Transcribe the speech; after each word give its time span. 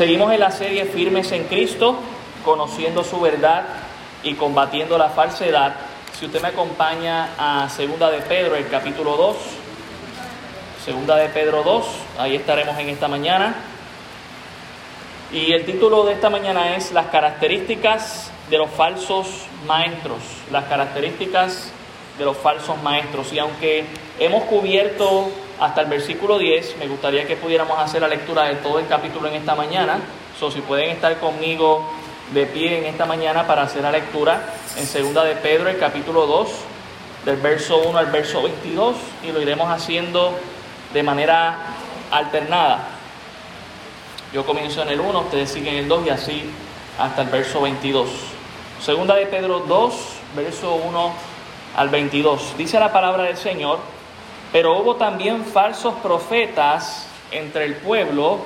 Seguimos 0.00 0.32
en 0.32 0.40
la 0.40 0.50
serie 0.50 0.86
Firmes 0.86 1.30
en 1.30 1.44
Cristo, 1.44 1.94
conociendo 2.42 3.04
su 3.04 3.20
verdad 3.20 3.64
y 4.22 4.32
combatiendo 4.32 4.96
la 4.96 5.10
falsedad. 5.10 5.74
Si 6.18 6.24
usted 6.24 6.40
me 6.40 6.48
acompaña 6.48 7.28
a 7.36 7.68
Segunda 7.68 8.10
de 8.10 8.22
Pedro, 8.22 8.56
el 8.56 8.66
capítulo 8.68 9.18
2, 9.18 9.36
Segunda 10.82 11.16
de 11.16 11.28
Pedro 11.28 11.62
2, 11.62 11.84
ahí 12.16 12.34
estaremos 12.34 12.78
en 12.78 12.88
esta 12.88 13.08
mañana. 13.08 13.56
Y 15.34 15.52
el 15.52 15.66
título 15.66 16.06
de 16.06 16.14
esta 16.14 16.30
mañana 16.30 16.76
es 16.76 16.92
Las 16.92 17.08
características 17.08 18.32
de 18.48 18.56
los 18.56 18.70
falsos 18.70 19.26
maestros, 19.66 20.22
las 20.50 20.64
características 20.64 21.72
de 22.16 22.24
los 22.24 22.38
falsos 22.38 22.82
maestros. 22.82 23.34
Y 23.34 23.38
aunque 23.38 23.84
hemos 24.18 24.44
cubierto 24.44 25.30
hasta 25.60 25.82
el 25.82 25.88
versículo 25.88 26.38
10, 26.38 26.78
me 26.78 26.88
gustaría 26.88 27.26
que 27.26 27.36
pudiéramos 27.36 27.78
hacer 27.78 28.00
la 28.00 28.08
lectura 28.08 28.44
de 28.44 28.56
todo 28.56 28.78
el 28.78 28.86
capítulo 28.86 29.28
en 29.28 29.34
esta 29.34 29.54
mañana. 29.54 29.98
So, 30.38 30.50
si 30.50 30.62
pueden 30.62 30.88
estar 30.88 31.18
conmigo 31.20 31.86
de 32.32 32.46
pie 32.46 32.78
en 32.78 32.86
esta 32.86 33.04
mañana 33.04 33.46
para 33.46 33.62
hacer 33.62 33.82
la 33.82 33.92
lectura 33.92 34.40
en 34.78 34.86
segunda 34.86 35.22
de 35.22 35.36
Pedro, 35.36 35.68
el 35.68 35.78
capítulo 35.78 36.26
2, 36.26 36.48
del 37.26 37.36
verso 37.36 37.76
1 37.76 37.98
al 37.98 38.06
verso 38.06 38.42
22, 38.42 38.96
y 39.22 39.32
lo 39.32 39.42
iremos 39.42 39.70
haciendo 39.70 40.32
de 40.94 41.02
manera 41.02 41.58
alternada. 42.10 42.88
Yo 44.32 44.46
comienzo 44.46 44.80
en 44.80 44.88
el 44.88 45.00
1, 45.00 45.20
ustedes 45.20 45.50
siguen 45.50 45.74
el 45.74 45.88
2 45.88 46.06
y 46.06 46.08
así 46.08 46.50
hasta 46.98 47.20
el 47.20 47.28
verso 47.28 47.60
22. 47.60 48.08
Segunda 48.80 49.14
de 49.14 49.26
Pedro 49.26 49.60
2, 49.60 49.94
verso 50.36 50.74
1 50.74 51.12
al 51.76 51.88
22. 51.90 52.56
Dice 52.56 52.80
la 52.80 52.90
palabra 52.90 53.24
del 53.24 53.36
Señor, 53.36 53.78
pero 54.52 54.78
hubo 54.78 54.96
también 54.96 55.44
falsos 55.44 55.94
profetas 56.02 57.06
entre 57.30 57.64
el 57.64 57.74
pueblo, 57.76 58.38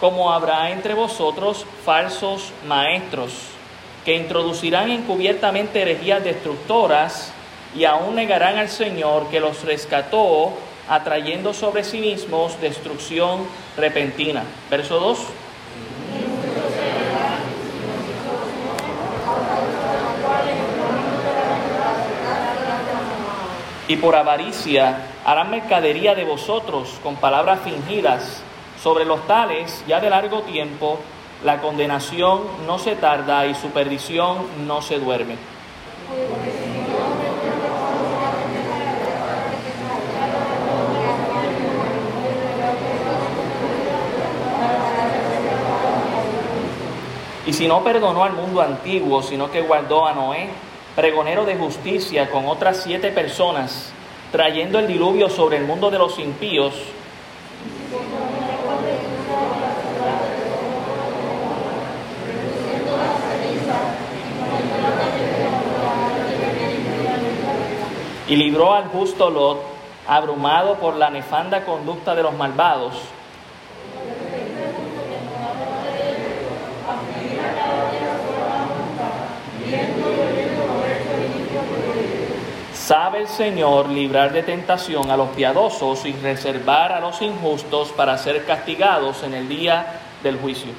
como 0.00 0.32
habrá 0.32 0.70
entre 0.70 0.94
vosotros 0.94 1.64
falsos 1.84 2.52
maestros, 2.66 3.32
que 4.04 4.16
introducirán 4.16 4.90
encubiertamente 4.90 5.82
herejías 5.82 6.24
destructoras 6.24 7.32
y 7.74 7.84
aún 7.84 8.16
negarán 8.16 8.58
al 8.58 8.68
Señor 8.68 9.28
que 9.28 9.40
los 9.40 9.64
rescató, 9.64 10.52
atrayendo 10.88 11.54
sobre 11.54 11.84
sí 11.84 11.98
mismos 11.98 12.60
destrucción 12.60 13.46
repentina. 13.76 14.42
Verso 14.68 14.98
2. 14.98 15.18
Y 23.92 23.96
por 23.96 24.16
avaricia 24.16 25.02
harán 25.26 25.50
mercadería 25.50 26.14
de 26.14 26.24
vosotros 26.24 26.98
con 27.02 27.16
palabras 27.16 27.60
fingidas. 27.60 28.42
Sobre 28.82 29.04
los 29.04 29.26
tales, 29.26 29.84
ya 29.86 30.00
de 30.00 30.08
largo 30.08 30.40
tiempo, 30.40 30.98
la 31.44 31.60
condenación 31.60 32.40
no 32.66 32.78
se 32.78 32.96
tarda 32.96 33.44
y 33.44 33.54
su 33.54 33.68
perdición 33.68 34.38
no 34.66 34.80
se 34.80 34.98
duerme. 34.98 35.36
Y 47.44 47.52
si 47.52 47.68
no 47.68 47.84
perdonó 47.84 48.24
al 48.24 48.32
mundo 48.32 48.62
antiguo, 48.62 49.22
sino 49.22 49.50
que 49.50 49.60
guardó 49.60 50.06
a 50.06 50.14
Noé, 50.14 50.48
pregonero 50.94 51.44
de 51.44 51.56
justicia 51.56 52.30
con 52.30 52.46
otras 52.46 52.82
siete 52.82 53.10
personas, 53.10 53.92
trayendo 54.30 54.78
el 54.78 54.86
diluvio 54.86 55.28
sobre 55.28 55.56
el 55.56 55.64
mundo 55.64 55.90
de 55.90 55.98
los 55.98 56.18
impíos, 56.18 56.74
y 68.28 68.36
libró 68.36 68.72
al 68.72 68.84
justo 68.84 69.30
Lot, 69.30 69.62
abrumado 70.06 70.76
por 70.76 70.96
la 70.96 71.10
nefanda 71.10 71.64
conducta 71.64 72.14
de 72.14 72.22
los 72.22 72.34
malvados, 72.34 72.94
Sabe 82.92 83.20
el 83.20 83.28
Señor 83.28 83.88
librar 83.88 84.34
de 84.34 84.42
tentación 84.42 85.10
a 85.10 85.16
los 85.16 85.30
piadosos 85.30 86.04
y 86.04 86.12
reservar 86.12 86.92
a 86.92 87.00
los 87.00 87.22
injustos 87.22 87.88
para 87.88 88.18
ser 88.18 88.44
castigados 88.44 89.22
en 89.22 89.32
el 89.32 89.48
día 89.48 90.02
del 90.22 90.36
juicio. 90.36 90.72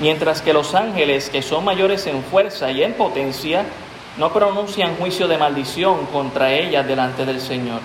Mientras 0.00 0.40
que 0.40 0.52
los 0.52 0.76
ángeles, 0.76 1.30
que 1.30 1.42
son 1.42 1.64
mayores 1.64 2.06
en 2.06 2.22
fuerza 2.22 2.70
y 2.70 2.84
en 2.84 2.92
potencia, 2.92 3.64
no 4.18 4.32
pronuncian 4.32 4.96
juicio 4.96 5.28
de 5.28 5.38
maldición 5.38 6.06
contra 6.06 6.52
ellas 6.52 6.86
delante 6.86 7.24
del 7.24 7.40
Señor. 7.40 7.80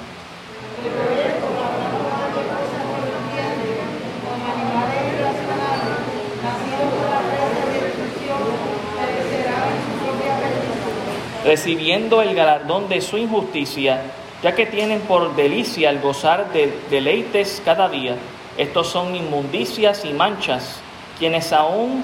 recibiendo 11.44 12.22
el 12.22 12.36
galardón 12.36 12.88
de 12.88 13.02
su 13.02 13.18
injusticia, 13.18 14.02
ya 14.42 14.56
que 14.56 14.66
tienen 14.66 15.02
por 15.02 15.36
delicia 15.36 15.90
el 15.90 16.00
gozar 16.00 16.52
de 16.54 16.74
deleites 16.90 17.62
cada 17.66 17.90
día. 17.90 18.16
Estos 18.58 18.88
son 18.88 19.16
inmundicias 19.16 20.06
y 20.06 20.14
manchas, 20.14 20.80
quienes 21.20 21.52
aún 21.52 22.04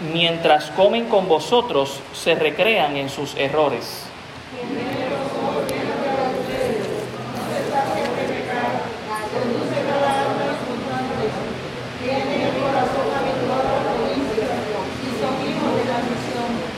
mientras 0.00 0.70
comen 0.70 1.06
con 1.06 1.28
vosotros, 1.28 2.00
se 2.12 2.34
recrean 2.34 2.96
en 2.96 3.08
sus 3.08 3.34
errores. 3.36 4.06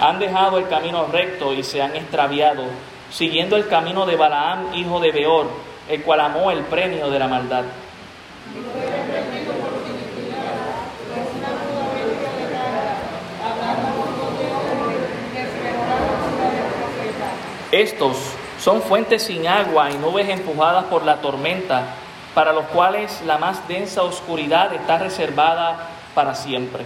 Han 0.00 0.18
dejado 0.18 0.58
el 0.58 0.68
camino 0.68 1.06
recto 1.06 1.52
y 1.52 1.62
se 1.62 1.80
han 1.82 1.96
extraviado, 1.96 2.64
siguiendo 3.10 3.56
el 3.56 3.66
camino 3.66 4.04
de 4.04 4.16
Balaam, 4.16 4.74
hijo 4.74 5.00
de 5.00 5.10
Beor, 5.10 5.48
el 5.88 6.02
cual 6.02 6.20
amó 6.20 6.50
el 6.50 6.60
premio 6.64 7.10
de 7.10 7.18
la 7.18 7.28
maldad. 7.28 7.64
Estos 17.76 18.16
son 18.58 18.80
fuentes 18.80 19.24
sin 19.24 19.46
agua 19.46 19.90
y 19.90 19.98
nubes 19.98 20.30
empujadas 20.30 20.84
por 20.84 21.04
la 21.04 21.16
tormenta, 21.16 21.82
para 22.34 22.54
los 22.54 22.64
cuales 22.68 23.20
la 23.26 23.36
más 23.36 23.68
densa 23.68 24.02
oscuridad 24.02 24.72
está 24.72 24.96
reservada 24.96 25.90
para 26.14 26.34
siempre. 26.34 26.84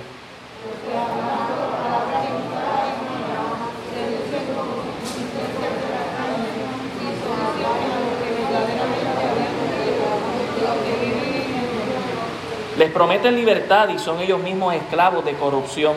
Les 12.76 12.90
prometen 12.90 13.36
libertad 13.36 13.90
y 13.90 14.00
son 14.00 14.18
ellos 14.18 14.40
mismos 14.40 14.74
esclavos 14.74 15.24
de 15.24 15.34
corrupción, 15.34 15.94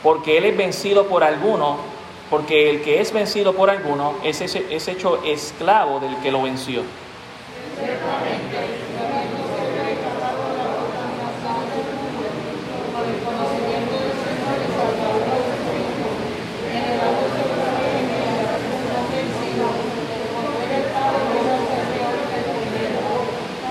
porque 0.00 0.38
Él 0.38 0.44
es 0.44 0.56
vencido 0.56 1.08
por 1.08 1.24
alguno 1.24 1.97
porque 2.30 2.70
el 2.70 2.82
que 2.82 3.00
es 3.00 3.12
vencido 3.12 3.54
por 3.54 3.70
alguno 3.70 4.16
es, 4.22 4.40
es 4.40 4.88
hecho 4.88 5.22
esclavo 5.24 6.00
del 6.00 6.16
que 6.18 6.30
lo 6.30 6.42
venció. 6.42 6.82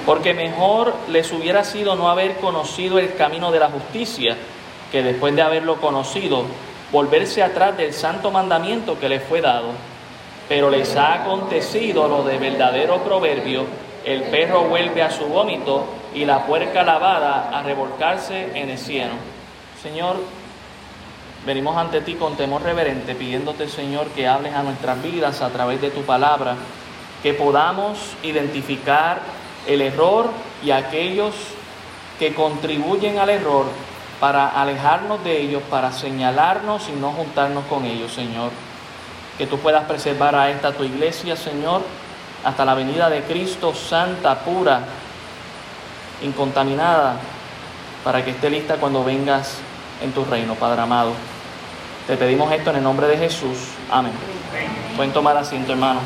Porque 0.06 0.34
mejor 0.34 0.96
les 1.10 1.34
hubiera 1.34 1.66
sido 1.66 1.98
no 1.98 2.10
haber 2.10 2.38
conocido 2.38 2.98
el 2.98 3.14
camino 3.16 3.52
de 3.52 3.60
la 3.60 3.70
justicia, 3.70 4.38
que 4.90 5.04
después 5.04 5.36
de 5.36 5.42
haberlo 5.42 5.82
conocido, 5.82 6.46
volverse 6.92 7.44
atrás 7.44 7.76
del 7.78 7.94
santo 7.94 8.32
mandamiento 8.32 9.00
que 9.00 9.10
les 9.10 9.24
fue 9.24 9.42
dado. 9.42 9.70
Pero 10.48 10.70
les 10.70 10.96
ha 10.96 11.14
acontecido 11.14 12.08
lo 12.08 12.24
de 12.24 12.38
verdadero 12.38 13.04
proverbio, 13.04 13.66
el 14.06 14.24
perro 14.24 14.64
vuelve 14.64 15.04
a 15.04 15.12
su 15.12 15.26
vómito 15.26 15.86
y 16.16 16.24
la 16.24 16.46
puerca 16.46 16.84
lavada 16.84 17.50
a 17.52 17.62
revolcarse 17.62 18.58
en 18.58 18.70
el 18.70 18.78
cielo. 18.78 19.12
Señor, 19.84 20.16
venimos 21.46 21.76
ante 21.76 22.00
ti 22.00 22.14
con 22.16 22.38
temor 22.38 22.62
reverente, 22.62 23.16
pidiéndote, 23.16 23.68
Señor, 23.68 24.08
que 24.08 24.26
hables 24.26 24.54
a 24.54 24.64
nuestras 24.64 25.04
vidas 25.04 25.42
a 25.42 25.50
través 25.50 25.82
de 25.82 25.90
tu 25.90 26.04
palabra, 26.04 26.56
que 27.22 27.34
podamos 27.34 27.98
identificar 28.24 29.20
el 29.68 29.82
error 29.82 30.30
y 30.64 30.72
aquellos 30.72 31.36
que 32.18 32.34
contribuyen 32.34 33.20
al 33.20 33.30
error 33.30 33.66
para 34.20 34.50
alejarnos 34.50 35.24
de 35.24 35.42
ellos, 35.42 35.62
para 35.70 35.92
señalarnos 35.92 36.90
y 36.90 36.94
no 36.94 37.12
juntarnos 37.12 37.66
con 37.66 37.86
ellos, 37.86 38.12
Señor. 38.12 38.52
Que 39.38 39.46
tú 39.46 39.60
puedas 39.60 39.86
preservar 39.86 40.36
a 40.36 40.50
esta 40.50 40.72
tu 40.72 40.84
iglesia, 40.84 41.36
Señor, 41.36 41.82
hasta 42.44 42.66
la 42.66 42.74
venida 42.74 43.10
de 43.10 43.22
Cristo, 43.24 43.74
santa, 43.76 44.40
pura, 44.40 44.82
incontaminada, 46.24 47.18
para 48.04 48.24
que 48.24 48.32
esté 48.32 48.50
lista 48.50 48.78
cuando 48.78 49.04
vengas 49.04 49.58
en 50.02 50.12
tu 50.12 50.26
reino, 50.26 50.56
Padre 50.56 50.82
amado. 50.82 51.12
Te 52.08 52.18
pedimos 52.18 52.52
esto 52.52 52.72
en 52.72 52.78
el 52.78 52.84
nombre 52.84 53.08
de 53.08 53.18
Jesús. 53.18 53.58
Amén. 53.92 54.14
Pueden 54.96 55.14
tomar 55.14 55.38
asiento, 55.38 55.74
hermanos. 55.74 56.04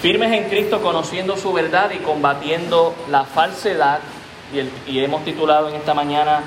Firmes 0.00 0.32
en 0.32 0.48
Cristo, 0.48 0.80
conociendo 0.80 1.36
su 1.36 1.52
verdad 1.52 1.90
y 1.90 1.98
combatiendo 1.98 2.94
la 3.10 3.24
falsedad 3.24 3.98
y, 4.86 4.98
hemos 5.00 5.24
titulado 5.24 5.68
en 5.68 5.76
esta 5.76 5.94
mañana 5.94 6.42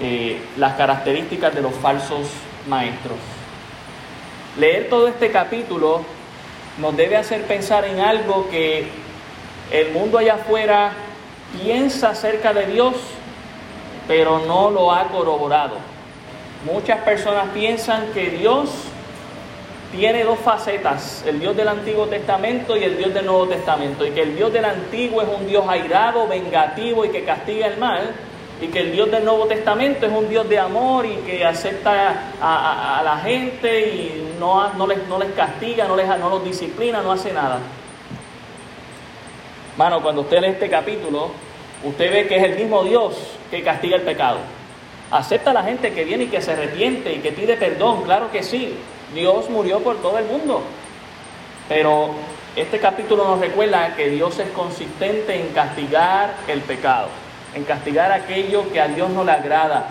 eh, 0.00 0.40
las 0.56 0.74
características 0.74 1.54
de 1.54 1.62
los 1.62 1.74
falsos 1.74 2.28
maestros. 2.68 3.18
Leer 4.58 4.88
todo 4.88 5.08
este 5.08 5.30
capítulo 5.30 6.02
nos 6.78 6.96
debe 6.96 7.16
hacer 7.16 7.42
pensar 7.44 7.84
en 7.84 8.00
algo 8.00 8.48
que 8.50 8.88
el 9.70 9.92
mundo 9.92 10.18
allá 10.18 10.34
afuera 10.34 10.92
piensa 11.60 12.10
acerca 12.10 12.52
de 12.52 12.66
Dios, 12.66 12.94
pero 14.06 14.40
no 14.46 14.70
lo 14.70 14.92
ha 14.92 15.08
corroborado. 15.08 15.76
Muchas 16.64 17.00
personas 17.00 17.48
piensan 17.52 18.06
que 18.12 18.30
Dios 18.30 18.70
tiene 19.92 20.22
dos 20.24 20.38
facetas, 20.40 21.24
el 21.26 21.40
Dios 21.40 21.56
del 21.56 21.68
Antiguo 21.68 22.06
Testamento 22.06 22.76
y 22.76 22.84
el 22.84 22.98
Dios 22.98 23.14
del 23.14 23.24
Nuevo 23.24 23.46
Testamento, 23.46 24.06
y 24.06 24.10
que 24.10 24.22
el 24.22 24.36
Dios 24.36 24.52
del 24.52 24.64
Antiguo 24.64 25.22
es 25.22 25.28
un 25.28 25.46
Dios 25.46 25.64
airado, 25.68 26.28
vengativo 26.28 27.04
y 27.04 27.08
que 27.08 27.24
castiga 27.24 27.66
el 27.66 27.78
mal, 27.78 28.14
y 28.60 28.66
que 28.66 28.80
el 28.80 28.92
Dios 28.92 29.10
del 29.10 29.24
Nuevo 29.24 29.46
Testamento 29.46 30.06
es 30.06 30.12
un 30.12 30.28
Dios 30.28 30.48
de 30.48 30.58
amor 30.58 31.06
y 31.06 31.16
que 31.18 31.44
acepta 31.44 32.32
a, 32.40 33.00
la 33.04 33.18
gente 33.18 33.80
y 33.80 34.36
no, 34.38 34.86
les, 34.86 35.06
no 35.06 35.18
les 35.18 35.32
castiga, 35.32 35.86
no, 35.86 35.96
les, 35.96 36.06
no 36.06 36.28
los 36.28 36.44
disciplina, 36.44 37.00
no 37.00 37.12
hace 37.12 37.32
nada. 37.32 37.58
Mano, 39.76 40.02
cuando 40.02 40.22
usted 40.22 40.40
lee 40.40 40.48
este 40.48 40.68
capítulo, 40.68 41.30
usted 41.84 42.12
ve 42.12 42.26
que 42.26 42.36
es 42.36 42.42
el 42.42 42.56
mismo 42.56 42.82
Dios 42.82 43.14
que 43.50 43.62
castiga 43.62 43.96
el 43.96 44.02
pecado. 44.02 44.38
Acepta 45.12 45.52
a 45.52 45.54
la 45.54 45.62
gente 45.62 45.94
que 45.94 46.04
viene 46.04 46.24
y 46.24 46.26
que 46.26 46.42
se 46.42 46.52
arrepiente 46.52 47.12
y 47.12 47.20
que 47.20 47.30
pide 47.30 47.56
perdón, 47.56 48.02
claro 48.02 48.30
que 48.32 48.42
sí, 48.42 48.74
Dios 49.14 49.48
murió 49.50 49.80
por 49.80 49.96
todo 49.96 50.18
el 50.18 50.26
mundo. 50.26 50.62
Pero 51.68 52.10
este 52.56 52.78
capítulo 52.78 53.24
nos 53.24 53.40
recuerda 53.40 53.94
que 53.94 54.08
Dios 54.10 54.38
es 54.38 54.50
consistente 54.50 55.40
en 55.40 55.48
castigar 55.48 56.34
el 56.48 56.60
pecado, 56.60 57.08
en 57.54 57.64
castigar 57.64 58.10
aquello 58.12 58.70
que 58.72 58.80
a 58.80 58.88
Dios 58.88 59.10
no 59.10 59.24
le 59.24 59.32
agrada. 59.32 59.86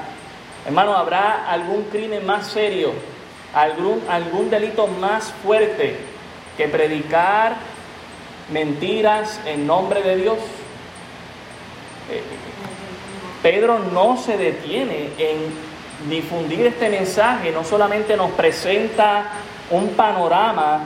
Hermano, 0.66 0.96
¿habrá 0.96 1.50
algún 1.50 1.84
crimen 1.84 2.26
más 2.26 2.48
serio, 2.48 2.92
algún, 3.54 4.04
algún 4.10 4.50
delito 4.50 4.88
más 4.88 5.32
fuerte 5.44 5.98
que 6.58 6.68
predicar 6.68 7.56
mentiras 8.52 9.40
en 9.46 9.66
nombre 9.66 10.02
de 10.02 10.16
Dios? 10.18 10.38
Eh, 12.12 12.22
Pedro 13.42 13.80
no 13.80 14.18
se 14.18 14.36
detiene 14.36 15.10
en 15.18 15.67
difundir 16.10 16.68
este 16.68 16.90
mensaje 16.90 17.52
no 17.52 17.64
solamente 17.64 18.16
nos 18.16 18.32
presenta 18.32 19.32
un 19.72 19.90
panorama 19.90 20.82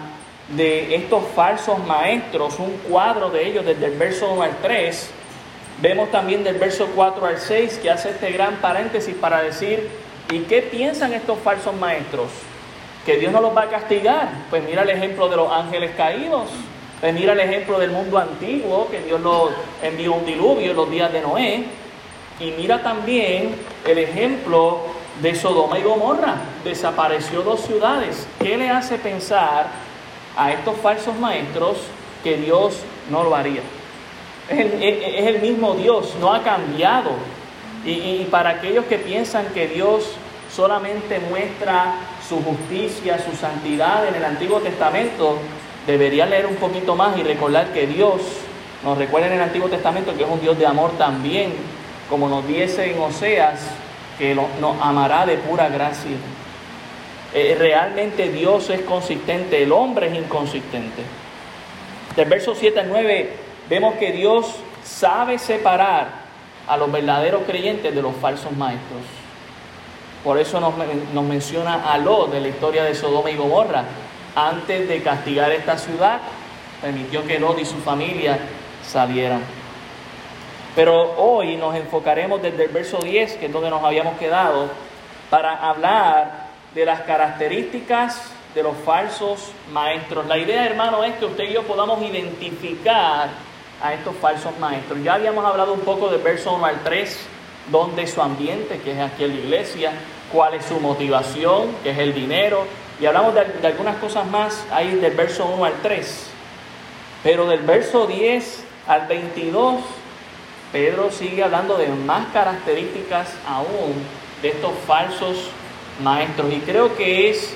de 0.49 0.95
estos 0.95 1.23
falsos 1.35 1.79
maestros, 1.85 2.59
un 2.59 2.71
cuadro 2.89 3.29
de 3.29 3.47
ellos 3.47 3.65
desde 3.65 3.85
el 3.85 3.97
verso 3.97 4.31
1 4.31 4.41
al 4.41 4.57
3, 4.61 5.09
vemos 5.81 6.11
también 6.11 6.43
del 6.43 6.57
verso 6.57 6.87
4 6.95 7.25
al 7.25 7.39
6 7.39 7.79
que 7.81 7.89
hace 7.89 8.09
este 8.09 8.31
gran 8.31 8.55
paréntesis 8.55 9.15
para 9.15 9.41
decir, 9.43 9.89
¿y 10.31 10.39
qué 10.39 10.61
piensan 10.61 11.13
estos 11.13 11.39
falsos 11.39 11.75
maestros? 11.75 12.29
Que 13.05 13.17
Dios 13.17 13.31
no 13.31 13.41
los 13.41 13.55
va 13.55 13.63
a 13.63 13.69
castigar. 13.69 14.29
Pues 14.49 14.63
mira 14.63 14.83
el 14.83 14.89
ejemplo 14.89 15.27
de 15.27 15.35
los 15.35 15.51
ángeles 15.51 15.91
caídos. 15.97 16.49
Pues 16.99 17.13
mira 17.15 17.33
el 17.33 17.39
ejemplo 17.39 17.79
del 17.79 17.89
mundo 17.89 18.19
antiguo, 18.19 18.87
que 18.91 19.01
Dios 19.01 19.19
lo 19.21 19.49
envió 19.81 20.13
un 20.13 20.25
diluvio 20.25 20.69
en 20.69 20.77
los 20.77 20.91
días 20.91 21.11
de 21.11 21.21
Noé. 21.21 21.63
Y 22.39 22.51
mira 22.51 22.83
también 22.83 23.55
el 23.87 23.97
ejemplo 23.97 24.81
de 25.21 25.35
Sodoma 25.35 25.79
y 25.79 25.83
Gomorra. 25.83 26.35
Desapareció 26.63 27.41
dos 27.41 27.61
ciudades. 27.61 28.27
¿Qué 28.39 28.57
le 28.57 28.69
hace 28.69 28.97
pensar 28.97 29.67
a 30.37 30.51
estos 30.51 30.77
falsos 30.77 31.17
maestros 31.17 31.77
que 32.23 32.37
Dios 32.37 32.77
no 33.09 33.23
lo 33.23 33.35
haría? 33.35 33.61
Es 34.49 35.27
el, 35.27 35.41
mismo 35.41 35.75
Dios, 35.75 36.15
no 36.19 36.33
ha 36.33 36.43
cambiado. 36.43 37.11
Y, 37.85 37.91
y 37.91 38.27
para 38.29 38.51
aquellos 38.51 38.85
que 38.85 38.97
piensan 38.97 39.45
que 39.53 39.67
Dios 39.67 40.15
solamente 40.53 41.19
muestra 41.19 41.95
su 42.27 42.41
justicia, 42.43 43.17
su 43.19 43.35
santidad 43.35 44.07
en 44.07 44.15
el 44.15 44.25
Antiguo 44.25 44.59
Testamento, 44.59 45.37
debería 45.87 46.25
leer 46.25 46.45
un 46.45 46.55
poquito 46.55 46.95
más 46.95 47.17
y 47.17 47.23
recordar 47.23 47.67
que 47.73 47.87
Dios 47.87 48.21
nos 48.83 48.97
recuerda 48.97 49.27
en 49.27 49.33
el 49.33 49.41
Antiguo 49.41 49.69
Testamento 49.69 50.15
que 50.15 50.23
es 50.23 50.29
un 50.29 50.41
Dios 50.41 50.57
de 50.57 50.65
amor 50.65 50.91
también, 50.97 51.53
como 52.09 52.27
nos 52.27 52.47
dice 52.47 52.91
en 52.91 52.99
Oseas 52.99 53.59
que 54.21 54.35
nos 54.35 54.79
amará 54.79 55.25
de 55.25 55.37
pura 55.37 55.67
gracia. 55.67 56.11
Eh, 57.33 57.55
realmente 57.57 58.29
Dios 58.29 58.69
es 58.69 58.81
consistente, 58.81 59.63
el 59.63 59.71
hombre 59.71 60.09
es 60.09 60.15
inconsistente. 60.15 61.01
Del 62.15 62.29
verso 62.29 62.53
7 62.53 62.81
al 62.81 62.89
9 62.89 63.33
vemos 63.67 63.95
que 63.95 64.11
Dios 64.11 64.57
sabe 64.83 65.39
separar 65.39 66.09
a 66.67 66.77
los 66.77 66.91
verdaderos 66.91 67.41
creyentes 67.47 67.95
de 67.95 67.99
los 67.99 68.15
falsos 68.17 68.51
maestros. 68.51 69.01
Por 70.23 70.37
eso 70.37 70.59
nos, 70.59 70.75
nos 71.15 71.23
menciona 71.23 71.91
a 71.91 71.97
Lot 71.97 72.31
de 72.31 72.41
la 72.41 72.49
historia 72.49 72.83
de 72.83 72.93
Sodoma 72.93 73.31
y 73.31 73.35
Gomorra. 73.35 73.85
Antes 74.35 74.87
de 74.87 75.01
castigar 75.01 75.51
esta 75.51 75.79
ciudad, 75.79 76.19
permitió 76.79 77.25
que 77.25 77.39
Lot 77.39 77.57
y 77.57 77.65
su 77.65 77.77
familia 77.77 78.37
salieran. 78.87 79.41
Pero 80.75 81.15
hoy 81.17 81.57
nos 81.57 81.75
enfocaremos 81.75 82.41
desde 82.41 82.65
el 82.65 82.69
verso 82.69 82.99
10, 82.99 83.33
que 83.33 83.47
es 83.47 83.53
donde 83.53 83.69
nos 83.69 83.83
habíamos 83.83 84.17
quedado, 84.17 84.69
para 85.29 85.69
hablar 85.69 86.47
de 86.73 86.85
las 86.85 87.01
características 87.01 88.31
de 88.55 88.63
los 88.63 88.75
falsos 88.85 89.51
maestros. 89.71 90.25
La 90.27 90.37
idea, 90.37 90.65
hermano, 90.65 91.03
es 91.03 91.15
que 91.15 91.25
usted 91.25 91.45
y 91.45 91.53
yo 91.53 91.63
podamos 91.63 92.01
identificar 92.01 93.29
a 93.81 93.93
estos 93.93 94.15
falsos 94.17 94.57
maestros. 94.59 94.99
Ya 95.03 95.15
habíamos 95.15 95.43
hablado 95.43 95.73
un 95.73 95.81
poco 95.81 96.09
del 96.09 96.21
verso 96.21 96.53
1 96.53 96.65
al 96.65 96.83
3, 96.83 97.19
donde 97.69 98.07
su 98.07 98.21
ambiente, 98.21 98.79
que 98.79 98.91
es 98.91 98.99
aquí 98.99 99.25
en 99.25 99.35
la 99.35 99.39
iglesia, 99.41 99.91
cuál 100.31 100.53
es 100.53 100.65
su 100.65 100.79
motivación, 100.79 101.75
que 101.83 101.91
es 101.91 101.97
el 101.97 102.13
dinero, 102.13 102.65
y 102.99 103.05
hablamos 103.05 103.33
de, 103.33 103.43
de 103.43 103.67
algunas 103.67 103.97
cosas 103.97 104.25
más 104.27 104.65
ahí 104.71 104.95
del 104.95 105.15
verso 105.15 105.45
1 105.45 105.65
al 105.65 105.73
3. 105.81 106.27
Pero 107.23 107.45
del 107.47 107.61
verso 107.61 108.05
10 108.07 108.65
al 108.87 109.07
22 109.07 109.79
Pedro 110.71 111.11
sigue 111.11 111.43
hablando 111.43 111.77
de 111.77 111.87
más 111.89 112.27
características 112.33 113.29
aún 113.47 113.93
de 114.41 114.49
estos 114.49 114.71
falsos 114.87 115.49
maestros. 116.01 116.51
Y 116.51 116.59
creo 116.59 116.95
que 116.95 117.29
es 117.29 117.53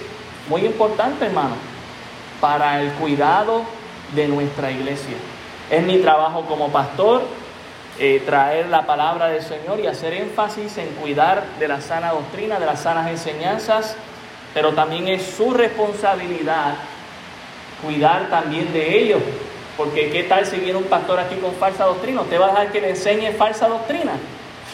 muy 0.49 0.65
importante, 0.65 1.25
hermano, 1.25 1.55
para 2.41 2.81
el 2.81 2.91
cuidado 2.93 3.63
de 4.13 4.27
nuestra 4.27 4.71
iglesia. 4.71 5.15
Es 5.69 5.83
mi 5.83 5.97
trabajo 5.97 6.41
como 6.41 6.69
pastor 6.69 7.23
eh, 7.97 8.21
traer 8.25 8.67
la 8.67 8.85
palabra 8.85 9.27
del 9.27 9.41
Señor 9.41 9.79
y 9.79 9.87
hacer 9.87 10.13
énfasis 10.13 10.77
en 10.77 10.89
cuidar 10.89 11.43
de 11.59 11.67
la 11.67 11.81
sana 11.81 12.11
doctrina, 12.11 12.59
de 12.59 12.65
las 12.65 12.81
sanas 12.81 13.09
enseñanzas, 13.09 13.95
pero 14.53 14.73
también 14.73 15.07
es 15.07 15.23
su 15.23 15.53
responsabilidad 15.53 16.75
cuidar 17.81 18.29
también 18.29 18.71
de 18.73 18.97
ellos, 18.99 19.21
porque 19.77 20.09
¿qué 20.09 20.23
tal 20.23 20.45
si 20.45 20.57
viene 20.57 20.77
un 20.77 20.85
pastor 20.85 21.19
aquí 21.19 21.35
con 21.35 21.53
falsa 21.55 21.85
doctrina? 21.85 22.21
¿Usted 22.21 22.39
va 22.39 22.45
a 22.45 22.49
dejar 22.49 22.71
que 22.71 22.81
le 22.81 22.89
enseñe 22.91 23.31
falsa 23.33 23.67
doctrina? 23.67 24.13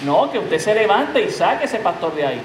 No, 0.05 0.31
que 0.31 0.39
usted 0.39 0.60
se 0.60 0.74
levante 0.75 1.22
y 1.22 1.29
saque 1.29 1.65
ese 1.65 1.79
pastor 1.79 2.13
de 2.15 2.25
ahí. 2.25 2.41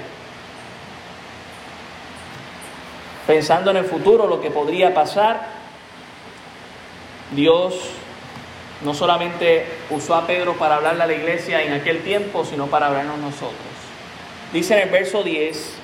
Pensando 3.25 3.71
en 3.71 3.77
el 3.77 3.85
futuro, 3.85 4.27
lo 4.27 4.41
que 4.41 4.49
podría 4.49 4.93
pasar, 4.93 5.47
Dios 7.31 7.75
no 8.83 8.93
solamente 8.93 9.65
usó 9.89 10.15
a 10.15 10.25
Pedro 10.25 10.53
para 10.53 10.75
hablarle 10.75 11.03
a 11.03 11.07
la 11.07 11.13
iglesia 11.13 11.61
en 11.61 11.73
aquel 11.73 12.03
tiempo, 12.03 12.45
sino 12.45 12.67
para 12.67 12.87
hablarnos 12.87 13.17
nosotros. 13.17 13.57
Dice 14.53 14.75
en 14.75 14.83
el 14.83 14.89
verso 14.89 15.23
10, 15.23 15.77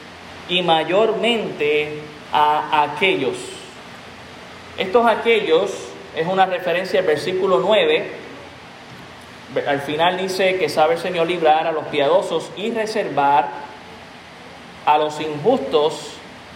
y 0.49 0.61
mayormente 0.61 1.99
a 2.31 2.83
aquellos. 2.83 3.37
Estos 4.77 5.05
aquellos 5.05 5.71
es 6.15 6.27
una 6.27 6.45
referencia 6.45 6.99
al 6.99 7.05
versículo 7.05 7.59
9, 7.59 8.11
Al 9.67 9.81
final 9.81 10.17
dice 10.17 10.57
que 10.57 10.69
sabe 10.69 10.95
el 10.95 10.99
Señor 10.99 11.27
librar 11.27 11.67
a 11.67 11.71
los 11.71 11.85
piadosos 11.85 12.49
y 12.57 12.71
reservar 12.71 13.49
a 14.85 14.97
los 14.97 15.19
injustos 15.21 16.13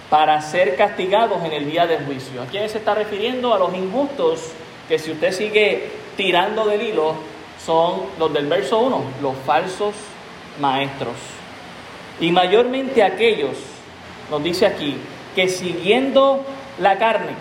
para 0.09 0.41
ser 0.41 0.75
castigados 0.75 1.43
en 1.43 1.53
el 1.53 1.69
día 1.69 1.85
del 1.85 2.05
juicio. 2.05 2.41
¿A 2.41 2.45
quién 2.45 2.67
se 2.69 2.79
está 2.79 2.95
refiriendo? 2.95 3.53
A 3.53 3.59
los 3.59 3.73
injustos, 3.73 4.51
que 4.87 4.97
si 4.97 5.11
usted 5.11 5.31
sigue 5.31 5.89
tirando 6.15 6.65
del 6.65 6.81
hilo, 6.81 7.15
son 7.63 8.03
los 8.17 8.33
del 8.33 8.47
verso 8.47 8.79
1, 8.79 9.03
los 9.21 9.35
falsos 9.45 9.93
maestros. 10.59 11.15
Y 12.19 12.31
mayormente 12.31 13.03
aquellos, 13.03 13.57
nos 14.31 14.43
dice 14.43 14.65
aquí, 14.65 14.97
que 15.35 15.49
siguiendo 15.49 16.43
la 16.79 16.97
carne, 16.97 17.33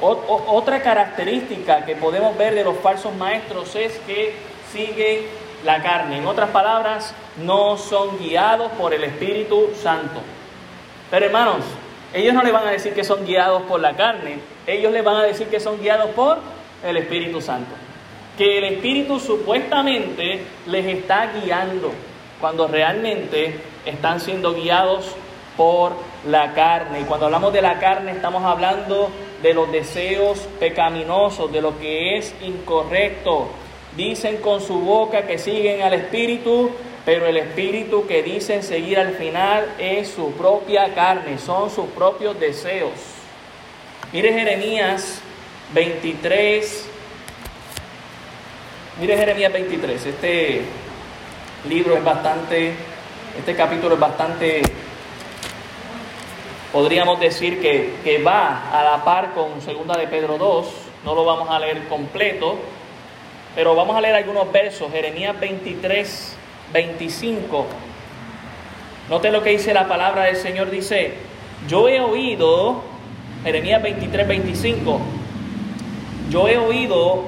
otra 0.00 0.82
característica 0.82 1.84
que 1.84 1.96
podemos 1.96 2.36
ver 2.36 2.54
de 2.54 2.64
los 2.64 2.76
falsos 2.78 3.14
maestros 3.14 3.74
es 3.76 3.98
que 4.06 4.34
sigue 4.72 5.26
la 5.64 5.82
carne. 5.82 6.18
En 6.18 6.26
otras 6.26 6.50
palabras, 6.50 7.14
no 7.42 7.76
son 7.78 8.18
guiados 8.18 8.70
por 8.72 8.92
el 8.92 9.04
Espíritu 9.04 9.70
Santo. 9.80 10.20
Pero 11.10 11.26
hermanos, 11.26 11.64
ellos 12.12 12.34
no 12.34 12.42
le 12.42 12.52
van 12.52 12.66
a 12.66 12.70
decir 12.70 12.94
que 12.94 13.04
son 13.04 13.24
guiados 13.24 13.62
por 13.62 13.80
la 13.80 13.94
carne, 13.94 14.38
ellos 14.66 14.92
le 14.92 15.02
van 15.02 15.16
a 15.16 15.22
decir 15.22 15.48
que 15.48 15.60
son 15.60 15.80
guiados 15.80 16.10
por 16.10 16.38
el 16.84 16.96
Espíritu 16.96 17.40
Santo. 17.40 17.74
Que 18.36 18.58
el 18.58 18.64
Espíritu 18.64 19.18
supuestamente 19.18 20.44
les 20.66 20.86
está 20.86 21.32
guiando, 21.32 21.92
cuando 22.40 22.68
realmente 22.68 23.60
están 23.86 24.20
siendo 24.20 24.54
guiados 24.54 25.14
por 25.56 25.92
la 26.28 26.52
carne. 26.52 27.00
Y 27.00 27.04
cuando 27.04 27.26
hablamos 27.26 27.52
de 27.52 27.62
la 27.62 27.78
carne 27.78 28.12
estamos 28.12 28.44
hablando 28.44 29.10
de 29.46 29.54
los 29.54 29.70
deseos 29.70 30.40
pecaminosos, 30.58 31.52
de 31.52 31.60
lo 31.60 31.78
que 31.78 32.18
es 32.18 32.34
incorrecto. 32.42 33.46
Dicen 33.96 34.38
con 34.38 34.60
su 34.60 34.80
boca 34.80 35.24
que 35.24 35.38
siguen 35.38 35.82
al 35.82 35.94
Espíritu, 35.94 36.72
pero 37.04 37.26
el 37.26 37.36
espíritu 37.36 38.04
que 38.08 38.24
dicen 38.24 38.64
seguir 38.64 38.98
al 38.98 39.14
final 39.14 39.76
es 39.78 40.08
su 40.08 40.32
propia 40.32 40.92
carne, 40.92 41.38
son 41.38 41.70
sus 41.70 41.86
propios 41.90 42.38
deseos. 42.40 42.90
Mire 44.12 44.32
Jeremías 44.32 45.20
23, 45.72 46.84
mire 49.00 49.16
Jeremías 49.16 49.52
23, 49.52 50.06
este 50.06 50.62
libro 51.68 51.96
es 51.96 52.02
bastante, 52.02 52.72
este 53.38 53.54
capítulo 53.54 53.94
es 53.94 54.00
bastante, 54.00 54.62
podríamos 56.76 57.18
decir 57.18 57.58
que, 57.62 57.94
que 58.04 58.22
va 58.22 58.68
a 58.70 58.84
la 58.84 59.02
par 59.02 59.32
con 59.32 59.62
segunda 59.62 59.96
de 59.96 60.08
Pedro 60.08 60.36
2, 60.36 60.66
no 61.06 61.14
lo 61.14 61.24
vamos 61.24 61.48
a 61.48 61.58
leer 61.58 61.88
completo, 61.88 62.58
pero 63.54 63.74
vamos 63.74 63.96
a 63.96 64.02
leer 64.02 64.14
algunos 64.14 64.52
versos, 64.52 64.92
Jeremías 64.92 65.40
23, 65.40 66.36
25. 66.74 67.64
Note 69.08 69.30
lo 69.30 69.42
que 69.42 69.52
dice 69.52 69.72
la 69.72 69.88
palabra 69.88 70.24
del 70.24 70.36
Señor, 70.36 70.70
dice, 70.70 71.14
yo 71.66 71.88
he 71.88 71.98
oído, 71.98 72.82
Jeremías 73.42 73.82
23, 73.82 74.28
25, 74.28 75.00
yo 76.28 76.46
he 76.46 76.58
oído 76.58 77.22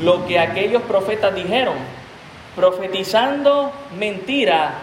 lo 0.00 0.28
que 0.28 0.38
aquellos 0.38 0.82
profetas 0.82 1.34
dijeron, 1.34 1.74
profetizando 2.54 3.72
mentira 3.98 4.74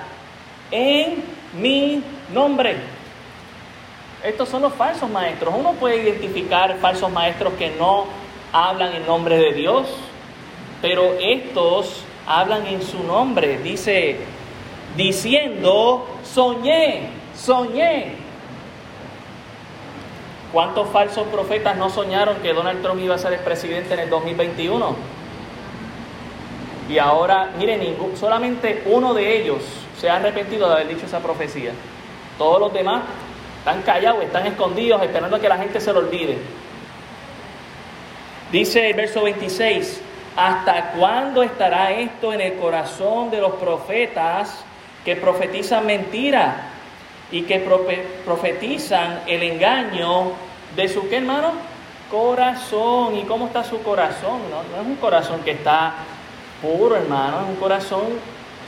en 0.71 1.23
mi 1.53 2.03
nombre. 2.33 2.99
Estos 4.23 4.49
son 4.49 4.61
los 4.61 4.73
falsos 4.73 5.09
maestros. 5.09 5.53
Uno 5.57 5.73
puede 5.73 6.03
identificar 6.03 6.77
falsos 6.77 7.11
maestros 7.11 7.53
que 7.53 7.71
no 7.71 8.05
hablan 8.53 8.93
en 8.93 9.05
nombre 9.07 9.37
de 9.37 9.53
Dios, 9.53 9.87
pero 10.81 11.15
estos 11.19 12.03
hablan 12.27 12.67
en 12.67 12.83
su 12.83 13.03
nombre. 13.03 13.57
Dice, 13.59 14.17
diciendo, 14.95 16.07
soñé, 16.23 17.09
soñé. 17.35 18.13
¿Cuántos 20.53 20.89
falsos 20.89 21.25
profetas 21.27 21.77
no 21.77 21.89
soñaron 21.89 22.37
que 22.37 22.53
Donald 22.53 22.83
Trump 22.83 23.01
iba 23.01 23.15
a 23.15 23.17
ser 23.17 23.33
el 23.33 23.39
presidente 23.39 23.93
en 23.93 24.01
el 24.01 24.09
2021? 24.09 24.95
Y 26.89 26.99
ahora, 26.99 27.51
miren, 27.57 27.95
solamente 28.19 28.83
uno 28.85 29.13
de 29.13 29.41
ellos 29.41 29.63
se 29.97 30.09
ha 30.09 30.17
arrepentido 30.17 30.67
de 30.67 30.73
haber 30.73 30.89
dicho 30.89 31.05
esa 31.05 31.19
profecía. 31.19 31.71
Todos 32.37 32.59
los 32.59 32.73
demás 32.73 33.03
están 33.61 33.81
callados, 33.83 34.23
están 34.23 34.47
escondidos, 34.47 35.01
esperando 35.03 35.37
a 35.37 35.39
que 35.39 35.47
la 35.47 35.57
gente 35.57 35.79
se 35.79 35.93
lo 35.93 35.99
olvide. 35.99 36.37
Dice 38.51 38.89
el 38.89 38.95
verso 38.95 39.23
26, 39.23 40.01
¿Hasta 40.35 40.91
cuándo 40.91 41.43
estará 41.43 41.91
esto 41.91 42.31
en 42.31 42.39
el 42.39 42.53
corazón 42.53 43.29
de 43.31 43.41
los 43.41 43.53
profetas 43.53 44.63
que 45.03 45.17
profetizan 45.17 45.85
mentira 45.85 46.69
y 47.31 47.41
que 47.41 47.59
profetizan 48.25 49.23
el 49.27 49.43
engaño 49.43 50.31
de 50.75 50.87
su 50.87 51.09
qué 51.09 51.17
hermano? 51.17 51.51
Corazón. 52.09 53.17
¿Y 53.17 53.23
cómo 53.23 53.47
está 53.47 53.63
su 53.63 53.81
corazón? 53.83 54.39
No, 54.49 54.61
es 54.61 54.87
un 54.87 54.95
corazón 54.95 55.41
que 55.43 55.51
está 55.51 55.95
puro, 56.61 56.95
hermano, 56.95 57.41
es 57.41 57.49
un 57.49 57.55
corazón, 57.55 58.03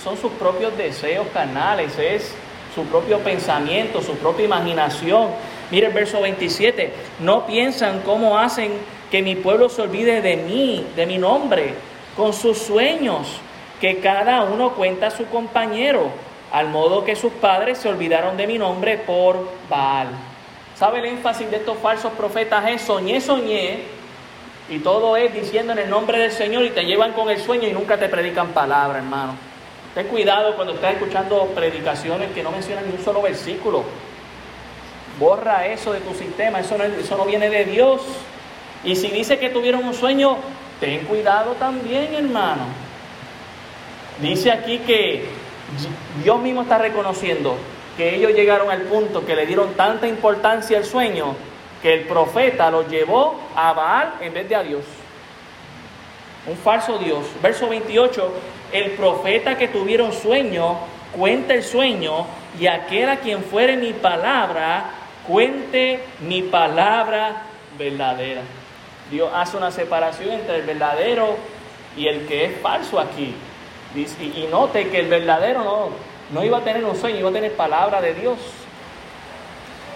son 0.04 0.18
sus 0.18 0.32
propios 0.34 0.76
deseos 0.78 1.28
carnales, 1.34 1.98
es 1.98 2.36
su 2.74 2.84
propio 2.86 3.20
pensamiento, 3.20 4.01
su 4.01 4.15
propia 4.15 4.46
imaginación. 4.46 5.30
Mire 5.72 5.88
el 5.88 5.94
verso 5.94 6.22
27, 6.22 6.94
no 7.20 7.46
piensan 7.46 8.01
cómo 8.01 8.38
hacen 8.38 8.72
que 9.12 9.22
mi 9.22 9.36
pueblo 9.36 9.70
se 9.70 9.82
olvide 9.82 10.22
de 10.22 10.38
mí, 10.38 10.86
de 10.96 11.06
mi 11.06 11.18
nombre, 11.18 11.74
con 12.15 12.34
sus 12.34 12.58
sueños, 12.58 13.39
que 13.80 14.00
cada 14.00 14.44
uno 14.44 14.72
cuenta 14.72 15.08
a 15.08 15.12
su 15.12 15.25
compañero, 15.27 16.10
al 16.51 16.70
modo 16.70 17.03
que 17.03 17.15
sus 17.15 17.34
padres 17.34 17.77
se 17.77 17.89
olvidaron 17.89 18.38
de 18.38 18.48
mi 18.48 18.58
nombre 18.58 18.98
por 18.98 19.50
Baal. 19.70 20.08
¿Sabe 20.75 21.00
el 21.00 21.06
énfasis 21.06 21.50
de 21.50 21.58
estos 21.58 21.77
falsos 21.77 22.12
profetas? 22.13 22.68
Es 22.68 22.82
soñé, 22.82 23.22
soñé, 23.22 23.80
y 24.70 24.80
todo 24.80 25.15
es 25.18 25.34
diciendo 25.34 25.74
en 25.74 25.80
el 25.80 25.89
nombre 25.89 26.18
del 26.18 26.32
Señor 26.32 26.63
y 26.63 26.70
te 26.70 26.86
llevan 26.86 27.13
con 27.13 27.30
el 27.30 27.39
sueño 27.39 27.68
y 27.68 27.74
nunca 27.74 27.98
te 27.98 28.10
predican 28.10 28.50
palabra, 28.50 29.00
hermano. 29.00 29.53
Ten 29.94 30.08
cuidado 30.08 30.56
cuando 30.56 30.74
estás 30.74 30.94
escuchando 30.94 31.46
predicaciones 31.54 32.32
que 32.32 32.42
no 32.42 32.52
mencionan 32.52 32.86
ni 32.88 32.96
un 32.96 33.04
solo 33.04 33.22
versículo. 33.22 33.84
Borra 35.20 35.68
eso 35.68 35.94
de 35.94 36.00
tu 36.00 36.14
sistema, 36.16 36.60
eso 36.60 36.78
no, 36.78 36.84
eso 36.84 37.16
no 37.18 37.26
viene 37.26 37.50
de 37.50 37.66
Dios. 37.66 38.02
Y 38.84 38.96
si 38.96 39.10
dice 39.10 39.38
que 39.38 39.50
tuvieron 39.50 39.84
un 39.86 39.94
sueño, 39.94 40.38
ten 40.80 41.06
cuidado 41.06 41.54
también, 41.54 42.14
hermano. 42.16 42.64
Dice 44.20 44.52
aquí 44.52 44.80
que 44.80 45.26
Dios 46.24 46.40
mismo 46.40 46.64
está 46.64 46.78
reconociendo 46.78 47.56
que 47.96 48.16
ellos 48.16 48.34
llegaron 48.34 48.72
al 48.72 48.82
punto 48.84 49.26
que 49.26 49.36
le 49.36 49.46
dieron 49.46 49.74
tanta 49.76 50.08
importancia 50.08 50.78
al 50.78 50.86
sueño 50.86 51.36
que 51.82 51.94
el 51.94 52.02
profeta 52.08 52.72
los 52.72 52.88
llevó 52.88 53.40
a 53.56 53.74
Baal 53.74 54.14
en 54.22 54.34
vez 54.34 54.50
de 54.50 54.56
a 54.56 54.64
Dios. 54.64 54.84
Un 56.48 56.58
falso 56.58 56.98
Dios. 56.98 57.26
Verso 57.42 57.70
28, 57.70 58.32
el 58.72 58.92
profeta 58.92 59.58
que 59.58 59.68
tuviera 59.68 60.04
un 60.04 60.14
sueño, 60.14 60.78
cuenta 61.16 61.54
el 61.54 61.64
sueño, 61.64 62.26
y 62.60 62.68
aquel 62.68 63.10
a 63.10 63.18
quien 63.18 63.44
fuere 63.44 63.78
mi 63.78 63.94
palabra, 63.94 64.86
cuente 65.28 66.00
mi 66.28 66.42
palabra 66.44 67.44
verdadera. 67.78 68.42
Dios 69.10 69.30
hace 69.34 69.58
una 69.58 69.72
separación 69.72 70.32
entre 70.32 70.58
el 70.58 70.64
verdadero 70.64 71.36
y 71.96 72.08
el 72.08 72.26
que 72.26 72.46
es 72.46 72.62
falso 72.62 73.00
aquí. 73.00 73.34
Y, 73.96 74.48
note 74.50 74.90
que 74.90 75.02
el 75.02 75.08
verdadero 75.08 75.64
no, 75.64 75.90
no 76.34 76.44
iba 76.44 76.58
a 76.58 76.62
tener 76.62 76.84
un 76.84 76.96
sueño, 76.96 77.20
iba 77.20 77.30
a 77.30 77.34
tener 77.34 77.54
palabra 77.54 78.02
de 78.02 78.16
Dios. 78.16 78.38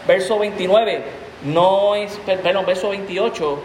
Verso 0.07 0.39
29, 0.39 1.03
no 1.45 1.95
es, 1.95 2.17
perdón, 2.25 2.65
verso 2.65 2.89
28, 2.89 3.59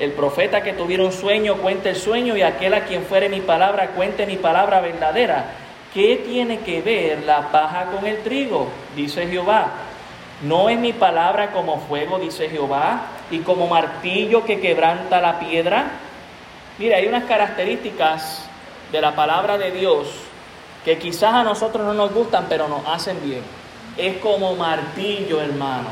el 0.00 0.12
profeta 0.12 0.62
que 0.62 0.72
tuviera 0.72 1.04
un 1.04 1.12
sueño 1.12 1.56
cuente 1.58 1.90
el 1.90 1.96
sueño 1.96 2.34
y 2.34 2.40
aquel 2.40 2.72
a 2.72 2.86
quien 2.86 3.04
fuere 3.04 3.28
mi 3.28 3.42
palabra 3.42 3.88
cuente 3.88 4.24
mi 4.26 4.36
palabra 4.36 4.80
verdadera. 4.80 5.44
¿Qué 5.92 6.22
tiene 6.24 6.60
que 6.60 6.80
ver 6.80 7.24
la 7.24 7.52
paja 7.52 7.90
con 7.92 8.06
el 8.06 8.22
trigo? 8.22 8.68
Dice 8.96 9.26
Jehová. 9.28 9.66
¿No 10.42 10.70
es 10.70 10.78
mi 10.78 10.94
palabra 10.94 11.52
como 11.52 11.80
fuego, 11.80 12.18
dice 12.18 12.48
Jehová, 12.48 13.02
y 13.30 13.40
como 13.40 13.66
martillo 13.66 14.42
que 14.46 14.58
quebranta 14.58 15.20
la 15.20 15.38
piedra? 15.38 15.90
Mira, 16.78 16.96
hay 16.96 17.06
unas 17.06 17.24
características 17.24 18.48
de 18.90 19.02
la 19.02 19.14
palabra 19.14 19.58
de 19.58 19.70
Dios 19.70 20.08
que 20.82 20.96
quizás 20.96 21.34
a 21.34 21.44
nosotros 21.44 21.84
no 21.84 21.92
nos 21.92 22.14
gustan, 22.14 22.46
pero 22.48 22.68
nos 22.68 22.86
hacen 22.86 23.18
bien. 23.22 23.42
Es 23.98 24.16
como 24.16 24.56
martillo, 24.56 25.42
hermano. 25.42 25.88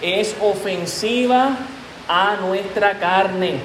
Es 0.00 0.34
ofensiva 0.40 1.50
a 2.08 2.36
nuestra 2.40 2.98
carne, 2.98 3.60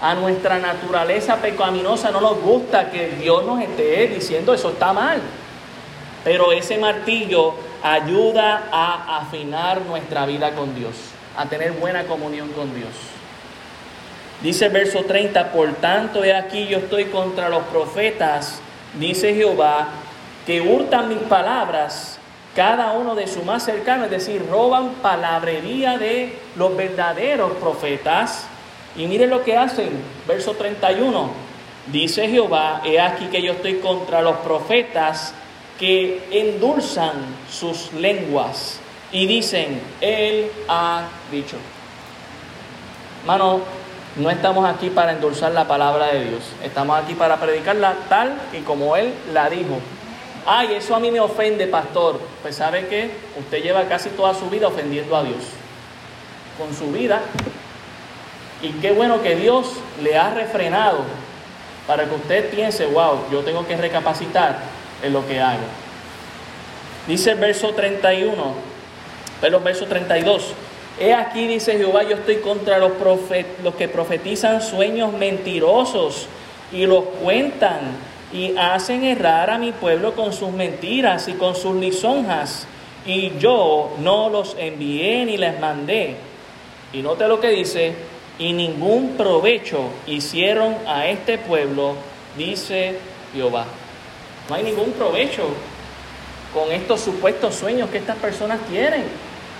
a 0.00 0.14
nuestra 0.14 0.58
naturaleza 0.58 1.36
pecaminosa. 1.36 2.10
No 2.10 2.20
nos 2.20 2.40
gusta 2.40 2.90
que 2.90 3.08
Dios 3.08 3.44
nos 3.44 3.60
esté 3.60 4.06
diciendo 4.08 4.54
eso 4.54 4.70
está 4.70 4.92
mal. 4.92 5.20
Pero 6.22 6.52
ese 6.52 6.78
martillo 6.78 7.54
ayuda 7.82 8.68
a 8.70 9.18
afinar 9.18 9.82
nuestra 9.82 10.24
vida 10.24 10.52
con 10.52 10.74
Dios, 10.74 10.94
a 11.36 11.46
tener 11.46 11.72
buena 11.72 12.04
comunión 12.04 12.48
con 12.50 12.74
Dios. 12.74 12.92
Dice 14.42 14.66
el 14.66 14.72
verso 14.72 15.04
30, 15.04 15.52
por 15.52 15.72
tanto 15.74 16.24
he 16.24 16.34
aquí 16.34 16.66
yo 16.66 16.78
estoy 16.78 17.06
contra 17.06 17.48
los 17.48 17.62
profetas, 17.64 18.60
dice 18.98 19.34
Jehová, 19.34 19.88
que 20.46 20.60
hurtan 20.60 21.08
mis 21.08 21.18
palabras, 21.18 22.13
cada 22.54 22.92
uno 22.92 23.14
de 23.14 23.26
su 23.26 23.42
más 23.42 23.64
cercano, 23.64 24.04
es 24.04 24.10
decir, 24.10 24.44
roban 24.48 24.90
palabrería 25.02 25.98
de 25.98 26.38
los 26.56 26.76
verdaderos 26.76 27.52
profetas. 27.52 28.46
Y 28.96 29.06
miren 29.06 29.30
lo 29.30 29.42
que 29.42 29.56
hacen, 29.56 29.90
verso 30.26 30.52
31, 30.54 31.30
dice 31.88 32.28
Jehová, 32.28 32.80
he 32.84 33.00
aquí 33.00 33.26
que 33.26 33.42
yo 33.42 33.52
estoy 33.52 33.74
contra 33.78 34.22
los 34.22 34.36
profetas 34.38 35.34
que 35.78 36.22
endulzan 36.30 37.12
sus 37.50 37.92
lenguas 37.92 38.78
y 39.10 39.26
dicen, 39.26 39.80
Él 40.00 40.50
ha 40.68 41.02
dicho. 41.30 41.56
Mano, 43.26 43.60
no 44.16 44.30
estamos 44.30 44.64
aquí 44.64 44.90
para 44.90 45.12
endulzar 45.12 45.50
la 45.52 45.66
palabra 45.66 46.06
de 46.06 46.24
Dios, 46.26 46.42
estamos 46.62 46.96
aquí 46.96 47.14
para 47.14 47.36
predicarla 47.38 47.94
tal 48.08 48.36
y 48.52 48.60
como 48.60 48.96
Él 48.96 49.12
la 49.32 49.50
dijo. 49.50 49.80
Ay, 50.46 50.74
eso 50.74 50.94
a 50.94 51.00
mí 51.00 51.10
me 51.10 51.20
ofende, 51.20 51.66
pastor. 51.66 52.20
Pues 52.42 52.56
sabe 52.56 52.86
que 52.86 53.10
usted 53.38 53.62
lleva 53.62 53.84
casi 53.84 54.10
toda 54.10 54.34
su 54.34 54.50
vida 54.50 54.68
ofendiendo 54.68 55.16
a 55.16 55.22
Dios. 55.22 55.44
Con 56.58 56.74
su 56.74 56.92
vida. 56.92 57.20
Y 58.62 58.68
qué 58.80 58.92
bueno 58.92 59.22
que 59.22 59.36
Dios 59.36 59.72
le 60.02 60.16
ha 60.16 60.30
refrenado 60.30 60.98
para 61.86 62.04
que 62.04 62.14
usted 62.14 62.50
piense, 62.50 62.86
wow, 62.86 63.18
yo 63.30 63.40
tengo 63.40 63.66
que 63.66 63.76
recapacitar 63.76 64.58
en 65.02 65.12
lo 65.12 65.26
que 65.26 65.40
hago. 65.40 65.64
Dice 67.06 67.32
el 67.32 67.38
verso 67.38 67.74
31, 67.74 68.54
pero 69.40 69.60
verso 69.60 69.86
32. 69.86 70.52
He 70.98 71.12
aquí, 71.12 71.46
dice 71.46 71.76
Jehová, 71.76 72.04
yo 72.04 72.16
estoy 72.16 72.36
contra 72.36 72.78
los, 72.78 72.92
los 73.62 73.74
que 73.74 73.88
profetizan 73.88 74.62
sueños 74.62 75.12
mentirosos 75.12 76.28
y 76.72 76.86
los 76.86 77.04
cuentan 77.22 77.80
y 78.34 78.56
hacen 78.58 79.04
errar 79.04 79.48
a 79.48 79.58
mi 79.58 79.72
pueblo 79.72 80.14
con 80.14 80.32
sus 80.32 80.50
mentiras 80.50 81.28
y 81.28 81.34
con 81.34 81.54
sus 81.54 81.76
lisonjas. 81.76 82.66
Y 83.06 83.38
yo 83.38 83.94
no 84.00 84.28
los 84.28 84.56
envié 84.58 85.24
ni 85.24 85.36
les 85.36 85.58
mandé. 85.60 86.16
Y 86.92 87.00
note 87.00 87.28
lo 87.28 87.40
que 87.40 87.48
dice, 87.48 87.94
y 88.38 88.52
ningún 88.52 89.16
provecho 89.16 89.84
hicieron 90.06 90.74
a 90.86 91.06
este 91.06 91.38
pueblo, 91.38 91.94
dice 92.36 92.98
Jehová. 93.32 93.66
No 94.48 94.56
hay 94.56 94.64
ningún 94.64 94.92
provecho 94.92 95.44
con 96.52 96.72
estos 96.72 97.00
supuestos 97.00 97.54
sueños 97.54 97.88
que 97.88 97.98
estas 97.98 98.16
personas 98.16 98.58
tienen 98.68 99.04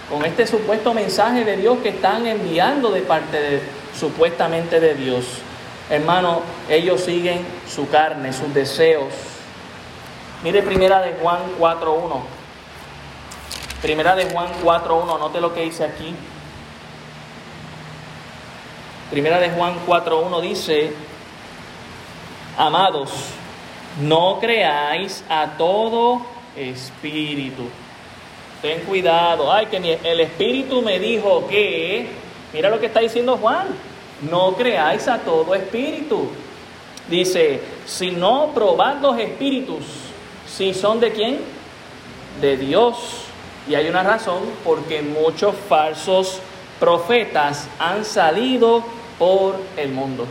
con 0.09 0.25
este 0.25 0.47
supuesto 0.47 0.93
mensaje 0.93 1.45
de 1.45 1.57
Dios 1.57 1.79
que 1.83 1.91
están 1.91 2.27
enviando 2.27 2.91
de 2.91 3.01
parte 3.01 3.41
de, 3.41 3.61
supuestamente 3.99 4.81
de 4.81 4.95
Dios. 4.95 5.25
Hermano, 5.91 6.43
ellos 6.69 7.03
siguen 7.03 7.47
su 7.69 7.89
carne, 7.89 8.33
sus 8.33 8.53
deseos. 8.55 9.13
Mire 10.43 10.63
primera 10.63 11.01
de 11.01 11.15
Juan 11.15 11.41
4.1. 11.59 12.21
Primera 13.83 14.15
de 14.17 14.27
Juan 14.27 14.49
4.1, 14.63 15.19
note 15.19 15.41
lo 15.41 15.55
que 15.55 15.63
dice 15.63 15.85
aquí. 15.85 16.15
Primera 19.11 19.39
de 19.39 19.51
Juan 19.51 19.75
4.1 19.87 20.41
dice, 20.41 20.93
amados, 22.57 23.11
no 24.01 24.39
creáis 24.41 25.23
a 25.29 25.57
todo 25.59 26.23
espíritu 26.57 27.69
ten 28.65 28.81
cuidado. 28.81 29.53
Ay, 29.53 29.67
que 29.67 29.77
el 29.77 30.21
Espíritu 30.21 30.81
me 30.81 30.99
dijo 30.99 31.47
que, 31.49 32.09
mira 32.55 32.71
lo 32.71 32.81
que 32.81 32.87
está 32.87 33.01
diciendo 33.01 33.37
Juan, 33.37 33.67
no 34.23 34.55
creáis 34.55 35.09
a 35.09 35.19
todo 35.19 35.55
espíritu. 35.55 36.29
Dice, 37.09 37.61
si 37.87 38.11
no 38.11 38.53
probad 38.55 39.01
los 39.01 39.19
espíritus, 39.19 39.85
si 40.47 40.73
son 40.73 41.01
de 41.01 41.13
quién? 41.13 41.41
De 42.41 42.57
Dios. 42.57 42.97
Y 43.69 43.75
hay 43.75 43.89
una 43.89 44.03
razón, 44.03 44.41
porque 44.65 45.03
muchos 45.03 45.55
falsos 45.69 46.41
profetas 46.81 47.69
han 47.79 48.05
salido 48.05 48.83
por 49.19 49.57
el 49.77 49.91
mundo. 49.91 50.27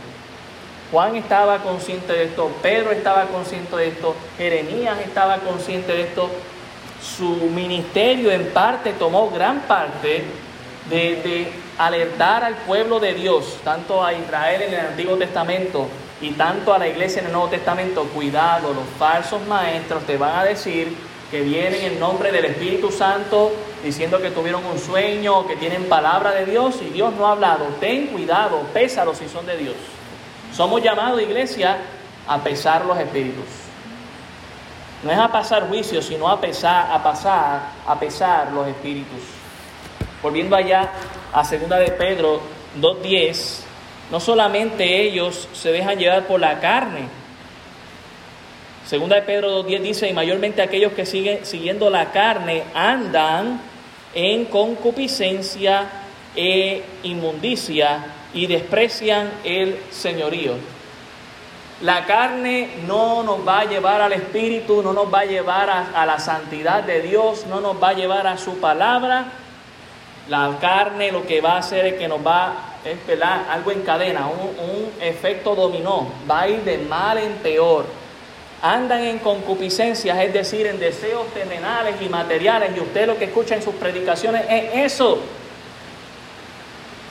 Juan 0.92 1.16
estaba 1.16 1.58
consciente 1.58 2.12
de 2.12 2.24
esto, 2.24 2.50
Pedro 2.62 2.92
estaba 2.92 3.24
consciente 3.24 3.74
de 3.74 3.88
esto, 3.88 4.14
Jeremías 4.38 4.96
estaba 5.00 5.38
consciente 5.38 5.92
de 5.92 6.02
esto, 6.02 6.28
su 7.02 7.28
ministerio 7.50 8.30
en 8.30 8.46
parte 8.52 8.92
tomó 8.92 9.30
gran 9.30 9.62
parte 9.62 10.24
de, 10.90 11.52
alertar 11.78 12.44
al 12.44 12.54
pueblo 12.58 13.00
de 13.00 13.14
Dios, 13.14 13.58
tanto 13.64 14.04
a 14.04 14.12
Israel 14.12 14.62
en 14.62 14.74
el 14.74 14.80
Antiguo 14.80 15.16
Testamento 15.16 15.88
y 16.20 16.30
tanto 16.30 16.72
a 16.72 16.78
la 16.78 16.86
iglesia 16.86 17.20
en 17.20 17.26
el 17.26 17.32
Nuevo 17.32 17.48
Testamento, 17.48 18.04
cuidado, 18.14 18.72
los 18.72 18.84
falsos 18.98 19.44
maestros 19.46 20.04
te 20.04 20.16
van 20.16 20.36
a 20.38 20.44
decir 20.44 20.96
que 21.30 21.40
vienen 21.40 21.82
en 21.82 21.98
nombre 21.98 22.30
del 22.30 22.44
Espíritu 22.44 22.92
Santo 22.92 23.50
diciendo 23.82 24.20
que 24.20 24.30
tuvieron 24.30 24.64
un 24.64 24.78
sueño, 24.78 25.46
que 25.46 25.56
tienen 25.56 25.88
palabra 25.88 26.30
de 26.30 26.46
Dios 26.46 26.76
y 26.80 26.90
Dios 26.90 27.12
no 27.14 27.26
ha 27.26 27.32
hablado. 27.32 27.64
Ten 27.80 28.06
cuidado, 28.08 28.60
pésalos 28.72 29.18
si 29.18 29.28
son 29.28 29.44
de 29.46 29.56
Dios. 29.56 29.74
Somos 30.54 30.80
llamados, 30.82 31.20
iglesia, 31.20 31.78
a 32.28 32.38
pesar 32.38 32.84
los 32.84 32.98
espíritus. 32.98 33.44
No 35.02 35.10
es 35.10 35.18
a 35.18 35.30
pasar 35.30 35.68
juicio, 35.68 36.00
sino 36.00 36.28
a 36.28 36.40
pesar, 36.40 36.90
a 36.92 37.02
pasar, 37.02 37.60
a 37.86 37.98
pesar 37.98 38.52
los 38.52 38.68
espíritus. 38.68 39.43
Volviendo 40.24 40.56
allá 40.56 40.90
a 41.34 41.42
2 41.42 41.50
de 41.50 41.92
Pedro 41.98 42.40
2.10, 42.80 43.60
no 44.10 44.20
solamente 44.20 45.02
ellos 45.02 45.50
se 45.52 45.70
dejan 45.70 45.98
llevar 45.98 46.26
por 46.26 46.40
la 46.40 46.60
carne. 46.60 47.08
Segunda 48.86 49.16
de 49.16 49.22
Pedro 49.22 49.62
2.10 49.62 49.80
dice, 49.82 50.08
y 50.08 50.14
mayormente 50.14 50.62
aquellos 50.62 50.94
que 50.94 51.04
siguen 51.04 51.44
siguiendo 51.44 51.90
la 51.90 52.10
carne 52.10 52.62
andan 52.74 53.60
en 54.14 54.46
concupiscencia 54.46 55.90
e 56.34 56.82
inmundicia 57.02 58.06
y 58.32 58.46
desprecian 58.46 59.30
el 59.44 59.78
señorío. 59.90 60.54
La 61.82 62.06
carne 62.06 62.70
no 62.86 63.22
nos 63.22 63.46
va 63.46 63.60
a 63.60 63.64
llevar 63.66 64.00
al 64.00 64.14
Espíritu, 64.14 64.82
no 64.82 64.94
nos 64.94 65.12
va 65.12 65.20
a 65.20 65.24
llevar 65.26 65.68
a, 65.68 66.06
la 66.06 66.18
santidad 66.18 66.82
de 66.82 67.02
Dios, 67.02 67.44
no 67.46 67.60
nos 67.60 67.82
va 67.82 67.90
a 67.90 67.92
llevar 67.92 68.26
a 68.26 68.38
su 68.38 68.56
palabra. 68.56 69.43
La 70.28 70.56
carne 70.60 71.12
lo 71.12 71.26
que 71.26 71.40
va 71.40 71.52
a 71.52 71.58
hacer 71.58 71.84
es 71.86 71.94
que 71.94 72.08
nos 72.08 72.26
va, 72.26 72.54
es 72.84 72.98
algo 73.50 73.70
en 73.70 73.82
cadena, 73.82 74.26
un, 74.26 74.70
un 74.70 74.92
efecto 75.00 75.54
dominó, 75.54 76.08
va 76.30 76.42
a 76.42 76.48
ir 76.48 76.62
de 76.64 76.78
mal 76.78 77.18
en 77.18 77.32
peor. 77.34 77.84
Andan 78.62 79.02
en 79.02 79.18
concupiscencias, 79.18 80.18
es 80.18 80.32
decir, 80.32 80.66
en 80.66 80.80
deseos 80.80 81.26
terrenales 81.34 81.96
y 82.00 82.08
materiales, 82.08 82.70
y 82.74 82.80
usted 82.80 83.06
lo 83.06 83.18
que 83.18 83.26
escucha 83.26 83.54
en 83.54 83.62
sus 83.62 83.74
predicaciones 83.74 84.44
es 84.48 84.92
eso. 84.92 85.18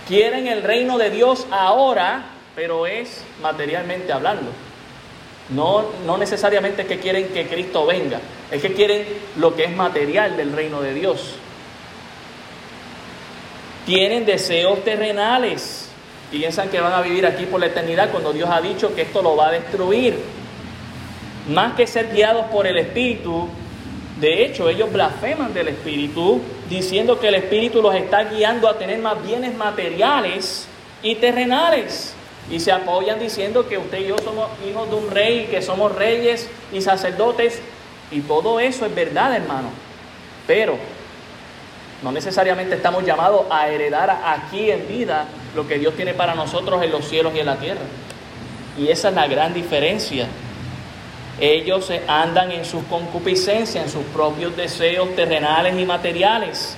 Quieren 0.07 0.47
el 0.47 0.63
reino 0.63 0.97
de 0.97 1.11
Dios 1.11 1.45
ahora, 1.51 2.23
pero 2.55 2.87
es 2.87 3.23
materialmente 3.43 4.11
hablando. 4.11 4.51
No, 5.49 5.85
no 6.07 6.17
necesariamente 6.17 6.81
es 6.81 6.87
que 6.87 6.99
quieren 6.99 7.27
que 7.27 7.47
Cristo 7.47 7.85
venga, 7.85 8.19
es 8.49 8.59
que 8.59 8.73
quieren 8.73 9.05
lo 9.37 9.55
que 9.55 9.65
es 9.65 9.75
material 9.75 10.35
del 10.35 10.53
reino 10.53 10.81
de 10.81 10.95
Dios. 10.95 11.35
Tienen 13.85 14.25
deseos 14.25 14.83
terrenales, 14.83 15.89
piensan 16.31 16.69
que 16.69 16.79
van 16.79 16.93
a 16.93 17.01
vivir 17.01 17.25
aquí 17.25 17.45
por 17.45 17.59
la 17.59 17.67
eternidad 17.67 18.11
cuando 18.11 18.31
Dios 18.31 18.49
ha 18.51 18.61
dicho 18.61 18.95
que 18.95 19.01
esto 19.03 19.21
lo 19.21 19.35
va 19.35 19.47
a 19.47 19.51
destruir. 19.51 20.17
Más 21.49 21.73
que 21.75 21.85
ser 21.85 22.13
guiados 22.13 22.45
por 22.45 22.65
el 22.65 22.77
Espíritu, 22.77 23.49
de 24.21 24.45
hecho 24.45 24.69
ellos 24.69 24.91
blasfeman 24.91 25.53
del 25.53 25.67
Espíritu, 25.67 26.41
diciendo 26.69 27.19
que 27.19 27.27
el 27.27 27.35
Espíritu 27.35 27.81
los 27.81 27.93
está 27.93 28.23
guiando 28.23 28.69
a 28.69 28.77
tener 28.77 28.99
más 28.99 29.21
bienes 29.21 29.53
materiales 29.55 30.67
y 31.01 31.15
terrenales 31.15 32.15
y 32.49 32.59
se 32.59 32.71
apoyan 32.71 33.19
diciendo 33.19 33.67
que 33.67 33.77
usted 33.77 33.99
y 33.99 34.07
yo 34.07 34.17
somos 34.17 34.49
hijos 34.67 34.89
de 34.89 34.95
un 34.95 35.09
rey, 35.11 35.47
que 35.49 35.61
somos 35.61 35.93
reyes 35.95 36.49
y 36.71 36.81
sacerdotes. 36.81 37.59
Y 38.11 38.21
todo 38.21 38.59
eso 38.59 38.85
es 38.85 38.93
verdad, 38.93 39.35
hermano. 39.35 39.69
Pero 40.45 40.77
no 42.03 42.11
necesariamente 42.11 42.75
estamos 42.75 43.05
llamados 43.05 43.45
a 43.49 43.69
heredar 43.69 44.09
aquí 44.25 44.69
en 44.69 44.87
vida 44.87 45.25
lo 45.55 45.65
que 45.65 45.79
Dios 45.79 45.95
tiene 45.95 46.13
para 46.13 46.35
nosotros 46.35 46.83
en 46.83 46.91
los 46.91 47.05
cielos 47.05 47.33
y 47.33 47.39
en 47.39 47.45
la 47.45 47.55
tierra. 47.55 47.81
Y 48.77 48.89
esa 48.89 49.09
es 49.09 49.15
la 49.15 49.27
gran 49.27 49.53
diferencia. 49.53 50.27
Ellos 51.39 51.91
andan 52.07 52.51
en 52.51 52.65
sus 52.65 52.83
concupiscencias, 52.85 53.85
en 53.85 53.89
sus 53.89 54.03
propios 54.13 54.55
deseos 54.55 55.15
terrenales 55.15 55.79
y 55.79 55.85
materiales. 55.85 56.75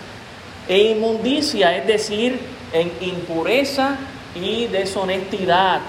E 0.67 0.91
inmundicia, 0.91 1.75
es 1.75 1.87
decir, 1.87 2.39
en 2.71 2.91
impureza 3.01 3.97
y 4.35 4.67
deshonestidad. 4.67 5.81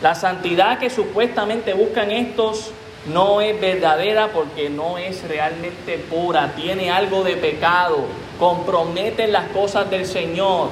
La 0.00 0.14
santidad 0.14 0.78
que 0.78 0.88
supuestamente 0.88 1.74
buscan 1.74 2.10
estos 2.10 2.72
no 3.06 3.40
es 3.40 3.60
verdadera 3.60 4.28
porque 4.28 4.70
no 4.70 4.98
es 4.98 5.26
realmente 5.26 5.98
pura, 5.98 6.52
tiene 6.54 6.90
algo 6.90 7.22
de 7.22 7.36
pecado, 7.36 8.06
comprometen 8.40 9.30
las 9.30 9.48
cosas 9.50 9.88
del 9.90 10.06
Señor. 10.06 10.70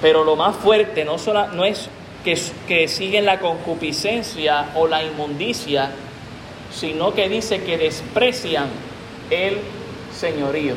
Pero 0.00 0.22
lo 0.22 0.36
más 0.36 0.54
fuerte 0.54 1.04
no, 1.04 1.18
solo, 1.18 1.48
no 1.48 1.64
es 1.64 1.88
que, 2.22 2.86
siguen 2.86 3.24
la 3.24 3.40
concupiscencia 3.40 4.70
o 4.76 4.86
la 4.86 5.02
inmundicia, 5.02 5.90
sino 6.72 7.14
que 7.14 7.28
dice 7.28 7.62
que 7.62 7.78
desprecian 7.78 8.68
el 9.30 9.58
señorío. 10.14 10.74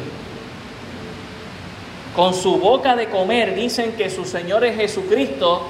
Con 2.15 2.33
su 2.33 2.57
boca 2.57 2.95
de 2.95 3.07
comer 3.09 3.53
dicen 3.53 3.93
que 3.93 4.09
su 4.09 4.25
Señor 4.25 4.63
es 4.63 4.77
Jesucristo, 4.77 5.69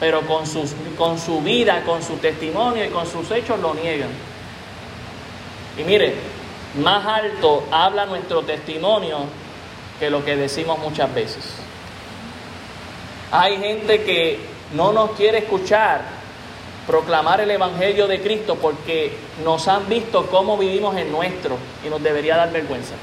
pero 0.00 0.22
con, 0.22 0.46
sus, 0.46 0.72
con 0.98 1.18
su 1.18 1.40
vida, 1.40 1.82
con 1.84 2.02
su 2.02 2.16
testimonio 2.16 2.84
y 2.84 2.88
con 2.88 3.06
sus 3.06 3.30
hechos 3.30 3.60
lo 3.60 3.74
niegan. 3.74 4.10
Y 5.78 5.84
mire, 5.84 6.14
más 6.76 7.06
alto 7.06 7.64
habla 7.70 8.06
nuestro 8.06 8.42
testimonio 8.42 9.18
que 9.98 10.10
lo 10.10 10.24
que 10.24 10.36
decimos 10.36 10.78
muchas 10.78 11.12
veces. 11.14 11.44
Hay 13.32 13.58
gente 13.58 14.02
que 14.04 14.40
no 14.74 14.92
nos 14.92 15.12
quiere 15.12 15.38
escuchar 15.38 16.02
proclamar 16.86 17.40
el 17.40 17.50
Evangelio 17.50 18.06
de 18.06 18.20
Cristo 18.20 18.56
porque 18.60 19.16
nos 19.44 19.66
han 19.66 19.88
visto 19.88 20.26
cómo 20.26 20.56
vivimos 20.56 20.96
en 20.96 21.10
nuestro 21.10 21.56
y 21.84 21.88
nos 21.88 22.02
debería 22.02 22.36
dar 22.36 22.52
vergüenza. 22.52 22.94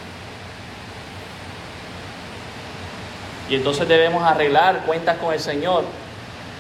Y 3.50 3.56
entonces 3.56 3.88
debemos 3.88 4.24
arreglar 4.24 4.86
cuentas 4.86 5.18
con 5.18 5.34
el 5.34 5.40
Señor 5.40 5.84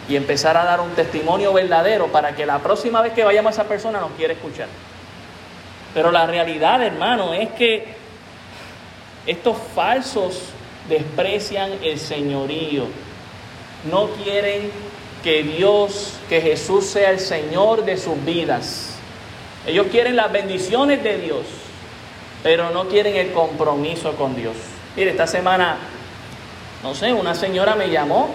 y 0.10 0.18
empezar 0.18 0.58
a 0.58 0.66
dar 0.66 0.82
un 0.82 0.90
testimonio 0.92 1.54
verdadero 1.54 2.08
para 2.08 2.36
que 2.36 2.46
la 2.46 2.60
próxima 2.60 3.02
vez 3.02 3.14
que 3.14 3.24
vayamos 3.24 3.52
a 3.52 3.62
esa 3.62 3.70
persona 3.70 4.02
nos 4.02 4.12
quiera 4.12 4.34
escuchar. 4.34 4.68
Pero 5.94 6.12
la 6.12 6.26
realidad, 6.26 6.82
hermano, 6.82 7.34
es 7.34 7.50
que 7.52 7.86
estos 9.28 9.58
falsos 9.76 10.40
desprecian 10.90 11.72
el 11.84 12.00
señorío. 12.00 12.86
No 13.90 14.08
quieren 14.24 14.72
que 15.24 15.44
Dios, 15.44 16.16
que 16.30 16.42
Jesús 16.42 16.86
sea 16.86 17.12
el 17.12 17.20
Señor 17.20 17.86
de 17.86 17.98
sus 17.98 18.24
vidas. 18.26 18.96
Ellos 19.66 19.88
quieren 19.92 20.16
las 20.16 20.32
bendiciones 20.32 21.04
de 21.04 21.18
Dios, 21.20 21.46
pero 22.42 22.72
no 22.72 22.88
quieren 22.90 23.16
el 23.16 23.32
compromiso 23.32 24.14
con 24.16 24.36
Dios. 24.36 24.56
Mire, 24.96 25.12
esta 25.12 25.28
semana 25.28 25.78
no 26.84 26.94
sé, 26.94 27.14
una 27.14 27.34
señora 27.34 27.76
me 27.76 27.90
llamó 27.90 28.30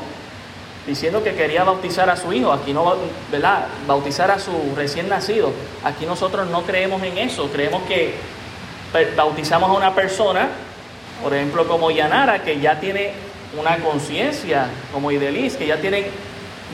diciendo 0.89 1.23
que 1.23 1.35
quería 1.35 1.63
bautizar 1.65 2.09
a 2.09 2.17
su 2.17 2.33
hijo. 2.33 2.51
Aquí 2.51 2.73
no, 2.73 2.95
¿verdad? 3.31 3.67
Bautizar 3.87 4.31
a 4.31 4.39
su 4.39 4.51
recién 4.75 5.09
nacido. 5.09 5.53
Aquí 5.85 6.07
nosotros 6.07 6.49
no 6.49 6.63
creemos 6.63 7.03
en 7.03 7.19
eso. 7.19 7.49
Creemos 7.53 7.83
que 7.83 8.15
bautizamos 9.15 9.69
a 9.69 9.75
una 9.75 9.95
persona, 9.95 10.49
por 11.23 11.35
ejemplo, 11.35 11.69
como 11.69 11.91
Yanara, 11.91 12.43
que 12.43 12.59
ya 12.59 12.81
tiene 12.81 13.13
una 13.59 13.77
conciencia, 13.79 14.67
como 14.93 15.13
Ideliz, 15.13 15.57
que 15.57 15.67
ya 15.67 15.77
tienen, 15.77 16.07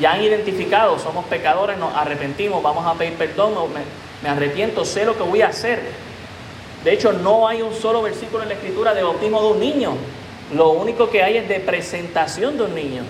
ya 0.00 0.12
han 0.12 0.22
identificado, 0.22 0.98
somos 0.98 1.24
pecadores, 1.26 1.76
nos 1.76 1.94
arrepentimos, 1.94 2.62
vamos 2.62 2.86
a 2.86 2.94
pedir 2.94 3.14
perdón, 3.14 3.54
me, 3.72 3.80
me 4.22 4.28
arrepiento, 4.28 4.84
sé 4.84 5.04
lo 5.04 5.16
que 5.16 5.24
voy 5.24 5.42
a 5.42 5.48
hacer. 5.48 5.82
De 6.84 6.92
hecho, 6.92 7.12
no 7.12 7.48
hay 7.48 7.62
un 7.62 7.74
solo 7.74 8.02
versículo 8.02 8.44
en 8.44 8.50
la 8.50 8.54
escritura 8.54 8.94
de 8.94 9.02
bautismo 9.02 9.42
de 9.42 9.48
un 9.48 9.60
niño. 9.60 9.96
Lo 10.54 10.70
único 10.70 11.10
que 11.10 11.22
hay 11.22 11.38
es 11.38 11.48
de 11.48 11.58
presentación 11.58 12.56
de 12.56 12.64
un 12.64 12.74
niño. 12.74 13.02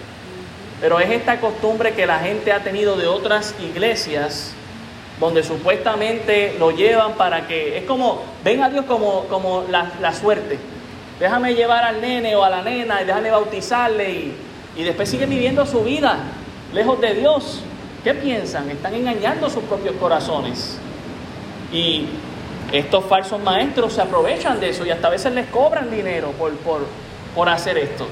Pero 0.84 1.00
es 1.00 1.10
esta 1.10 1.40
costumbre 1.40 1.94
que 1.94 2.04
la 2.04 2.18
gente 2.18 2.52
ha 2.52 2.62
tenido 2.62 2.94
de 2.98 3.06
otras 3.06 3.54
iglesias, 3.58 4.52
donde 5.18 5.42
supuestamente 5.42 6.56
lo 6.58 6.72
llevan 6.72 7.14
para 7.14 7.46
que, 7.46 7.78
es 7.78 7.84
como, 7.84 8.20
ven 8.44 8.62
a 8.62 8.68
Dios 8.68 8.84
como, 8.84 9.24
como 9.30 9.64
la, 9.70 10.12
suerte. 10.12 10.58
Déjame 11.18 11.54
llevar 11.54 11.84
al 11.84 12.02
nene 12.02 12.36
o 12.36 12.44
a 12.44 12.50
la 12.50 12.60
nena 12.60 13.00
y 13.00 13.06
déjame 13.06 13.30
bautizarle 13.30 14.10
y, 14.10 14.34
y 14.76 14.82
después 14.82 15.08
sigue 15.08 15.24
viviendo 15.24 15.64
su 15.64 15.82
vida 15.82 16.18
lejos 16.74 17.00
de 17.00 17.14
Dios. 17.14 17.62
¿Qué 18.04 18.12
piensan? 18.12 18.68
Están 18.68 18.92
engañando 18.92 19.48
sus 19.48 19.62
propios 19.64 19.94
corazones. 19.96 20.76
Y 21.72 22.08
estos 22.72 23.06
falsos 23.06 23.40
maestros 23.40 23.94
se 23.94 24.02
aprovechan 24.02 24.60
de 24.60 24.68
eso 24.68 24.84
y 24.84 24.90
hasta 24.90 25.06
a 25.06 25.12
veces 25.12 25.32
les 25.32 25.46
cobran 25.46 25.90
dinero 25.90 26.32
por, 26.32 26.52
por, 26.56 26.80
por 27.34 27.48
hacer 27.48 27.78
esto. 27.78 28.06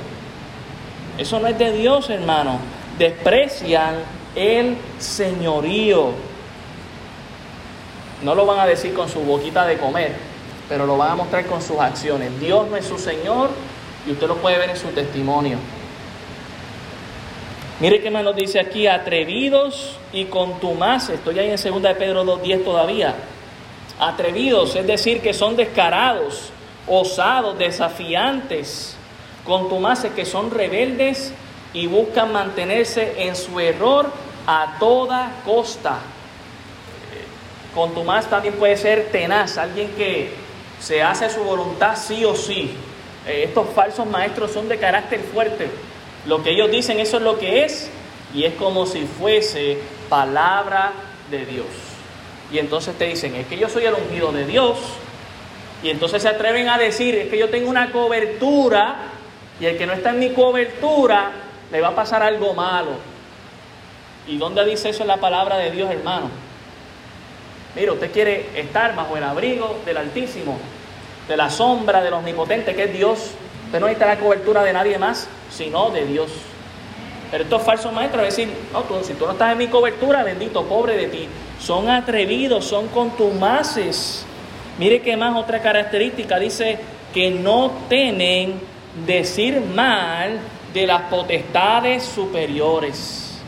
Eso 1.18 1.38
no 1.40 1.46
es 1.46 1.59
de 1.59 1.72
Dios, 1.72 2.09
hermano. 2.11 2.59
Desprecian 2.98 3.96
el 4.35 4.77
señorío. 4.98 6.12
No 8.22 8.35
lo 8.35 8.46
van 8.46 8.61
a 8.61 8.66
decir 8.66 8.94
con 8.94 9.09
su 9.09 9.20
boquita 9.20 9.66
de 9.66 9.77
comer, 9.79 10.14
pero 10.68 10.87
lo 10.87 10.96
van 10.96 11.11
a 11.11 11.16
mostrar 11.16 11.44
con 11.46 11.61
sus 11.61 11.79
acciones. 11.79 12.38
Dios 12.40 12.68
no 12.68 12.77
es 12.77 12.87
su 12.87 12.98
Señor 12.98 13.51
y 14.07 14.12
usted 14.12 14.29
lo 14.29 14.37
puede 14.37 14.59
ver 14.59 14.70
en 14.70 14.77
su 14.77 14.88
testimonio. 14.88 15.59
Mire 17.81 18.01
qué 18.01 18.11
más 18.11 18.22
nos 18.22 18.37
dice 18.37 18.61
aquí, 18.61 18.87
atrevidos 18.87 19.96
y 20.12 20.27
contumaces. 20.27 21.16
Estoy 21.16 21.40
ahí 21.40 21.51
en 21.51 21.57
2 21.57 21.83
de 21.83 21.94
Pedro 21.96 22.25
2.10 22.25 22.64
todavía. 22.64 23.14
Atrevidos, 23.98 24.77
es 24.77 24.87
decir, 24.87 25.20
que 25.20 25.35
son 25.35 25.57
descarados, 25.57 26.51
osados, 26.87 27.59
desafiantes 27.59 28.96
contumaces 29.44 30.12
que 30.12 30.24
son 30.24 30.50
rebeldes 30.50 31.33
y 31.72 31.87
buscan 31.87 32.33
mantenerse 32.33 33.24
en 33.24 33.37
su 33.37 33.59
error 33.61 34.11
a 34.46 34.76
toda 34.78 35.42
costa. 35.44 35.98
Contumaz 37.74 38.28
también 38.28 38.55
puede 38.55 38.76
ser 38.76 39.09
tenaz, 39.11 39.57
alguien 39.57 39.88
que 39.96 40.31
se 40.78 41.02
hace 41.02 41.31
su 41.31 41.42
voluntad 41.42 41.96
sí 41.96 42.24
o 42.24 42.35
sí. 42.35 42.70
Eh, 43.26 43.44
estos 43.44 43.68
falsos 43.70 44.07
maestros 44.07 44.52
son 44.52 44.68
de 44.68 44.78
carácter 44.78 45.20
fuerte. 45.20 45.70
Lo 46.26 46.42
que 46.42 46.50
ellos 46.50 46.70
dicen, 46.70 47.00
eso 47.00 47.16
es 47.16 47.22
lo 47.22 47.38
que 47.38 47.64
es, 47.64 47.90
y 48.35 48.44
es 48.44 48.55
como 48.55 48.85
si 48.85 49.07
fuese 49.07 49.78
palabra 50.09 50.92
de 51.31 51.46
Dios. 51.46 51.66
Y 52.52 52.59
entonces 52.59 52.96
te 52.98 53.07
dicen, 53.07 53.35
es 53.37 53.46
que 53.46 53.57
yo 53.57 53.68
soy 53.68 53.85
el 53.85 53.94
ungido 53.94 54.33
de 54.33 54.44
Dios. 54.44 54.78
Y 55.83 55.88
entonces 55.88 56.22
se 56.22 56.28
atreven 56.28 56.68
a 56.68 56.78
decir, 56.78 57.14
es 57.14 57.28
que 57.28 57.38
yo 57.38 57.48
tengo 57.48 57.70
una 57.70 57.90
cobertura 57.90 58.96
y 59.62 59.66
el 59.66 59.79
que 59.79 59.87
no 59.87 59.92
está 59.92 60.11
en 60.11 60.18
mi 60.18 60.31
cobertura, 60.31 61.31
le 61.70 61.81
va 61.81 61.88
a 61.88 61.94
pasar 61.94 62.20
algo 62.20 62.53
malo. 62.53 62.90
¿Y 64.27 64.37
dónde 64.37 64.64
dice 64.64 64.88
eso 64.88 65.03
en 65.03 65.07
la 65.07 65.18
palabra 65.18 65.57
de 65.57 65.70
Dios, 65.70 65.88
hermano? 65.88 66.29
Mira, 67.77 67.92
usted 67.92 68.11
quiere 68.11 68.48
estar 68.57 68.96
bajo 68.96 69.16
el 69.16 69.22
abrigo 69.22 69.79
del 69.85 69.98
Altísimo, 69.98 70.59
de 71.29 71.37
la 71.37 71.48
sombra 71.48 72.03
del 72.03 72.12
Omnipotente, 72.12 72.75
que 72.75 72.85
es 72.85 72.92
Dios. 72.92 73.31
Usted 73.66 73.79
no 73.79 73.87
necesita 73.87 74.09
la 74.09 74.18
cobertura 74.18 74.64
de 74.64 74.72
nadie 74.72 74.98
más, 74.98 75.29
sino 75.48 75.90
de 75.90 76.07
Dios. 76.07 76.33
Pero 77.31 77.44
estos 77.44 77.62
falsos 77.62 77.92
maestros 77.92 78.25
decir, 78.25 78.48
no, 78.72 78.81
tú, 78.81 78.94
si 79.05 79.14
tú 79.14 79.27
no 79.27 79.33
estás 79.33 79.53
en 79.53 79.59
mi 79.59 79.68
cobertura, 79.68 80.25
bendito, 80.25 80.64
pobre 80.64 80.96
de 80.96 81.07
ti. 81.07 81.29
Son 81.61 81.88
atrevidos, 81.88 82.64
son 82.64 82.88
contumaces. 82.88 84.27
Mire 84.81 85.03
qué 85.03 85.16
más 85.16 85.37
otra 85.37 85.62
característica, 85.62 86.40
dice 86.40 86.81
que 87.14 87.31
no 87.31 87.70
tienen 87.88 88.71
decir 89.07 89.61
mal 89.61 90.38
de 90.72 90.87
las 90.87 91.02
potestades 91.02 92.02
superiores. 92.02 93.40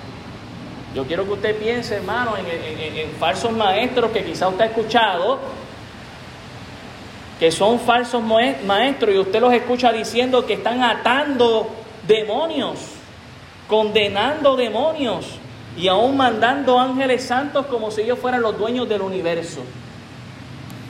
Yo 0.95 1.05
quiero 1.05 1.25
que 1.25 1.33
usted 1.33 1.57
piense, 1.57 1.97
hermano, 1.97 2.35
en, 2.37 3.11
falsos 3.19 3.53
maestros 3.53 4.11
que 4.13 4.25
quizá 4.25 4.49
usted 4.49 4.63
ha 4.63 4.67
escuchado, 4.67 5.39
que 7.39 7.51
son 7.51 7.81
falsos 7.81 8.23
maestros 8.23 9.15
y 9.15 9.19
usted 9.19 9.41
los 9.41 9.53
escucha 9.53 9.93
diciendo 9.93 10.47
que 10.47 10.55
están 10.55 10.83
atando 10.83 11.69
demonios, 12.07 12.79
condenando 13.67 14.55
demonios 14.55 15.39
y 15.77 15.89
aún 15.89 16.17
mandando 16.17 16.79
ángeles 16.79 17.25
santos 17.25 17.67
como 17.67 17.91
si 17.91 18.03
ellos 18.03 18.19
fueran 18.21 18.43
los 18.43 18.57
dueños 18.57 18.89
del 18.89 19.03
universo. 19.03 19.63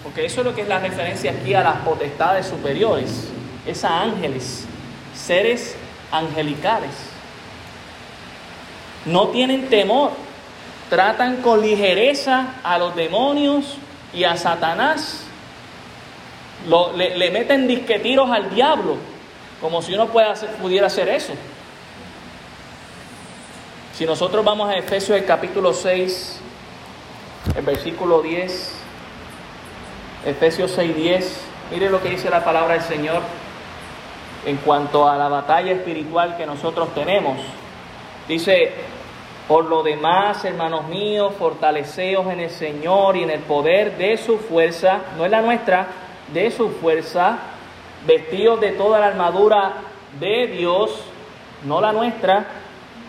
Porque 0.02 0.26
eso 0.26 0.42
es 0.42 0.46
lo 0.46 0.54
que 0.54 0.60
es 0.60 0.68
la 0.68 0.80
referencia 0.80 1.30
aquí 1.30 1.54
a 1.54 1.62
las 1.62 1.76
potestades 1.76 2.46
superiores 2.46 3.33
es 3.66 3.84
a 3.84 4.02
ángeles, 4.02 4.64
seres 5.14 5.76
angelicales. 6.10 6.90
No 9.06 9.28
tienen 9.28 9.68
temor, 9.68 10.12
tratan 10.90 11.42
con 11.42 11.60
ligereza 11.60 12.54
a 12.62 12.78
los 12.78 12.94
demonios 12.94 13.76
y 14.12 14.24
a 14.24 14.36
Satanás. 14.36 15.24
le, 16.96 17.30
meten 17.30 17.66
disquetiros 17.66 18.30
al 18.30 18.54
diablo, 18.54 18.96
como 19.60 19.82
si 19.82 19.94
uno 19.94 20.08
pudiera 20.08 20.86
hacer 20.86 21.08
eso. 21.08 21.32
Si 23.94 24.04
nosotros 24.06 24.44
vamos 24.44 24.68
a 24.70 24.74
Efesios 24.74 25.18
el 25.18 25.24
capítulo 25.24 25.72
6, 25.72 26.40
el 27.56 27.64
versículo 27.64 28.22
10, 28.22 28.72
Efesios 30.26 30.72
6, 30.74 30.96
10, 30.96 31.36
mire 31.70 31.90
lo 31.90 32.02
que 32.02 32.08
dice 32.08 32.28
la 32.30 32.42
palabra 32.42 32.74
del 32.74 32.82
Señor 32.82 33.22
en 34.46 34.56
cuanto 34.58 35.08
a 35.08 35.16
la 35.16 35.28
batalla 35.28 35.72
espiritual 35.72 36.36
que 36.36 36.46
nosotros 36.46 36.94
tenemos. 36.94 37.38
Dice, 38.28 38.72
por 39.48 39.66
lo 39.66 39.82
demás, 39.82 40.44
hermanos 40.44 40.88
míos, 40.88 41.34
fortaleceos 41.38 42.26
en 42.32 42.40
el 42.40 42.50
Señor 42.50 43.16
y 43.16 43.22
en 43.22 43.30
el 43.30 43.40
poder 43.40 43.96
de 43.96 44.16
su 44.16 44.38
fuerza, 44.38 45.00
no 45.16 45.24
es 45.24 45.30
la 45.30 45.42
nuestra, 45.42 45.86
de 46.32 46.50
su 46.50 46.70
fuerza, 46.70 47.38
vestidos 48.06 48.60
de 48.60 48.72
toda 48.72 48.98
la 49.00 49.06
armadura 49.08 49.72
de 50.18 50.46
Dios, 50.46 50.90
no 51.64 51.80
la 51.80 51.92
nuestra, 51.92 52.46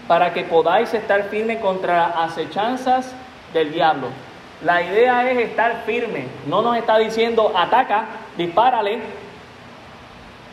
para 0.08 0.34
que 0.34 0.43
podáis 0.43 0.93
estar 0.93 1.24
firme 1.30 1.60
contra 1.60 2.24
acechanzas 2.24 3.13
del 3.54 3.71
diablo. 3.71 4.08
La 4.63 4.82
idea 4.82 5.30
es 5.30 5.38
estar 5.38 5.84
firme. 5.86 6.28
No 6.48 6.62
nos 6.62 6.78
está 6.78 6.98
diciendo 6.98 7.52
ataca, 7.56 8.06
dispárale. 8.38 9.00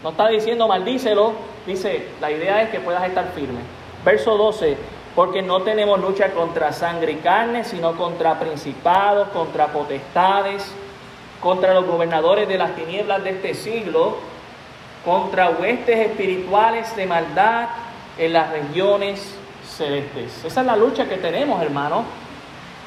No 0.02 0.10
está 0.10 0.28
diciendo 0.28 0.66
maldícelo. 0.66 1.32
Dice, 1.66 2.08
la 2.20 2.30
idea 2.30 2.62
es 2.62 2.70
que 2.70 2.80
puedas 2.80 3.04
estar 3.04 3.30
firme. 3.34 3.60
Verso 4.04 4.36
12, 4.36 4.76
porque 5.14 5.42
no 5.42 5.62
tenemos 5.62 6.00
lucha 6.00 6.32
contra 6.32 6.72
sangre 6.72 7.12
y 7.12 7.16
carne, 7.16 7.64
sino 7.64 7.96
contra 7.96 8.38
principados, 8.40 9.28
contra 9.28 9.68
potestades, 9.68 10.72
contra 11.40 11.74
los 11.74 11.86
gobernadores 11.86 12.48
de 12.48 12.58
las 12.58 12.74
tinieblas 12.74 13.22
de 13.22 13.30
este 13.30 13.54
siglo, 13.54 14.16
contra 15.04 15.50
huestes 15.50 15.98
espirituales 16.08 16.94
de 16.96 17.06
maldad 17.06 17.68
en 18.18 18.32
las 18.32 18.50
regiones 18.50 19.36
celestes. 19.64 20.44
Esa 20.44 20.60
es 20.60 20.66
la 20.66 20.76
lucha 20.76 21.08
que 21.08 21.16
tenemos, 21.16 21.62
hermano. 21.62 22.04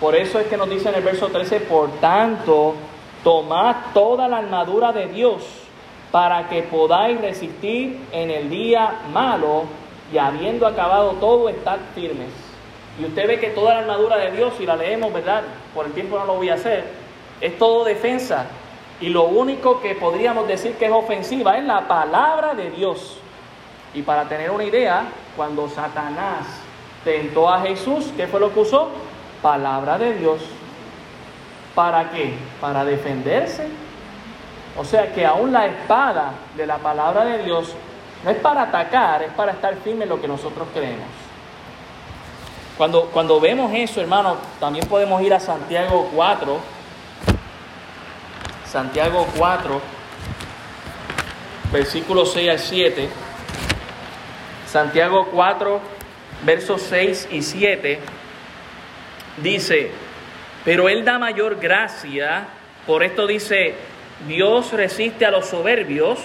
Por 0.02 0.16
eso 0.16 0.40
es 0.40 0.48
que 0.48 0.58
nos 0.58 0.70
dice 0.70 0.90
en 0.90 0.96
el 0.96 1.04
verso 1.04 1.28
13, 1.28 1.62
por 1.62 1.90
tanto, 2.02 2.76
tomad 3.24 3.76
toda 3.94 4.28
la 4.28 4.40
armadura 4.40 4.92
de 4.92 5.08
Dios 5.08 5.65
para 6.16 6.48
que 6.48 6.64
podáis 6.64 7.20
resistir 7.20 8.00
en 8.14 8.32
el 8.32 8.50
día 8.50 9.02
malo 9.12 9.66
y 10.14 10.18
habiendo 10.18 10.66
acabado 10.66 11.12
todo, 11.20 11.50
estar 11.50 11.78
firmes. 11.94 12.30
Y 12.98 13.04
usted 13.04 13.28
ve 13.28 13.38
que 13.38 13.50
toda 13.50 13.74
la 13.74 13.80
armadura 13.82 14.16
de 14.16 14.32
Dios, 14.32 14.54
si 14.58 14.66
la 14.66 14.78
leemos, 14.78 15.12
¿verdad? 15.12 15.44
Por 15.74 15.88
el 15.88 15.92
tiempo 15.92 16.18
no 16.18 16.24
lo 16.24 16.36
voy 16.36 16.48
a 16.48 16.54
hacer, 16.54 16.86
es 17.42 17.58
todo 17.58 17.84
defensa. 17.84 18.46
Y 19.02 19.10
lo 19.10 19.26
único 19.26 19.82
que 19.82 19.94
podríamos 19.96 20.48
decir 20.48 20.76
que 20.76 20.86
es 20.86 20.92
ofensiva 20.94 21.58
es 21.58 21.66
la 21.66 21.86
palabra 21.86 22.54
de 22.54 22.72
Dios. 22.72 23.18
Y 23.94 24.02
para 24.02 24.24
tener 24.24 24.52
una 24.52 24.64
idea, 24.64 25.08
cuando 25.36 25.68
Satanás 25.68 26.48
tentó 27.04 27.50
a 27.50 27.60
Jesús, 27.60 28.14
¿qué 28.16 28.26
fue 28.28 28.40
lo 28.40 28.54
que 28.54 28.62
usó? 28.62 28.88
Palabra 29.42 29.98
de 29.98 30.14
Dios. 30.14 30.40
¿Para 31.76 32.10
qué? 32.10 32.36
Para 32.62 32.86
defenderse. 32.86 33.68
O 34.78 34.84
sea 34.84 35.14
que 35.14 35.26
aún 35.26 35.54
la 35.54 35.66
espada 35.68 36.34
de 36.56 36.66
la 36.66 36.78
palabra 36.78 37.24
de 37.26 37.44
Dios 37.44 37.74
no 38.24 38.32
es 38.32 38.38
para 38.38 38.64
atacar, 38.64 39.24
es 39.24 39.32
para 39.34 39.54
estar 39.54 39.76
firme 39.78 40.04
en 40.04 40.10
lo 40.10 40.20
que 40.20 40.28
nosotros 40.28 40.68
creemos. 40.74 41.08
Cuando, 42.78 43.06
cuando 43.06 43.40
vemos 43.40 43.72
eso, 43.74 44.02
hermano, 44.02 44.36
también 44.60 44.86
podemos 44.88 45.22
ir 45.22 45.34
a 45.34 45.40
Santiago 45.40 46.10
4. 46.14 46.60
Santiago 48.66 49.26
4, 49.38 49.82
versículos 51.72 52.34
6 52.34 52.50
al 52.50 52.60
7. 52.60 53.10
Santiago 54.68 55.30
4, 55.32 55.80
versos 56.44 56.82
6 56.82 57.30
y 57.32 57.42
7. 57.42 58.00
Dice, 59.38 59.92
pero 60.66 60.90
Él 60.90 61.06
da 61.06 61.18
mayor 61.18 61.56
gracia, 61.58 62.48
por 62.86 63.04
esto 63.04 63.26
dice, 63.26 63.76
Dios 64.28 64.72
resiste 64.74 65.26
a 65.26 65.32
los 65.32 65.48
soberbios 65.48 66.20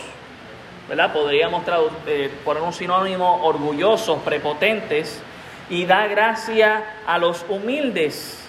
¿verdad? 0.91 1.13
Podríamos 1.13 1.63
eh, 2.09 2.33
poner 2.45 2.65
un 2.65 2.73
sinónimo 2.73 3.45
orgullosos, 3.45 4.19
prepotentes, 4.23 5.23
y 5.69 5.87
da 5.87 6.09
gracia 6.09 6.83
a 7.07 7.17
los 7.17 7.47
humildes. 7.49 8.45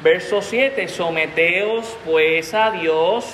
Verso 0.00 0.42
7, 0.42 0.86
someteos 0.86 1.96
pues 2.04 2.54
a 2.54 2.70
Dios, 2.70 3.24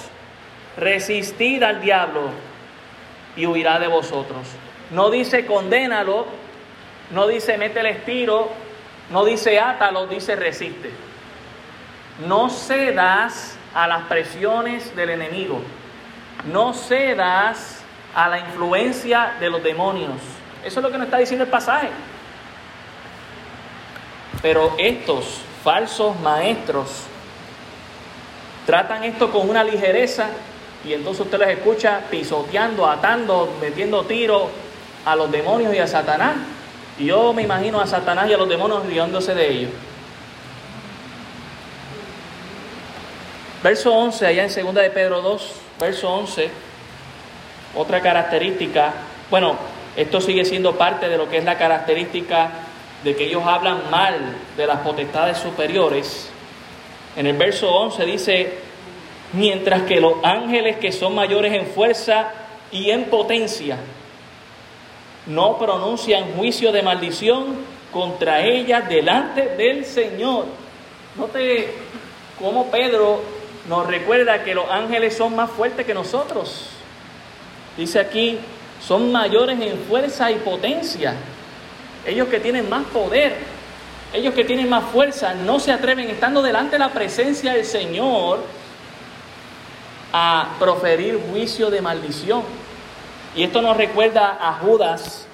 resistid 0.78 1.62
al 1.62 1.82
diablo 1.82 2.30
y 3.36 3.44
huirá 3.44 3.78
de 3.78 3.88
vosotros. 3.88 4.48
No 4.92 5.10
dice 5.10 5.44
condénalo, 5.44 6.24
no 7.10 7.26
dice 7.26 7.58
métele 7.58 7.90
estiro, 7.90 8.48
no 9.10 9.26
dice 9.26 9.60
átalo, 9.60 10.06
dice 10.06 10.36
resiste. 10.36 10.90
No 12.26 12.48
cedas 12.48 13.57
a 13.74 13.86
las 13.86 14.04
presiones 14.04 14.94
del 14.96 15.10
enemigo. 15.10 15.60
No 16.50 16.72
cedas 16.72 17.82
a 18.14 18.28
la 18.28 18.38
influencia 18.38 19.34
de 19.40 19.50
los 19.50 19.62
demonios. 19.62 20.16
Eso 20.64 20.80
es 20.80 20.84
lo 20.84 20.90
que 20.90 20.98
nos 20.98 21.06
está 21.06 21.18
diciendo 21.18 21.44
el 21.44 21.50
pasaje. 21.50 21.88
Pero 24.42 24.74
estos 24.78 25.40
falsos 25.62 26.18
maestros 26.20 27.04
tratan 28.66 29.04
esto 29.04 29.30
con 29.30 29.48
una 29.48 29.64
ligereza 29.64 30.28
y 30.84 30.92
entonces 30.92 31.24
usted 31.24 31.38
les 31.38 31.58
escucha 31.58 32.02
pisoteando, 32.10 32.86
atando, 32.86 33.52
metiendo 33.60 34.04
tiros 34.04 34.44
a 35.04 35.16
los 35.16 35.30
demonios 35.30 35.74
y 35.74 35.78
a 35.78 35.86
Satanás. 35.86 36.36
Yo 36.98 37.32
me 37.32 37.42
imagino 37.42 37.80
a 37.80 37.86
Satanás 37.86 38.28
y 38.28 38.34
a 38.34 38.38
los 38.38 38.48
demonios 38.48 38.86
riéndose 38.86 39.34
de 39.34 39.50
ellos. 39.50 39.70
Verso 43.62 43.92
11, 43.92 44.26
allá 44.26 44.44
en 44.44 44.66
2 44.66 44.74
de 44.74 44.90
Pedro 44.90 45.20
2, 45.20 45.52
verso 45.80 46.10
11 46.10 46.50
otra 47.74 48.00
característica, 48.00 48.92
bueno, 49.30 49.56
esto 49.96 50.20
sigue 50.20 50.44
siendo 50.44 50.76
parte 50.76 51.08
de 51.08 51.18
lo 51.18 51.28
que 51.28 51.38
es 51.38 51.44
la 51.44 51.58
característica 51.58 52.50
de 53.04 53.14
que 53.14 53.26
ellos 53.26 53.42
hablan 53.44 53.90
mal 53.90 54.14
de 54.56 54.66
las 54.66 54.78
potestades 54.80 55.38
superiores. 55.38 56.28
En 57.16 57.26
el 57.26 57.36
verso 57.36 57.70
11 57.70 58.04
dice, 58.04 58.52
mientras 59.32 59.82
que 59.82 60.00
los 60.00 60.14
ángeles 60.22 60.76
que 60.76 60.92
son 60.92 61.14
mayores 61.14 61.52
en 61.52 61.66
fuerza 61.66 62.32
y 62.72 62.90
en 62.90 63.04
potencia 63.04 63.76
no 65.26 65.58
pronuncian 65.58 66.32
juicio 66.36 66.72
de 66.72 66.82
maldición 66.82 67.56
contra 67.92 68.44
ellas 68.44 68.88
delante 68.88 69.56
del 69.56 69.84
Señor. 69.84 70.46
Note 71.16 71.74
cómo 72.38 72.70
Pedro 72.70 73.37
nos 73.68 73.86
recuerda 73.86 74.42
que 74.44 74.54
los 74.54 74.68
ángeles 74.70 75.16
son 75.16 75.36
más 75.36 75.50
fuertes 75.50 75.84
que 75.84 75.94
nosotros. 75.94 76.70
Dice 77.76 78.00
aquí, 78.00 78.38
son 78.80 79.12
mayores 79.12 79.60
en 79.60 79.78
fuerza 79.80 80.30
y 80.30 80.36
potencia. 80.36 81.14
Ellos 82.06 82.28
que 82.28 82.40
tienen 82.40 82.68
más 82.68 82.84
poder, 82.86 83.36
ellos 84.12 84.34
que 84.34 84.44
tienen 84.44 84.68
más 84.68 84.84
fuerza, 84.84 85.34
no 85.34 85.60
se 85.60 85.72
atreven, 85.72 86.08
estando 86.08 86.42
delante 86.42 86.72
de 86.72 86.78
la 86.78 86.88
presencia 86.88 87.52
del 87.52 87.64
Señor, 87.64 88.40
a 90.12 90.56
proferir 90.58 91.20
juicio 91.30 91.70
de 91.70 91.82
maldición. 91.82 92.42
Y 93.36 93.42
esto 93.42 93.60
nos 93.60 93.76
recuerda 93.76 94.38
a 94.40 94.54
Judas, 94.54 95.26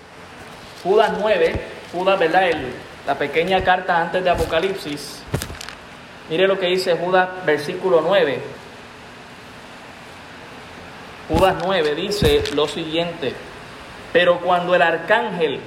Judas 0.82 1.12
9, 1.18 1.60
Judas, 1.92 2.18
¿verdad? 2.18 2.50
la 3.06 3.14
pequeña 3.16 3.62
carta 3.62 4.00
antes 4.00 4.24
de 4.24 4.30
Apocalipsis. 4.30 5.22
Mire 6.30 6.46
lo 6.48 6.58
que 6.58 6.66
dice 6.66 6.96
Judas, 6.96 7.28
versículo 7.44 8.00
9. 8.00 8.40
Judas 11.28 11.56
9 11.64 11.94
dice 11.94 12.44
lo 12.54 12.66
siguiente, 12.68 13.32
pero 14.12 14.40
cuando 14.40 14.74
el 14.74 14.82
arcángel, 14.82 15.60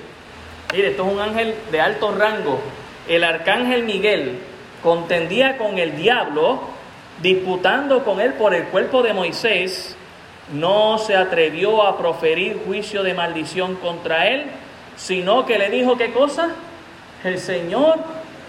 mire, 0.71 0.89
esto 0.89 1.05
es 1.05 1.13
un 1.13 1.19
ángel 1.19 1.55
de 1.71 1.81
alto 1.81 2.11
rango, 2.11 2.59
el 3.07 3.23
arcángel 3.23 3.83
Miguel 3.83 4.39
contendía 4.83 5.57
con 5.57 5.77
el 5.79 5.95
diablo, 5.95 6.59
disputando 7.21 8.03
con 8.03 8.19
él 8.19 8.33
por 8.33 8.53
el 8.53 8.65
cuerpo 8.65 9.01
de 9.01 9.13
Moisés, 9.13 9.95
no 10.53 10.97
se 10.97 11.15
atrevió 11.15 11.83
a 11.83 11.97
proferir 11.97 12.61
juicio 12.65 13.03
de 13.03 13.13
maldición 13.13 13.75
contra 13.75 14.27
él, 14.27 14.45
sino 14.95 15.45
que 15.45 15.57
le 15.57 15.69
dijo 15.69 15.97
qué 15.97 16.11
cosa, 16.11 16.49
el 17.23 17.39
Señor 17.39 17.97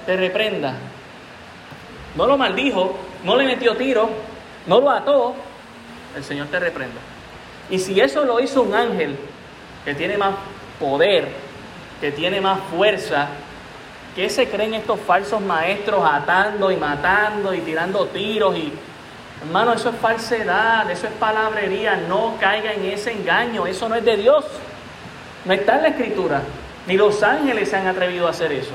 te 0.07 0.17
reprenda. 0.17 0.75
No 2.17 2.27
lo 2.27 2.37
maldijo, 2.37 2.97
no 3.25 3.37
le 3.37 3.45
metió 3.45 3.77
tiro, 3.77 4.09
no 4.67 4.81
lo 4.81 4.91
ató, 4.91 5.35
el 6.17 6.25
Señor 6.25 6.49
te 6.49 6.59
reprenda. 6.59 7.01
Y 7.71 7.79
si 7.79 8.01
eso 8.01 8.25
lo 8.25 8.41
hizo 8.41 8.63
un 8.63 8.75
ángel 8.75 9.17
que 9.85 9.95
tiene 9.95 10.17
más 10.17 10.35
poder, 10.81 11.29
que 12.01 12.13
tiene 12.13 12.41
más 12.41 12.61
fuerza, 12.75 13.29
¿qué 14.15 14.31
se 14.31 14.49
creen 14.49 14.75
estos 14.75 15.01
falsos 15.01 15.41
maestros 15.41 16.03
atando 16.05 16.71
y 16.71 16.77
matando 16.77 17.53
y 17.53 17.61
tirando 17.61 18.07
tiros? 18.07 18.57
Y 18.57 18.73
hermano, 19.43 19.75
eso 19.75 19.91
es 19.91 19.97
falsedad, 19.97 20.91
eso 20.91 21.07
es 21.07 21.13
palabrería, 21.15 21.97
no 22.09 22.37
caiga 22.41 22.73
en 22.73 22.85
ese 22.87 23.13
engaño, 23.13 23.67
eso 23.67 23.89
no 23.89 23.95
es 23.95 24.05
de 24.05 24.17
Dios. 24.17 24.45
No 25.45 25.53
está 25.53 25.77
en 25.77 25.83
la 25.83 25.89
escritura, 25.89 26.43
ni 26.87 26.97
los 26.97 27.23
ángeles 27.23 27.69
se 27.69 27.77
han 27.77 27.87
atrevido 27.87 28.27
a 28.27 28.31
hacer 28.31 28.53
eso. 28.53 28.75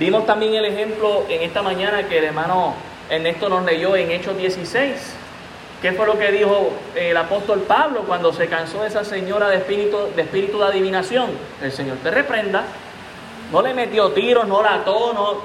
Vimos 0.00 0.26
también 0.26 0.54
el 0.54 0.64
ejemplo 0.64 1.26
en 1.28 1.42
esta 1.42 1.62
mañana 1.62 2.08
que 2.08 2.18
el 2.18 2.24
hermano 2.24 2.74
Ernesto 3.08 3.48
nos 3.48 3.64
leyó 3.64 3.94
en 3.94 4.10
Hechos 4.10 4.36
16 4.36 5.14
¿Qué 5.82 5.92
fue 5.92 6.06
lo 6.06 6.18
que 6.18 6.32
dijo 6.32 6.72
el 6.94 7.16
apóstol 7.16 7.60
Pablo 7.60 8.04
cuando 8.06 8.32
se 8.32 8.48
cansó 8.48 8.82
de 8.82 8.88
esa 8.88 9.04
señora 9.04 9.48
de 9.48 9.56
espíritu, 9.56 9.96
de 10.16 10.22
espíritu 10.22 10.58
de 10.58 10.64
adivinación? 10.64 11.30
El 11.62 11.72
Señor 11.72 11.98
te 12.02 12.10
reprenda. 12.10 12.64
No 13.52 13.62
le 13.62 13.72
metió 13.72 14.10
tiros, 14.12 14.46
no 14.48 14.62
la 14.62 14.74
ató, 14.74 15.12
no. 15.12 15.36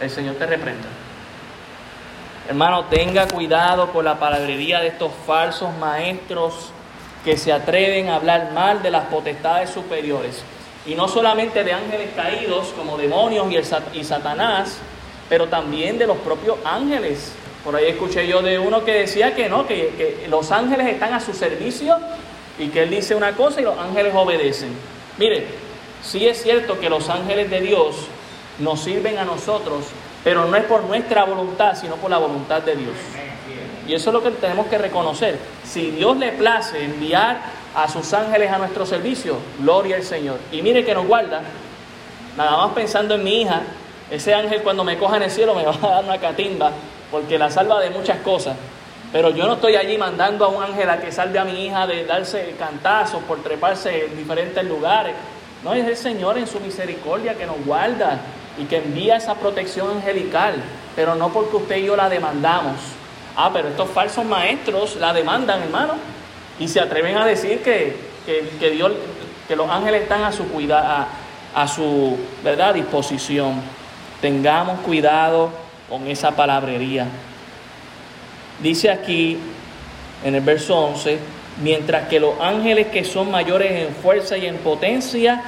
El 0.00 0.10
Señor 0.10 0.36
te 0.36 0.46
reprenda. 0.46 0.86
Hermano, 2.48 2.86
tenga 2.86 3.26
cuidado 3.26 3.92
con 3.92 4.04
la 4.04 4.20
palabrería 4.20 4.80
de 4.80 4.88
estos 4.88 5.12
falsos 5.26 5.76
maestros 5.78 6.70
que 7.24 7.36
se 7.36 7.52
atreven 7.52 8.08
a 8.08 8.16
hablar 8.16 8.52
mal 8.52 8.82
de 8.82 8.90
las 8.92 9.06
potestades 9.06 9.70
superiores. 9.70 10.44
Y 10.88 10.94
no 10.94 11.06
solamente 11.06 11.62
de 11.64 11.72
ángeles 11.72 12.08
caídos 12.16 12.68
como 12.68 12.96
demonios 12.96 13.46
y, 13.92 14.04
Satanás, 14.04 14.78
pero 15.28 15.46
también 15.46 15.98
de 15.98 16.06
los 16.06 16.16
propios 16.18 16.56
ángeles. 16.64 17.32
Por 17.62 17.76
ahí 17.76 17.88
escuché 17.88 18.26
yo 18.26 18.40
de 18.40 18.58
uno 18.58 18.84
que 18.84 18.92
decía 18.92 19.34
que 19.34 19.50
no, 19.50 19.66
que, 19.66 19.92
que 19.98 20.26
los 20.28 20.50
ángeles 20.50 20.86
están 20.86 21.12
a 21.12 21.20
su 21.20 21.34
servicio 21.34 21.98
y 22.58 22.68
que 22.68 22.84
él 22.84 22.90
dice 22.90 23.14
una 23.14 23.32
cosa 23.32 23.60
y 23.60 23.64
los 23.64 23.78
ángeles 23.78 24.14
obedecen. 24.16 24.70
Mire, 25.18 25.46
sí 26.02 26.26
es 26.26 26.42
cierto 26.42 26.80
que 26.80 26.88
los 26.88 27.10
ángeles 27.10 27.50
de 27.50 27.60
Dios 27.60 27.96
nos 28.58 28.80
sirven 28.80 29.18
a 29.18 29.24
nosotros, 29.24 29.84
pero 30.24 30.46
no 30.46 30.56
es 30.56 30.64
por 30.64 30.84
nuestra 30.84 31.24
voluntad, 31.24 31.76
sino 31.78 31.96
por 31.96 32.10
la 32.10 32.18
voluntad 32.18 32.62
de 32.62 32.76
Dios. 32.76 32.94
Y 33.86 33.94
eso 33.94 34.10
es 34.10 34.14
lo 34.14 34.22
que 34.22 34.30
tenemos 34.30 34.66
que 34.68 34.78
reconocer. 34.78 35.38
Si 35.64 35.90
Dios 35.90 36.16
le 36.16 36.32
place 36.32 36.82
enviar 36.82 37.57
a 37.74 37.88
sus 37.88 38.12
ángeles 38.12 38.50
a 38.50 38.58
nuestro 38.58 38.86
servicio, 38.86 39.38
gloria 39.58 39.96
al 39.96 40.02
Señor. 40.02 40.38
Y 40.52 40.62
mire 40.62 40.84
que 40.84 40.94
nos 40.94 41.06
guarda, 41.06 41.42
nada 42.36 42.56
más 42.56 42.72
pensando 42.72 43.14
en 43.14 43.24
mi 43.24 43.42
hija, 43.42 43.62
ese 44.10 44.34
ángel 44.34 44.62
cuando 44.62 44.84
me 44.84 44.96
coja 44.96 45.16
en 45.16 45.24
el 45.24 45.30
cielo 45.30 45.54
me 45.54 45.64
va 45.66 45.72
a 45.74 45.88
dar 45.88 46.04
una 46.04 46.18
catimba, 46.18 46.72
porque 47.10 47.38
la 47.38 47.50
salva 47.50 47.80
de 47.80 47.90
muchas 47.90 48.18
cosas. 48.18 48.56
Pero 49.12 49.30
yo 49.30 49.46
no 49.46 49.54
estoy 49.54 49.76
allí 49.76 49.96
mandando 49.96 50.44
a 50.44 50.48
un 50.48 50.62
ángel 50.62 50.88
a 50.90 51.00
que 51.00 51.10
salve 51.10 51.38
a 51.38 51.44
mi 51.44 51.66
hija 51.66 51.86
de 51.86 52.04
darse 52.04 52.54
cantazos 52.58 53.22
por 53.22 53.42
treparse 53.42 54.06
en 54.06 54.16
diferentes 54.18 54.62
lugares. 54.64 55.14
No, 55.64 55.72
es 55.72 55.86
el 55.86 55.96
Señor 55.96 56.36
en 56.36 56.46
su 56.46 56.60
misericordia 56.60 57.34
que 57.34 57.46
nos 57.46 57.64
guarda 57.64 58.18
y 58.58 58.64
que 58.64 58.78
envía 58.78 59.16
esa 59.16 59.34
protección 59.34 59.90
angelical, 59.90 60.54
pero 60.94 61.14
no 61.14 61.30
porque 61.30 61.56
usted 61.56 61.76
y 61.76 61.86
yo 61.86 61.96
la 61.96 62.08
demandamos. 62.08 62.76
Ah, 63.34 63.50
pero 63.52 63.68
estos 63.68 63.88
falsos 63.90 64.24
maestros 64.24 64.96
la 64.96 65.12
demandan, 65.12 65.62
hermano, 65.62 65.94
y 66.58 66.68
se 66.68 66.80
atreven 66.80 67.16
a 67.16 67.24
decir 67.24 67.60
que, 67.62 67.94
que, 68.26 68.70
Dios, 68.70 68.92
que 69.46 69.56
los 69.56 69.70
ángeles 69.70 70.02
están 70.02 70.24
a 70.24 70.32
su 70.32 70.48
cuidado, 70.48 71.06
a, 71.54 71.68
su 71.68 72.16
¿verdad? 72.42 72.74
disposición. 72.74 73.60
Tengamos 74.20 74.80
cuidado 74.80 75.50
con 75.88 76.06
esa 76.08 76.32
palabrería. 76.32 77.06
Dice 78.62 78.90
aquí 78.90 79.38
en 80.24 80.34
el 80.34 80.40
verso 80.40 80.76
11, 80.76 81.18
mientras 81.62 82.08
que 82.08 82.18
los 82.18 82.34
ángeles 82.40 82.88
que 82.88 83.04
son 83.04 83.30
mayores 83.30 83.86
en 83.86 83.94
fuerza 83.94 84.36
y 84.36 84.46
en 84.46 84.56
potencia 84.56 85.42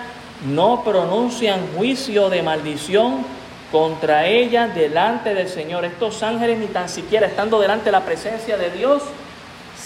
no 0.46 0.82
pronuncian 0.84 1.60
juicio 1.76 2.30
de 2.30 2.42
maldición 2.42 3.24
contra 3.72 4.26
ella 4.26 4.68
delante 4.68 5.34
del 5.34 5.48
Señor. 5.48 5.84
Estos 5.84 6.22
ángeles 6.22 6.58
ni 6.58 6.66
tan 6.66 6.88
siquiera 6.88 7.26
estando 7.26 7.60
delante 7.60 7.86
de 7.86 7.92
la 7.92 8.04
presencia 8.04 8.56
de 8.56 8.70
Dios 8.70 9.02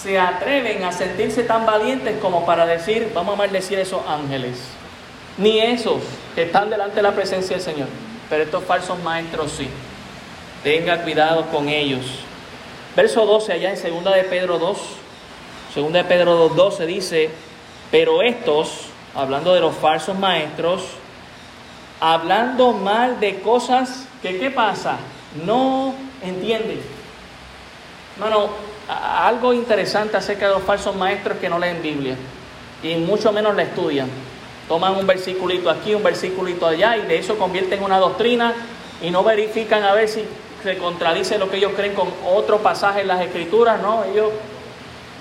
se 0.04 0.18
atreven 0.18 0.84
a 0.84 0.92
sentirse 0.92 1.44
tan 1.44 1.64
valientes 1.64 2.18
como 2.20 2.44
para 2.44 2.66
decir, 2.66 3.10
vamos 3.14 3.32
a 3.32 3.36
maldecir 3.38 3.78
a 3.78 3.80
esos 3.80 4.02
ángeles. 4.06 4.58
Ni 5.38 5.58
esos 5.60 6.02
que 6.34 6.42
están 6.42 6.68
delante 6.68 6.96
de 6.96 7.02
la 7.02 7.12
presencia 7.12 7.56
del 7.56 7.64
Señor. 7.64 7.88
Pero 8.28 8.44
estos 8.44 8.64
falsos 8.64 9.02
maestros 9.02 9.52
sí. 9.52 9.66
Tenga 10.62 11.02
cuidado 11.02 11.46
con 11.46 11.70
ellos. 11.70 12.04
Verso 12.94 13.24
12 13.24 13.54
allá 13.54 13.72
en 13.72 14.04
2 14.04 14.14
de 14.14 14.24
Pedro 14.24 14.58
2. 14.58 14.78
2 15.74 15.92
de 15.94 16.04
Pedro 16.04 16.34
2, 16.34 16.54
12 16.54 16.86
dice, 16.86 17.30
pero 17.90 18.20
estos 18.20 18.88
hablando 19.14 19.54
de 19.54 19.60
los 19.60 19.74
falsos 19.74 20.18
maestros, 20.18 20.82
hablando 21.98 22.72
mal 22.72 23.20
de 23.20 23.40
cosas 23.40 24.06
que, 24.20 24.38
¿qué 24.38 24.50
pasa? 24.50 24.98
No 25.46 25.94
entienden. 26.22 26.82
Bueno, 28.18 28.50
algo 28.88 29.52
interesante 29.52 30.16
acerca 30.16 30.48
de 30.48 30.54
los 30.54 30.62
falsos 30.62 30.94
maestros 30.94 31.38
que 31.38 31.48
no 31.48 31.58
leen 31.58 31.82
Biblia 31.82 32.16
y 32.82 32.96
mucho 32.96 33.32
menos 33.32 33.54
la 33.54 33.62
estudian. 33.62 34.08
Toman 34.68 34.96
un 34.96 35.06
versiculito 35.06 35.70
aquí, 35.70 35.94
un 35.94 36.02
versiculito 36.02 36.66
allá 36.66 36.96
y 36.96 37.02
de 37.02 37.18
eso 37.18 37.38
convierten 37.38 37.78
en 37.78 37.84
una 37.84 37.98
doctrina 37.98 38.54
y 39.02 39.10
no 39.10 39.22
verifican 39.24 39.82
a 39.82 39.92
ver 39.94 40.08
si 40.08 40.24
se 40.62 40.78
contradice 40.78 41.38
lo 41.38 41.50
que 41.50 41.58
ellos 41.58 41.72
creen 41.76 41.94
con 41.94 42.08
otro 42.26 42.58
pasaje 42.58 43.02
en 43.02 43.08
las 43.08 43.20
escrituras, 43.20 43.80
no, 43.82 44.04
ellos 44.04 44.30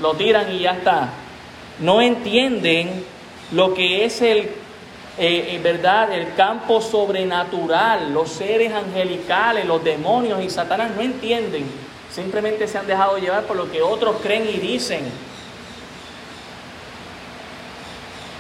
lo 0.02 0.14
tiran 0.14 0.52
y 0.52 0.60
ya 0.60 0.72
está. 0.72 1.10
No 1.80 2.02
entienden 2.02 3.04
lo 3.52 3.74
que 3.74 4.06
es 4.06 4.22
el, 4.22 4.50
eh, 5.18 5.60
verdad, 5.62 6.14
el 6.14 6.34
campo 6.36 6.82
sobrenatural, 6.82 8.14
los 8.14 8.30
seres 8.30 8.74
angelicales, 8.74 9.66
los 9.66 9.84
demonios 9.84 10.42
y 10.42 10.50
Satanás 10.50 10.92
no 10.96 11.02
entienden, 11.02 11.66
simplemente 12.14 12.68
se 12.68 12.78
han 12.78 12.88
dejado 12.88 13.18
llevar 13.18 13.44
por 13.44 13.58
lo 13.58 13.72
que 13.72 13.82
otros 13.82 14.18
creen 14.22 14.48
y 14.50 14.58
dicen. 14.58 15.02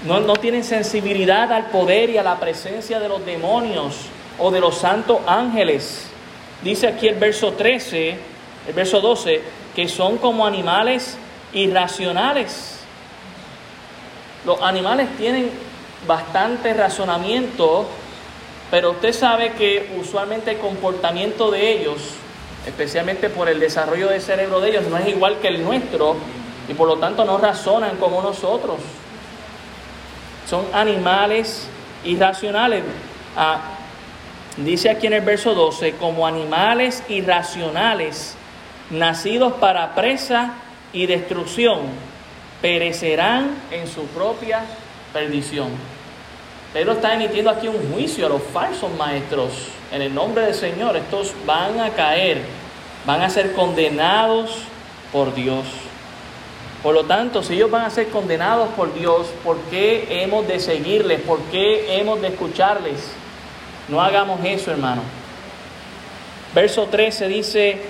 No, 0.05 0.19
no 0.19 0.33
tienen 0.35 0.63
sensibilidad 0.63 1.51
al 1.51 1.67
poder 1.67 2.09
y 2.09 2.17
a 2.17 2.23
la 2.23 2.39
presencia 2.39 2.99
de 2.99 3.07
los 3.07 3.25
demonios 3.25 3.95
o 4.37 4.51
de 4.51 4.59
los 4.59 4.77
santos 4.77 5.19
ángeles. 5.25 6.07
Dice 6.61 6.87
aquí 6.87 7.07
el 7.07 7.15
verso 7.15 7.53
13, 7.53 8.17
el 8.67 8.73
verso 8.73 8.99
12, 8.99 9.41
que 9.75 9.87
son 9.87 10.17
como 10.17 10.45
animales 10.45 11.17
irracionales 11.53 12.73
los 14.45 14.61
animales 14.61 15.07
tienen 15.17 15.49
bastante 16.05 16.73
razonamiento, 16.73 17.85
pero 18.69 18.91
usted 18.91 19.13
sabe 19.13 19.53
que 19.53 19.95
usualmente 19.99 20.51
el 20.51 20.57
comportamiento 20.57 21.49
de 21.49 21.71
ellos, 21.71 22.01
especialmente 22.65 23.29
por 23.29 23.49
el 23.49 23.59
desarrollo 23.59 24.09
del 24.09 24.21
cerebro 24.21 24.59
de 24.61 24.69
ellos, 24.69 24.83
no 24.89 24.97
es 24.97 25.07
igual 25.07 25.39
que 25.39 25.49
el 25.49 25.63
nuestro 25.63 26.15
y 26.67 26.73
por 26.73 26.87
lo 26.87 26.97
tanto 26.97 27.25
no 27.25 27.37
razonan 27.37 27.97
como 27.97 28.21
nosotros. 28.21 28.77
Son 30.49 30.65
animales 30.73 31.67
irracionales. 32.05 32.83
Ah, 33.35 33.61
dice 34.57 34.89
aquí 34.89 35.07
en 35.07 35.13
el 35.13 35.21
verso 35.21 35.53
12, 35.53 35.93
como 35.93 36.27
animales 36.27 37.03
irracionales, 37.09 38.35
nacidos 38.89 39.53
para 39.53 39.95
presa 39.95 40.53
y 40.91 41.05
destrucción 41.07 41.79
perecerán 42.61 43.55
en 43.71 43.87
su 43.87 44.05
propia 44.07 44.61
perdición. 45.11 45.69
Pedro 46.71 46.93
está 46.93 47.13
emitiendo 47.13 47.51
aquí 47.51 47.67
un 47.67 47.91
juicio 47.91 48.25
a 48.25 48.29
los 48.29 48.41
falsos 48.41 48.89
maestros. 48.97 49.51
En 49.93 50.01
el 50.01 50.15
nombre 50.15 50.45
del 50.45 50.55
Señor, 50.55 50.97
estos 50.97 51.33
van 51.45 51.79
a 51.79 51.91
caer, 51.91 52.41
van 53.05 53.21
a 53.21 53.29
ser 53.29 53.53
condenados 53.53 54.49
por 55.11 55.35
Dios. 55.35 55.67
Por 56.81 56.95
lo 56.95 57.03
tanto, 57.03 57.43
si 57.43 57.53
ellos 57.53 57.69
van 57.69 57.85
a 57.85 57.91
ser 57.91 58.07
condenados 58.07 58.69
por 58.69 58.91
Dios, 58.95 59.27
¿por 59.43 59.57
qué 59.69 60.23
hemos 60.23 60.47
de 60.47 60.59
seguirles? 60.59 61.21
¿Por 61.21 61.39
qué 61.43 61.99
hemos 61.99 62.19
de 62.21 62.29
escucharles? 62.29 63.11
No 63.87 64.01
hagamos 64.01 64.43
eso, 64.43 64.71
hermano. 64.71 65.03
Verso 66.55 66.87
13 66.87 67.27
dice, 67.27 67.81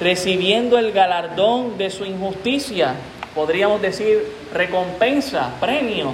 recibiendo 0.00 0.78
el 0.78 0.92
galardón 0.92 1.78
de 1.78 1.88
su 1.88 2.04
injusticia 2.04 2.94
podríamos 3.34 3.80
decir 3.80 4.22
recompensa, 4.52 5.52
premio. 5.60 6.12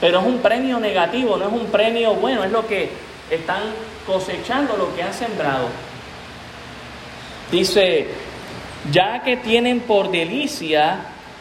Pero 0.00 0.18
es 0.18 0.26
un 0.26 0.38
premio 0.38 0.80
negativo, 0.80 1.36
no 1.36 1.46
es 1.46 1.52
un 1.52 1.66
premio 1.66 2.14
bueno, 2.14 2.42
es 2.42 2.50
lo 2.50 2.66
que 2.66 3.13
están 3.30 3.62
cosechando, 4.06 4.76
lo 4.76 4.94
que 4.94 5.02
han 5.02 5.14
sembrado. 5.14 5.68
Dice, 7.50 8.08
ya 8.90 9.22
que 9.22 9.36
tienen 9.36 9.80
por 9.80 10.10
delicia 10.10 10.98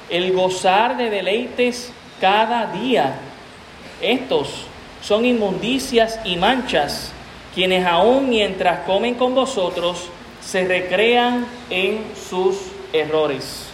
el 0.09 0.33
gozar 0.33 0.97
de 0.97 1.09
deleites 1.09 1.91
cada 2.19 2.67
día, 2.67 3.15
estos 4.01 4.65
son 5.01 5.25
inmundicias 5.25 6.19
y 6.23 6.37
manchas, 6.37 7.11
quienes 7.53 7.85
aún 7.85 8.29
mientras 8.29 8.81
comen 8.81 9.15
con 9.15 9.35
vosotros 9.35 10.09
se 10.41 10.65
recrean 10.65 11.45
en 11.69 12.03
sus 12.29 12.57
errores. 12.91 13.67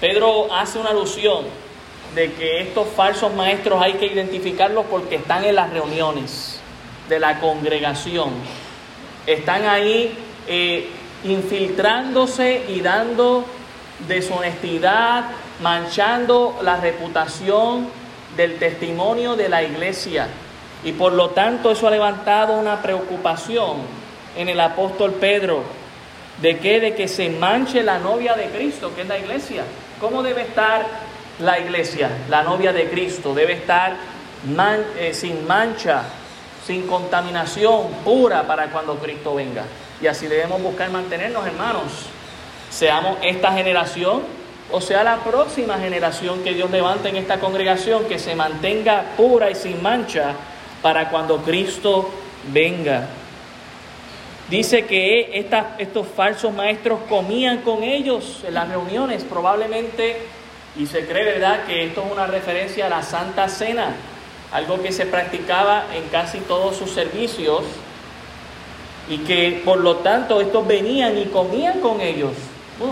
Pedro 0.00 0.52
hace 0.52 0.78
una 0.78 0.90
alusión 0.90 1.65
de 2.14 2.32
que 2.32 2.60
estos 2.60 2.88
falsos 2.88 3.34
maestros 3.34 3.82
hay 3.82 3.94
que 3.94 4.06
identificarlos 4.06 4.86
porque 4.86 5.16
están 5.16 5.44
en 5.44 5.54
las 5.54 5.70
reuniones 5.70 6.60
de 7.08 7.18
la 7.20 7.40
congregación. 7.40 8.30
Están 9.26 9.66
ahí 9.66 10.16
eh, 10.46 10.88
infiltrándose 11.24 12.64
y 12.68 12.80
dando 12.80 13.44
deshonestidad, 14.08 15.24
manchando 15.60 16.58
la 16.62 16.76
reputación 16.76 17.88
del 18.36 18.58
testimonio 18.58 19.36
de 19.36 19.48
la 19.48 19.62
iglesia. 19.62 20.28
Y 20.84 20.92
por 20.92 21.12
lo 21.12 21.30
tanto 21.30 21.70
eso 21.70 21.88
ha 21.88 21.90
levantado 21.90 22.54
una 22.54 22.80
preocupación 22.82 23.78
en 24.36 24.48
el 24.48 24.60
apóstol 24.60 25.12
Pedro. 25.14 25.62
¿De 26.40 26.58
qué? 26.58 26.80
De 26.80 26.94
que 26.94 27.08
se 27.08 27.30
manche 27.30 27.82
la 27.82 27.98
novia 27.98 28.34
de 28.34 28.46
Cristo, 28.46 28.94
que 28.94 29.02
es 29.02 29.08
la 29.08 29.18
iglesia. 29.18 29.64
¿Cómo 30.00 30.22
debe 30.22 30.42
estar 30.42 30.84
la 31.40 31.58
iglesia, 31.58 32.10
la 32.28 32.42
novia 32.42 32.72
de 32.72 32.88
Cristo? 32.88 33.34
Debe 33.34 33.54
estar 33.54 33.96
eh, 34.98 35.12
sin 35.12 35.46
mancha, 35.46 36.02
sin 36.66 36.86
contaminación, 36.86 37.88
pura 38.04 38.46
para 38.46 38.66
cuando 38.70 38.96
Cristo 38.96 39.34
venga. 39.34 39.64
Y 40.00 40.06
así 40.06 40.26
debemos 40.26 40.62
buscar 40.62 40.90
mantenernos, 40.90 41.46
hermanos. 41.46 41.84
Seamos 42.70 43.18
esta 43.22 43.52
generación 43.52 44.22
o 44.70 44.80
sea 44.80 45.04
la 45.04 45.18
próxima 45.18 45.78
generación 45.78 46.42
que 46.42 46.52
Dios 46.52 46.70
levanta 46.70 47.08
en 47.08 47.16
esta 47.16 47.38
congregación, 47.38 48.04
que 48.06 48.18
se 48.18 48.34
mantenga 48.34 49.04
pura 49.16 49.50
y 49.50 49.54
sin 49.54 49.80
mancha 49.80 50.34
para 50.82 51.08
cuando 51.08 51.38
Cristo 51.38 52.10
venga. 52.52 53.06
Dice 54.50 54.84
que 54.84 55.46
estos 55.78 56.06
falsos 56.08 56.52
maestros 56.52 57.00
comían 57.08 57.58
con 57.58 57.82
ellos 57.84 58.42
en 58.46 58.54
las 58.54 58.68
reuniones, 58.68 59.24
probablemente, 59.24 60.16
y 60.78 60.86
se 60.86 61.06
cree, 61.06 61.24
¿verdad?, 61.24 61.64
que 61.64 61.86
esto 61.86 62.04
es 62.04 62.12
una 62.12 62.26
referencia 62.26 62.86
a 62.86 62.88
la 62.88 63.02
Santa 63.02 63.48
Cena, 63.48 63.94
algo 64.52 64.80
que 64.82 64.92
se 64.92 65.06
practicaba 65.06 65.86
en 65.94 66.08
casi 66.08 66.38
todos 66.40 66.76
sus 66.76 66.90
servicios, 66.90 67.62
y 69.08 69.18
que 69.18 69.62
por 69.64 69.78
lo 69.78 69.96
tanto 69.96 70.40
estos 70.40 70.66
venían 70.66 71.16
y 71.16 71.26
comían 71.26 71.80
con 71.80 72.00
ellos. 72.00 72.32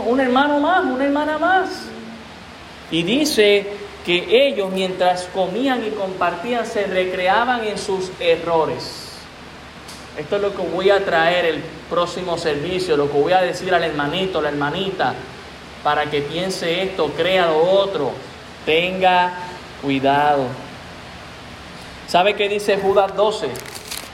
Un 0.07 0.21
hermano 0.21 0.61
más, 0.61 0.85
una 0.85 1.05
hermana 1.05 1.39
más. 1.39 1.69
Y 2.91 3.03
dice 3.03 3.67
que 4.07 4.47
ellos 4.47 4.71
mientras 4.73 5.25
comían 5.35 5.85
y 5.85 5.91
compartían 5.91 6.67
se 6.67 6.87
recreaban 6.87 7.65
en 7.65 7.79
sus 7.79 8.11
errores. 8.21 9.11
Esto 10.17 10.37
es 10.37 10.43
lo 10.43 10.55
que 10.55 10.63
voy 10.63 10.91
a 10.91 11.05
traer 11.05 11.47
el 11.47 11.63
próximo 11.91 12.39
servicio, 12.39 12.97
lo 12.97 13.11
que 13.11 13.19
voy 13.19 13.33
a 13.33 13.41
decir 13.41 13.75
al 13.75 13.83
hermanito, 13.83 14.41
la 14.41 14.51
hermanita, 14.51 15.15
para 15.85 16.11
que 16.11 16.23
piense 16.23 16.83
esto, 16.83 17.11
crea 17.11 17.47
lo 17.47 17.63
otro. 17.63 18.13
Tenga 18.65 19.35
cuidado. 19.83 20.47
¿Sabe 22.09 22.35
qué 22.35 22.49
dice 22.49 22.79
Judas 22.79 23.15
12? 23.15 23.51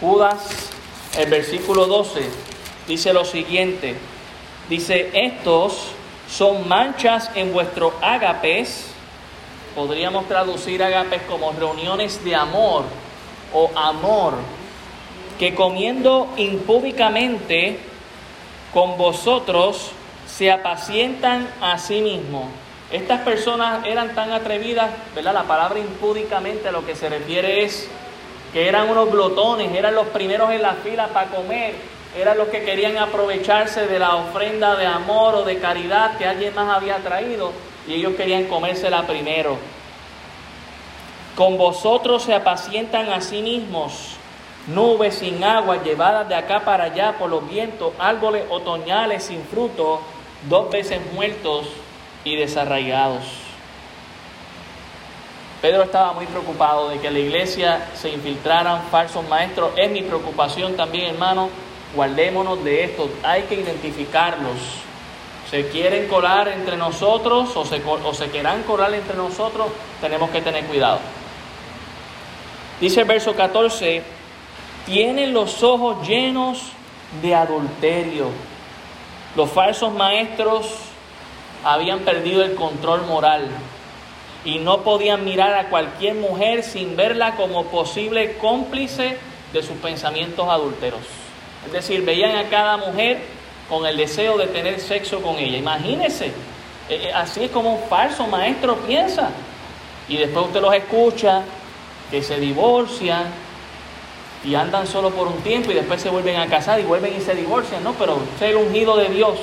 Judas, 0.01 0.71
el 1.17 1.31
versículo 1.31 1.87
12, 1.87 2.29
dice 2.89 3.13
lo 3.13 3.25
siguiente. 3.25 3.97
Dice, 4.69 5.11
estos 5.15 5.93
son 6.29 6.69
manchas 6.69 7.31
en 7.37 7.53
vuestro 7.53 7.95
ágapes. 8.03 8.87
Podríamos 9.77 10.27
traducir 10.27 10.83
ágapes 10.83 11.23
como 11.23 11.53
reuniones 11.53 12.25
de 12.25 12.35
amor 12.35 12.85
o 13.55 13.71
amor 13.77 14.35
que 15.39 15.55
comiendo 15.55 16.29
impúdicamente 16.37 17.79
con 18.73 18.99
vosotros 18.99 19.93
se 20.41 20.51
apacientan 20.51 21.47
a 21.61 21.77
sí 21.77 22.01
mismos. 22.01 22.47
Estas 22.91 23.21
personas 23.21 23.85
eran 23.85 24.15
tan 24.15 24.33
atrevidas, 24.33 24.89
¿verdad? 25.15 25.35
La 25.35 25.43
palabra 25.43 25.79
impúdicamente 25.79 26.67
a 26.67 26.73
lo 26.73 26.87
que 26.87 26.97
se 26.97 27.11
refiere 27.11 27.63
es 27.63 27.87
que 28.51 28.67
eran 28.67 28.89
unos 28.89 29.11
glotones, 29.11 29.71
eran 29.75 29.95
los 29.95 30.07
primeros 30.07 30.51
en 30.51 30.63
la 30.63 30.77
fila 30.77 31.09
para 31.09 31.27
comer, 31.27 31.75
eran 32.19 32.39
los 32.39 32.49
que 32.49 32.65
querían 32.65 32.97
aprovecharse 32.97 33.87
de 33.87 33.99
la 33.99 34.17
ofrenda 34.17 34.77
de 34.77 34.87
amor 34.87 35.35
o 35.35 35.45
de 35.45 35.59
caridad 35.59 36.17
que 36.17 36.25
alguien 36.25 36.55
más 36.55 36.75
había 36.75 36.97
traído 36.97 37.53
y 37.87 37.93
ellos 37.93 38.15
querían 38.15 38.45
comérsela 38.45 39.03
primero. 39.03 39.59
Con 41.37 41.59
vosotros 41.59 42.23
se 42.23 42.35
apacientan 42.35 43.11
a 43.11 43.21
sí 43.21 43.43
mismos 43.43 44.17
nubes 44.69 45.17
sin 45.17 45.45
agua 45.45 45.83
llevadas 45.83 46.27
de 46.31 46.35
acá 46.35 46.61
para 46.61 46.85
allá 46.85 47.17
por 47.19 47.29
los 47.29 47.47
vientos, 47.47 47.93
árboles 47.99 48.45
otoñales 48.49 49.25
sin 49.25 49.43
fruto, 49.43 50.01
dos 50.49 50.71
veces 50.71 51.01
muertos 51.13 51.67
y 52.25 52.37
desarraigados. 52.37 53.25
Pedro 55.61 55.83
estaba 55.83 56.15
muy 56.15 56.27
preocupado 56.27 56.89
de 56.89 56.99
que 56.99 57.11
la 57.11 57.19
iglesia 57.19 57.89
se 57.95 58.09
infiltraran 58.09 58.83
falsos 58.91 59.29
maestros. 59.29 59.73
Es 59.77 59.91
mi 59.91 60.03
preocupación 60.03 60.75
también, 60.75 61.15
hermano. 61.15 61.51
Guardémonos 61.95 62.65
de 62.65 62.85
esto. 62.85 63.11
Hay 63.23 63.43
que 63.43 63.57
identificarlos. 63.57 64.57
Se 65.51 65.69
quieren 65.69 66.09
colar 66.09 66.49
entre 66.49 66.77
nosotros 66.77 67.55
o 67.57 67.65
se, 67.67 67.83
o 67.85 68.15
se 68.15 68.31
querrán 68.31 68.63
colar 68.63 68.95
entre 68.95 69.17
nosotros. 69.17 69.67
Tenemos 70.01 70.31
que 70.31 70.41
tener 70.41 70.65
cuidado. 70.65 71.01
Dice 72.81 73.01
el 73.01 73.07
verso 73.07 73.35
14 73.35 74.03
tienen 74.87 75.35
los 75.35 75.63
ojos 75.63 76.07
llenos 76.09 76.73
de 77.21 77.35
adulterio. 77.35 78.29
Los 79.37 79.51
falsos 79.51 79.93
maestros 79.93 80.67
habían 81.65 82.01
perdido 82.01 82.43
el 82.43 82.55
control 82.55 83.07
moral 83.07 83.49
y 84.45 84.59
no 84.59 84.83
podían 84.83 85.25
mirar 85.25 85.55
a 85.55 85.69
cualquier 85.69 86.15
mujer 86.15 86.63
sin 86.63 86.97
verla 86.97 87.37
como 87.37 87.67
posible 87.67 88.37
cómplice 88.39 89.19
de 89.53 89.63
sus 89.63 89.77
pensamientos 89.77 90.49
adúlteros. 90.49 91.01
Es 91.67 91.73
decir, 91.73 92.05
veían 92.05 92.37
a 92.37 92.49
cada 92.49 92.77
mujer 92.79 93.19
con 93.69 93.87
el 93.87 93.97
deseo 93.97 94.39
de 94.39 94.47
tener 94.47 94.81
sexo 94.81 95.21
con 95.23 95.37
ella. 95.37 95.59
Imagínense, 95.59 96.27
eh, 96.27 96.33
eh, 96.89 97.13
así 97.15 97.45
es 97.45 97.51
como 97.51 97.75
un 97.75 97.89
falso 97.89 98.27
maestro 98.27 98.77
piensa. 98.79 99.31
Y 100.09 100.17
después 100.17 100.47
usted 100.47 100.61
los 100.61 100.75
escucha, 100.75 101.43
que 102.11 102.23
se 102.23 102.41
divorcian, 102.41 103.27
y 104.45 104.55
andan 104.55 104.87
solo 104.87 105.11
por 105.11 105.29
un 105.29 105.39
tiempo 105.43 105.71
y 105.71 105.75
después 105.75 106.01
se 106.01 106.09
vuelven 106.09 106.37
a 106.37 106.47
casar 106.47 106.81
y 106.81 106.85
vuelven 106.85 107.15
y 107.17 107.21
se 107.21 107.35
divorcian, 107.35 107.85
no, 107.85 107.93
pero 107.95 108.19
es 108.37 108.43
el 108.43 108.57
ungido 108.57 108.97
de 108.97 109.09
Dios. 109.09 109.39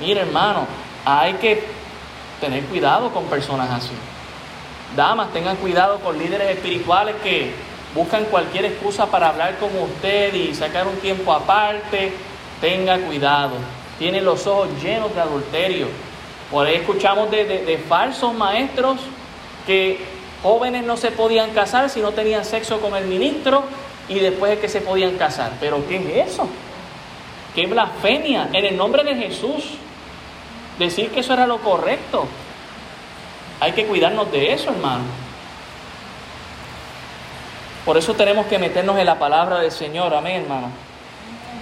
Mire 0.00 0.22
hermano, 0.22 0.66
hay 1.04 1.34
que 1.34 1.62
tener 2.40 2.64
cuidado 2.64 3.10
con 3.10 3.24
personas 3.24 3.70
así. 3.70 3.92
Damas, 4.96 5.32
tengan 5.32 5.56
cuidado 5.56 5.98
con 5.98 6.18
líderes 6.18 6.50
espirituales 6.50 7.16
que 7.22 7.52
buscan 7.94 8.24
cualquier 8.24 8.66
excusa 8.66 9.06
para 9.06 9.28
hablar 9.28 9.58
con 9.58 9.70
usted 9.78 10.32
y 10.34 10.54
sacar 10.54 10.86
un 10.86 10.96
tiempo 10.96 11.32
aparte. 11.32 12.12
Tenga 12.60 12.98
cuidado. 12.98 13.56
Tienen 13.98 14.24
los 14.24 14.46
ojos 14.46 14.68
llenos 14.82 15.14
de 15.14 15.20
adulterio. 15.20 15.88
Por 16.50 16.66
ahí 16.66 16.76
escuchamos 16.76 17.30
de, 17.30 17.44
de 17.44 17.78
falsos 17.78 18.32
maestros 18.34 19.00
que 19.66 19.98
jóvenes 20.44 20.84
no 20.84 20.98
se 20.98 21.10
podían 21.10 21.52
casar 21.52 21.88
si 21.88 22.00
no 22.00 22.12
tenían 22.12 22.44
sexo 22.44 22.78
con 22.78 22.94
el 22.94 23.06
ministro 23.06 23.64
y 24.10 24.18
después 24.18 24.52
es 24.52 24.58
que 24.58 24.68
se 24.68 24.82
podían 24.82 25.16
casar. 25.16 25.52
Pero 25.58 25.88
¿qué 25.88 25.96
es 25.96 26.32
eso? 26.32 26.46
¿Qué 27.54 27.66
blasfemia? 27.66 28.50
En 28.52 28.66
el 28.66 28.76
nombre 28.76 29.02
de 29.02 29.14
Jesús. 29.14 29.78
Decir 30.78 31.10
que 31.10 31.20
eso 31.20 31.32
era 31.32 31.46
lo 31.46 31.60
correcto. 31.60 32.26
Hay 33.58 33.72
que 33.72 33.86
cuidarnos 33.86 34.30
de 34.30 34.52
eso, 34.52 34.68
hermano. 34.68 35.04
Por 37.86 37.96
eso 37.96 38.12
tenemos 38.12 38.44
que 38.44 38.58
meternos 38.58 38.98
en 38.98 39.06
la 39.06 39.18
palabra 39.18 39.60
del 39.60 39.72
Señor. 39.72 40.12
Amén, 40.12 40.42
hermano. 40.42 40.68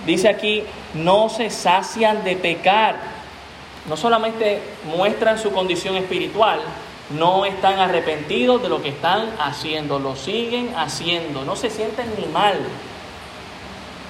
Dice 0.05 0.28
aquí, 0.28 0.64
no 0.95 1.28
se 1.28 1.51
sacian 1.51 2.24
de 2.24 2.35
pecar. 2.35 2.97
No 3.89 3.97
solamente 3.97 4.61
muestran 4.97 5.39
su 5.39 5.53
condición 5.53 5.97
espiritual, 5.97 6.61
no 7.15 7.45
están 7.45 7.79
arrepentidos 7.79 8.63
de 8.63 8.69
lo 8.69 8.83
que 8.83 8.91
están 8.91 9.31
haciendo, 9.39 9.99
lo 9.99 10.17
siguen 10.17 10.75
haciendo, 10.77 11.45
no 11.45 11.57
se 11.57 11.71
sienten 11.71 12.13
ni 12.19 12.27
mal, 12.27 12.59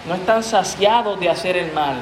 no 0.06 0.14
están 0.14 0.42
saciados 0.42 1.18
de 1.18 1.28
hacer 1.28 1.56
el 1.56 1.72
mal. 1.72 1.96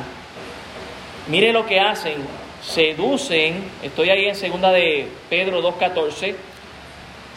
Mire 1.28 1.52
lo 1.52 1.66
que 1.66 1.80
hacen, 1.80 2.16
seducen, 2.62 3.70
estoy 3.82 4.10
ahí 4.10 4.26
en 4.26 4.34
segunda 4.34 4.70
de 4.70 5.10
Pedro 5.28 5.62
2.14, 5.62 6.34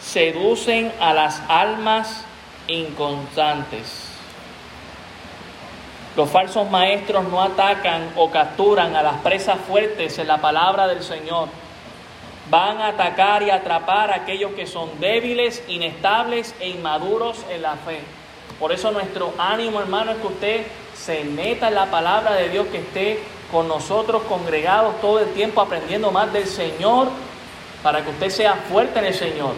seducen 0.00 0.92
a 1.00 1.14
las 1.14 1.42
almas 1.48 2.24
inconstantes. 2.66 4.10
Los 6.16 6.30
falsos 6.30 6.70
maestros 6.70 7.24
no 7.24 7.42
atacan 7.42 8.10
o 8.16 8.30
capturan 8.30 8.94
a 8.94 9.02
las 9.02 9.16
presas 9.16 9.58
fuertes 9.66 10.18
en 10.18 10.28
la 10.28 10.38
palabra 10.38 10.86
del 10.86 11.02
Señor 11.02 11.48
van 12.50 12.78
a 12.80 12.88
atacar 12.88 13.42
y 13.42 13.50
atrapar 13.50 14.10
a 14.10 14.16
aquellos 14.16 14.52
que 14.52 14.66
son 14.66 14.88
débiles, 15.00 15.62
inestables 15.68 16.54
e 16.60 16.68
inmaduros 16.68 17.44
en 17.50 17.62
la 17.62 17.76
fe. 17.76 18.00
Por 18.58 18.72
eso 18.72 18.90
nuestro 18.92 19.32
ánimo, 19.38 19.80
hermano, 19.80 20.12
es 20.12 20.18
que 20.18 20.26
usted 20.26 20.66
se 20.94 21.24
meta 21.24 21.68
en 21.68 21.74
la 21.74 21.90
palabra 21.90 22.34
de 22.34 22.48
Dios, 22.48 22.66
que 22.68 22.78
esté 22.78 23.20
con 23.50 23.68
nosotros 23.68 24.22
congregados 24.28 25.00
todo 25.00 25.20
el 25.20 25.32
tiempo 25.32 25.60
aprendiendo 25.60 26.10
más 26.10 26.32
del 26.32 26.46
Señor, 26.46 27.08
para 27.82 28.02
que 28.02 28.10
usted 28.10 28.30
sea 28.30 28.54
fuerte 28.70 28.98
en 28.98 29.06
el 29.06 29.14
Señor, 29.14 29.52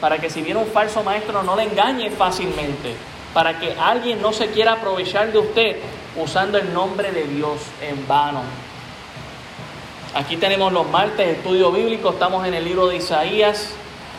para 0.00 0.18
que 0.18 0.30
si 0.30 0.42
viene 0.42 0.60
un 0.60 0.66
falso 0.66 1.02
maestro 1.02 1.42
no 1.42 1.56
le 1.56 1.64
engañe 1.64 2.10
fácilmente, 2.10 2.94
para 3.32 3.58
que 3.58 3.74
alguien 3.78 4.22
no 4.22 4.32
se 4.32 4.48
quiera 4.48 4.74
aprovechar 4.74 5.32
de 5.32 5.38
usted 5.38 5.76
usando 6.16 6.58
el 6.58 6.72
nombre 6.72 7.10
de 7.10 7.24
Dios 7.24 7.60
en 7.80 8.06
vano. 8.06 8.42
Aquí 10.14 10.36
tenemos 10.36 10.72
los 10.72 10.88
martes 10.88 11.26
estudio 11.26 11.72
bíblico, 11.72 12.10
estamos 12.10 12.46
en 12.46 12.54
el 12.54 12.64
libro 12.64 12.86
de 12.86 12.98
Isaías. 12.98 13.70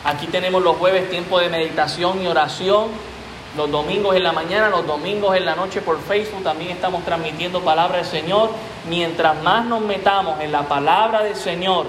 Aquí 0.04 0.26
tenemos 0.26 0.62
los 0.62 0.76
jueves 0.76 1.08
tiempo 1.08 1.38
de 1.40 1.48
meditación 1.48 2.22
y 2.22 2.26
oración. 2.26 2.88
Los 3.56 3.70
domingos 3.70 4.14
en 4.14 4.22
la 4.22 4.32
mañana, 4.32 4.68
los 4.68 4.86
domingos 4.86 5.34
en 5.34 5.46
la 5.46 5.54
noche 5.54 5.80
por 5.80 5.98
Facebook 6.02 6.42
también 6.42 6.72
estamos 6.72 7.02
transmitiendo 7.06 7.62
palabra 7.62 7.96
del 7.96 8.04
Señor. 8.04 8.50
Mientras 8.90 9.42
más 9.42 9.64
nos 9.64 9.80
metamos 9.80 10.38
en 10.42 10.52
la 10.52 10.68
palabra 10.68 11.22
del 11.22 11.34
Señor, 11.34 11.86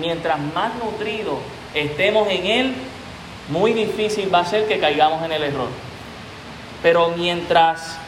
mientras 0.00 0.38
más 0.38 0.72
nutridos 0.76 1.38
estemos 1.74 2.28
en 2.28 2.46
Él, 2.46 2.74
muy 3.48 3.72
difícil 3.72 4.32
va 4.32 4.38
a 4.40 4.44
ser 4.44 4.68
que 4.68 4.78
caigamos 4.78 5.24
en 5.24 5.32
el 5.32 5.42
error. 5.42 5.68
Pero 6.80 7.08
mientras 7.16 7.98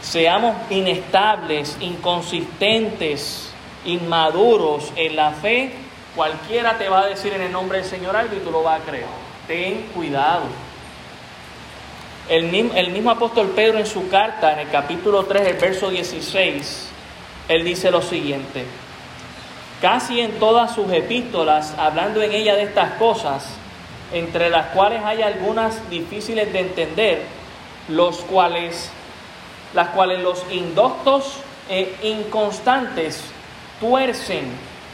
seamos 0.00 0.54
inestables, 0.70 1.76
inconsistentes, 1.80 3.51
inmaduros 3.84 4.92
en 4.96 5.16
la 5.16 5.32
fe, 5.32 5.72
Cualquiera 6.14 6.76
te 6.76 6.88
va 6.90 7.00
a 7.00 7.06
decir 7.06 7.32
en 7.32 7.40
el 7.40 7.52
nombre 7.52 7.78
del 7.78 7.86
Señor 7.86 8.14
algo 8.16 8.36
y 8.36 8.40
tú 8.40 8.50
lo 8.50 8.62
vas 8.62 8.82
a 8.82 8.84
creer. 8.84 9.06
Ten 9.46 9.88
cuidado. 9.94 10.42
El 12.28 12.44
mismo, 12.44 13.10
apóstol 13.10 13.48
Pedro 13.48 13.78
en 13.78 13.86
su 13.86 14.08
carta, 14.08 14.52
en 14.52 14.60
el 14.60 14.70
capítulo 14.70 15.24
3, 15.24 15.48
el 15.48 15.56
verso 15.56 15.90
16, 15.90 16.88
él 17.48 17.64
dice 17.64 17.90
lo 17.90 18.00
siguiente. 18.00 18.64
Casi 19.80 20.20
en 20.20 20.38
todas 20.38 20.74
sus 20.74 20.90
epístolas, 20.92 21.74
hablando 21.78 22.22
en 22.22 22.32
ella 22.32 22.54
de 22.54 22.64
estas 22.64 22.92
cosas, 22.92 23.48
entre 24.12 24.50
las 24.50 24.66
cuales 24.68 25.02
hay 25.04 25.22
algunas 25.22 25.88
difíciles 25.90 26.52
de 26.52 26.60
entender, 26.60 27.22
los 27.88 28.18
cuales, 28.18 28.90
las 29.74 29.88
cuales 29.88 30.22
los 30.22 30.44
indoctos 30.50 31.38
e 31.68 31.96
inconstantes 32.02 33.32
tuercen, 33.82 34.44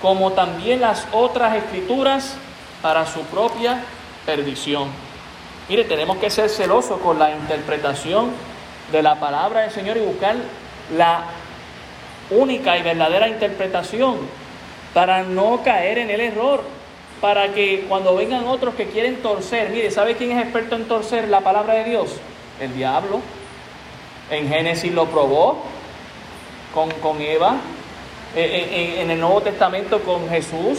como 0.00 0.32
también 0.32 0.80
las 0.80 1.06
otras 1.12 1.54
escrituras, 1.56 2.36
para 2.80 3.06
su 3.06 3.20
propia 3.24 3.82
perdición. 4.24 4.88
Mire, 5.68 5.84
tenemos 5.84 6.16
que 6.16 6.30
ser 6.30 6.48
celosos 6.48 6.98
con 7.00 7.18
la 7.18 7.30
interpretación 7.30 8.30
de 8.90 9.02
la 9.02 9.20
palabra 9.20 9.60
del 9.60 9.70
Señor 9.70 9.98
y 9.98 10.00
buscar 10.00 10.36
la 10.96 11.24
única 12.30 12.78
y 12.78 12.82
verdadera 12.82 13.28
interpretación 13.28 14.16
para 14.94 15.22
no 15.22 15.60
caer 15.62 15.98
en 15.98 16.08
el 16.08 16.20
error, 16.20 16.62
para 17.20 17.52
que 17.52 17.84
cuando 17.88 18.16
vengan 18.16 18.46
otros 18.46 18.74
que 18.74 18.86
quieren 18.86 19.16
torcer, 19.16 19.68
mire, 19.68 19.90
¿sabe 19.90 20.16
quién 20.16 20.32
es 20.32 20.42
experto 20.42 20.76
en 20.76 20.88
torcer 20.88 21.28
la 21.28 21.40
palabra 21.40 21.74
de 21.74 21.84
Dios? 21.84 22.16
El 22.58 22.74
diablo. 22.74 23.20
En 24.30 24.48
Génesis 24.48 24.92
lo 24.92 25.06
probó 25.06 25.58
con, 26.72 26.90
con 27.02 27.20
Eva, 27.20 27.56
en, 28.34 29.00
en 29.00 29.10
el 29.10 29.20
Nuevo 29.20 29.40
Testamento 29.40 30.00
con 30.00 30.28
Jesús, 30.28 30.78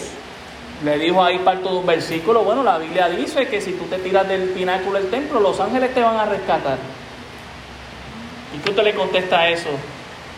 le 0.83 0.97
dijo 0.97 1.23
ahí 1.23 1.39
parte 1.39 1.67
de 1.67 1.75
un 1.75 1.85
versículo, 1.85 2.43
bueno, 2.43 2.63
la 2.63 2.77
Biblia 2.77 3.09
dice 3.09 3.47
que 3.47 3.59
si 3.59 3.73
tú 3.73 3.85
te 3.85 3.97
tiras 3.97 4.27
del 4.27 4.49
pináculo 4.49 4.97
del 4.97 5.09
templo, 5.09 5.39
los 5.39 5.59
ángeles 5.59 5.93
te 5.93 6.01
van 6.01 6.15
a 6.15 6.25
rescatar. 6.25 6.77
¿Y 8.55 8.59
qué 8.59 8.69
usted 8.69 8.83
le 8.83 8.93
contesta 8.93 9.41
a 9.41 9.49
eso? 9.49 9.69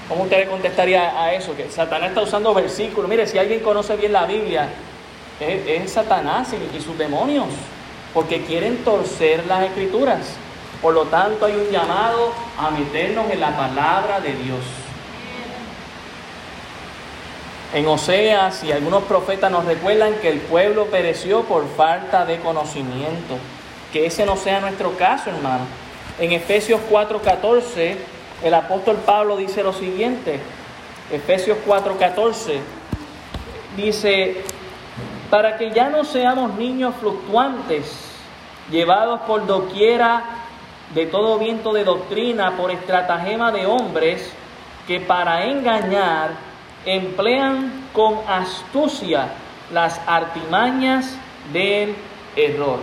¿Cómo 0.10 0.24
usted 0.24 0.40
le 0.40 0.48
contestaría 0.48 1.22
a 1.22 1.34
eso? 1.34 1.56
Que 1.56 1.70
Satanás 1.70 2.10
está 2.10 2.22
usando 2.22 2.54
versículos. 2.54 3.10
Mire, 3.10 3.28
si 3.28 3.38
alguien 3.38 3.62
conoce 3.62 3.96
bien 3.96 4.14
la 4.14 4.26
Biblia, 4.26 4.68
es, 5.40 5.92
Satanás 5.92 6.50
y 6.54 6.82
sus 6.82 6.98
demonios, 6.98 7.48
porque 8.14 8.44
quieren 8.44 8.84
torcer 8.84 9.46
las 9.48 9.64
escrituras. 9.64 10.36
Por 10.82 10.96
lo 10.96 11.06
tanto, 11.06 11.46
hay 11.46 11.54
un 11.54 11.70
llamado 11.70 12.34
a 12.58 12.72
meternos 12.72 13.30
en 13.32 13.40
la 13.40 13.56
palabra 13.56 14.20
de 14.20 14.34
Dios. 14.34 14.60
En 17.74 17.88
Oseas 17.88 18.66
y 18.66 18.72
algunos 18.74 19.04
profetas 19.04 19.50
nos 19.50 19.64
recuerdan 19.64 20.16
que 20.16 20.28
el 20.28 20.40
pueblo 20.42 20.88
pereció 20.88 21.44
por 21.44 21.66
falta 21.70 22.26
de 22.26 22.40
conocimiento. 22.40 23.38
Que 23.94 24.06
ese 24.06 24.26
no 24.26 24.36
sea 24.36 24.60
nuestro 24.60 24.98
caso, 24.98 25.30
hermano. 25.30 25.64
En 26.20 26.34
Efesios 26.34 26.82
4:14, 26.90 27.96
el 28.44 28.54
apóstol 28.54 28.98
Pablo 29.06 29.38
dice 29.38 29.64
lo 29.64 29.72
siguiente. 29.72 30.42
Efesios 31.12 31.58
4:14 31.66 32.60
dice, 33.78 34.44
para 35.30 35.58
que 35.58 35.72
ya 35.72 35.90
no 35.90 36.04
seamos 36.04 36.56
niños 36.56 36.94
fluctuantes, 37.00 37.86
llevados 38.70 39.22
por 39.22 39.46
doquiera 39.46 40.24
de 40.94 41.06
todo 41.06 41.40
viento 41.40 41.72
de 41.72 41.86
doctrina, 41.86 42.58
por 42.58 42.70
estratagema 42.70 43.54
de 43.54 43.66
hombres, 43.66 44.30
que 44.88 45.00
para 45.00 45.46
engañar 45.46 46.51
emplean 46.86 47.90
con 47.94 48.20
astucia 48.28 49.30
las 49.72 50.00
artimañas 50.08 51.16
del 51.54 51.96
error. 52.36 52.80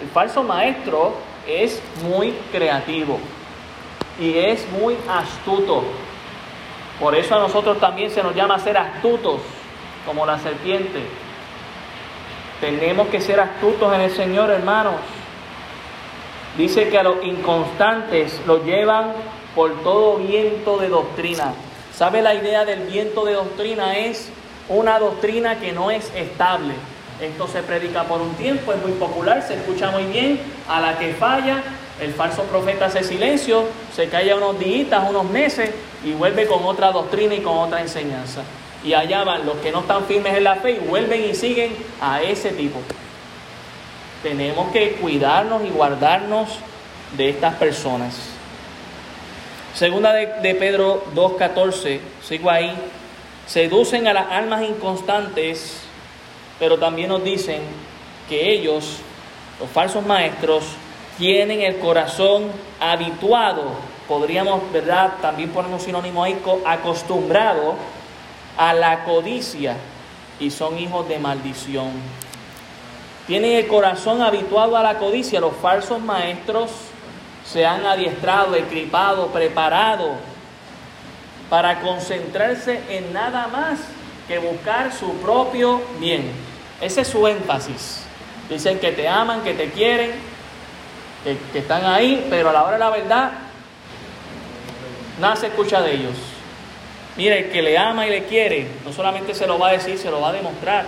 El 0.00 0.08
falso 0.08 0.42
maestro 0.42 1.14
es 1.46 1.82
muy 2.02 2.32
creativo 2.50 3.18
y 4.18 4.38
es 4.38 4.66
muy 4.72 4.96
astuto. 5.08 5.84
Por 7.00 7.14
eso 7.14 7.34
a 7.34 7.40
nosotros 7.40 7.78
también 7.78 8.10
se 8.10 8.22
nos 8.22 8.34
llama 8.34 8.58
ser 8.58 8.76
astutos, 8.76 9.40
como 10.06 10.26
la 10.26 10.38
serpiente. 10.38 11.00
Tenemos 12.60 13.08
que 13.08 13.20
ser 13.20 13.40
astutos 13.40 13.92
en 13.94 14.02
el 14.02 14.10
Señor, 14.10 14.50
hermanos. 14.50 14.94
Dice 16.56 16.88
que 16.88 16.98
a 16.98 17.02
los 17.02 17.24
inconstantes 17.24 18.40
los 18.46 18.64
llevan 18.64 19.12
por 19.54 19.82
todo 19.82 20.18
viento 20.18 20.78
de 20.78 20.88
doctrina. 20.88 21.54
¿Sabe 21.96 22.22
la 22.22 22.34
idea 22.34 22.64
del 22.64 22.80
viento 22.80 23.24
de 23.24 23.34
doctrina? 23.34 23.98
Es 23.98 24.28
una 24.68 24.98
doctrina 24.98 25.60
que 25.60 25.72
no 25.72 25.90
es 25.90 26.10
estable. 26.14 26.72
Esto 27.20 27.46
se 27.46 27.62
predica 27.62 28.04
por 28.04 28.20
un 28.20 28.34
tiempo, 28.34 28.72
es 28.72 28.82
muy 28.82 28.92
popular, 28.92 29.44
se 29.46 29.54
escucha 29.54 29.90
muy 29.90 30.04
bien. 30.04 30.40
A 30.68 30.80
la 30.80 30.98
que 30.98 31.12
falla, 31.12 31.62
el 32.00 32.14
falso 32.14 32.44
profeta 32.44 32.86
hace 32.86 33.04
silencio, 33.04 33.64
se 33.94 34.08
calla 34.08 34.36
unos 34.36 34.58
días, 34.58 34.88
unos 35.08 35.24
meses 35.24 35.70
y 36.04 36.12
vuelve 36.12 36.46
con 36.46 36.64
otra 36.64 36.90
doctrina 36.90 37.34
y 37.34 37.40
con 37.40 37.58
otra 37.58 37.82
enseñanza. 37.82 38.42
Y 38.82 38.94
allá 38.94 39.22
van 39.22 39.44
los 39.44 39.56
que 39.56 39.70
no 39.70 39.80
están 39.80 40.06
firmes 40.06 40.34
en 40.34 40.44
la 40.44 40.56
fe 40.56 40.72
y 40.72 40.78
vuelven 40.78 41.30
y 41.30 41.34
siguen 41.34 41.76
a 42.00 42.22
ese 42.22 42.50
tipo. 42.52 42.80
Tenemos 44.22 44.72
que 44.72 44.92
cuidarnos 44.92 45.62
y 45.64 45.68
guardarnos 45.68 46.48
de 47.16 47.28
estas 47.28 47.54
personas. 47.56 48.31
Segunda 49.74 50.12
de, 50.12 50.54
Pedro 50.54 51.02
2.14, 51.14 51.98
sigo 52.22 52.50
ahí, 52.50 52.76
seducen 53.46 54.06
a 54.06 54.12
las 54.12 54.30
almas 54.30 54.64
inconstantes, 54.64 55.80
pero 56.58 56.78
también 56.78 57.08
nos 57.08 57.24
dicen 57.24 57.62
que 58.28 58.52
ellos, 58.52 58.98
los 59.58 59.70
falsos 59.70 60.04
maestros, 60.04 60.64
tienen 61.16 61.62
el 61.62 61.78
corazón 61.78 62.50
habituado, 62.80 63.62
podríamos, 64.06 64.70
¿verdad? 64.72 65.14
También 65.22 65.48
poner 65.48 65.72
un 65.72 65.80
sinónimo 65.80 66.22
ahí, 66.22 66.38
acostumbrado 66.66 67.74
a 68.58 68.74
la 68.74 69.04
codicia 69.04 69.76
y 70.38 70.50
son 70.50 70.78
hijos 70.78 71.08
de 71.08 71.18
maldición. 71.18 71.92
Tienen 73.26 73.52
el 73.52 73.66
corazón 73.68 74.20
habituado 74.20 74.76
a 74.76 74.82
la 74.82 74.98
codicia, 74.98 75.40
los 75.40 75.56
falsos 75.56 75.98
maestros 76.02 76.91
se 77.44 77.66
han 77.66 77.84
adiestrado, 77.84 78.54
equipado, 78.54 79.28
preparado 79.28 80.16
para 81.50 81.80
concentrarse 81.80 82.80
en 82.88 83.12
nada 83.12 83.46
más 83.48 83.78
que 84.26 84.38
buscar 84.38 84.92
su 84.92 85.12
propio 85.16 85.82
bien. 85.98 86.30
Ese 86.80 87.02
es 87.02 87.08
su 87.08 87.26
énfasis. 87.26 88.04
Dicen 88.48 88.78
que 88.78 88.92
te 88.92 89.08
aman, 89.08 89.42
que 89.42 89.54
te 89.54 89.70
quieren, 89.70 90.12
que, 91.52 91.58
están 91.58 91.84
ahí, 91.84 92.26
pero 92.30 92.50
a 92.50 92.52
la 92.52 92.62
hora 92.62 92.72
de 92.72 92.78
la 92.78 92.90
verdad, 92.90 93.32
nada 95.20 95.36
se 95.36 95.48
escucha 95.48 95.80
de 95.80 95.94
ellos. 95.94 96.16
Mire, 97.16 97.40
el 97.40 97.50
que 97.50 97.62
le 97.62 97.76
ama 97.76 98.06
y 98.06 98.10
le 98.10 98.24
quiere, 98.24 98.66
no 98.84 98.92
solamente 98.92 99.34
se 99.34 99.46
lo 99.46 99.58
va 99.58 99.68
a 99.68 99.72
decir, 99.72 99.98
se 99.98 100.10
lo 100.10 100.20
va 100.20 100.30
a 100.30 100.32
demostrar. 100.32 100.86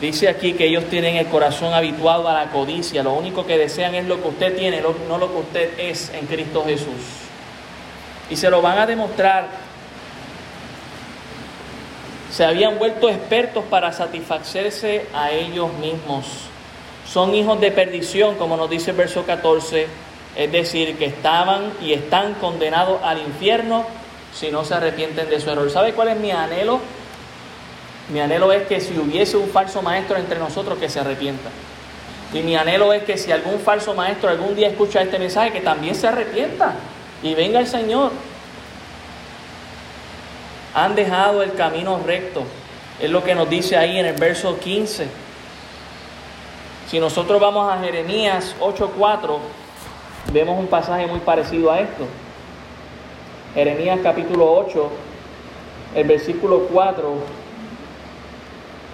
Dice 0.00 0.28
aquí 0.28 0.54
que 0.54 0.66
ellos 0.66 0.84
tienen 0.86 1.16
el 1.16 1.26
corazón 1.26 1.74
habituado 1.74 2.26
a 2.26 2.32
la 2.32 2.50
codicia. 2.50 3.02
Lo 3.02 3.12
único 3.12 3.44
que 3.44 3.58
desean 3.58 3.94
es 3.94 4.06
lo 4.06 4.22
que 4.22 4.28
usted 4.28 4.56
tiene, 4.56 4.80
no 4.80 5.18
lo 5.18 5.30
que 5.30 5.38
usted 5.38 5.78
es 5.78 6.10
en 6.14 6.26
Cristo 6.26 6.64
Jesús. 6.64 6.86
Y 8.30 8.36
se 8.36 8.48
lo 8.48 8.62
van 8.62 8.78
a 8.78 8.86
demostrar. 8.86 9.48
Se 12.32 12.44
habían 12.44 12.78
vuelto 12.78 13.10
expertos 13.10 13.64
para 13.68 13.92
satisfacerse 13.92 15.06
a 15.12 15.32
ellos 15.32 15.70
mismos. 15.74 16.26
Son 17.06 17.34
hijos 17.34 17.60
de 17.60 17.70
perdición, 17.70 18.36
como 18.36 18.56
nos 18.56 18.70
dice 18.70 18.92
el 18.92 18.96
verso 18.96 19.26
14. 19.26 19.86
Es 20.36 20.52
decir, 20.52 20.96
que 20.96 21.06
estaban 21.06 21.72
y 21.82 21.92
están 21.92 22.34
condenados 22.34 23.02
al 23.02 23.18
infierno 23.18 23.84
si 24.32 24.50
no 24.50 24.64
se 24.64 24.74
arrepienten 24.74 25.28
de 25.28 25.40
su 25.40 25.50
error. 25.50 25.68
¿Sabe 25.70 25.92
cuál 25.92 26.08
es 26.08 26.16
mi 26.16 26.30
anhelo? 26.30 26.80
Mi 28.12 28.20
anhelo 28.20 28.52
es 28.52 28.66
que 28.66 28.80
si 28.80 28.98
hubiese 28.98 29.36
un 29.36 29.48
falso 29.48 29.82
maestro 29.82 30.16
entre 30.16 30.38
nosotros, 30.38 30.78
que 30.78 30.88
se 30.88 31.00
arrepienta. 31.00 31.48
Y 32.32 32.42
mi 32.42 32.56
anhelo 32.56 32.92
es 32.92 33.04
que 33.04 33.16
si 33.16 33.30
algún 33.30 33.58
falso 33.60 33.94
maestro 33.94 34.30
algún 34.30 34.54
día 34.54 34.68
escucha 34.68 35.00
este 35.02 35.18
mensaje, 35.18 35.52
que 35.52 35.60
también 35.60 35.94
se 35.94 36.08
arrepienta 36.08 36.74
y 37.22 37.34
venga 37.34 37.60
el 37.60 37.66
Señor. 37.66 38.12
Han 40.74 40.94
dejado 40.94 41.42
el 41.42 41.54
camino 41.54 42.00
recto. 42.04 42.42
Es 43.00 43.10
lo 43.10 43.22
que 43.24 43.34
nos 43.34 43.48
dice 43.48 43.76
ahí 43.76 43.98
en 43.98 44.06
el 44.06 44.16
verso 44.16 44.58
15. 44.58 45.08
Si 46.88 46.98
nosotros 46.98 47.40
vamos 47.40 47.72
a 47.72 47.78
Jeremías 47.78 48.54
8:4, 48.60 49.38
vemos 50.32 50.58
un 50.58 50.66
pasaje 50.66 51.06
muy 51.06 51.20
parecido 51.20 51.70
a 51.70 51.80
esto. 51.80 52.06
Jeremías 53.54 53.98
capítulo 54.02 54.52
8, 54.52 54.90
el 55.94 56.06
versículo 56.06 56.68
4 56.72 57.39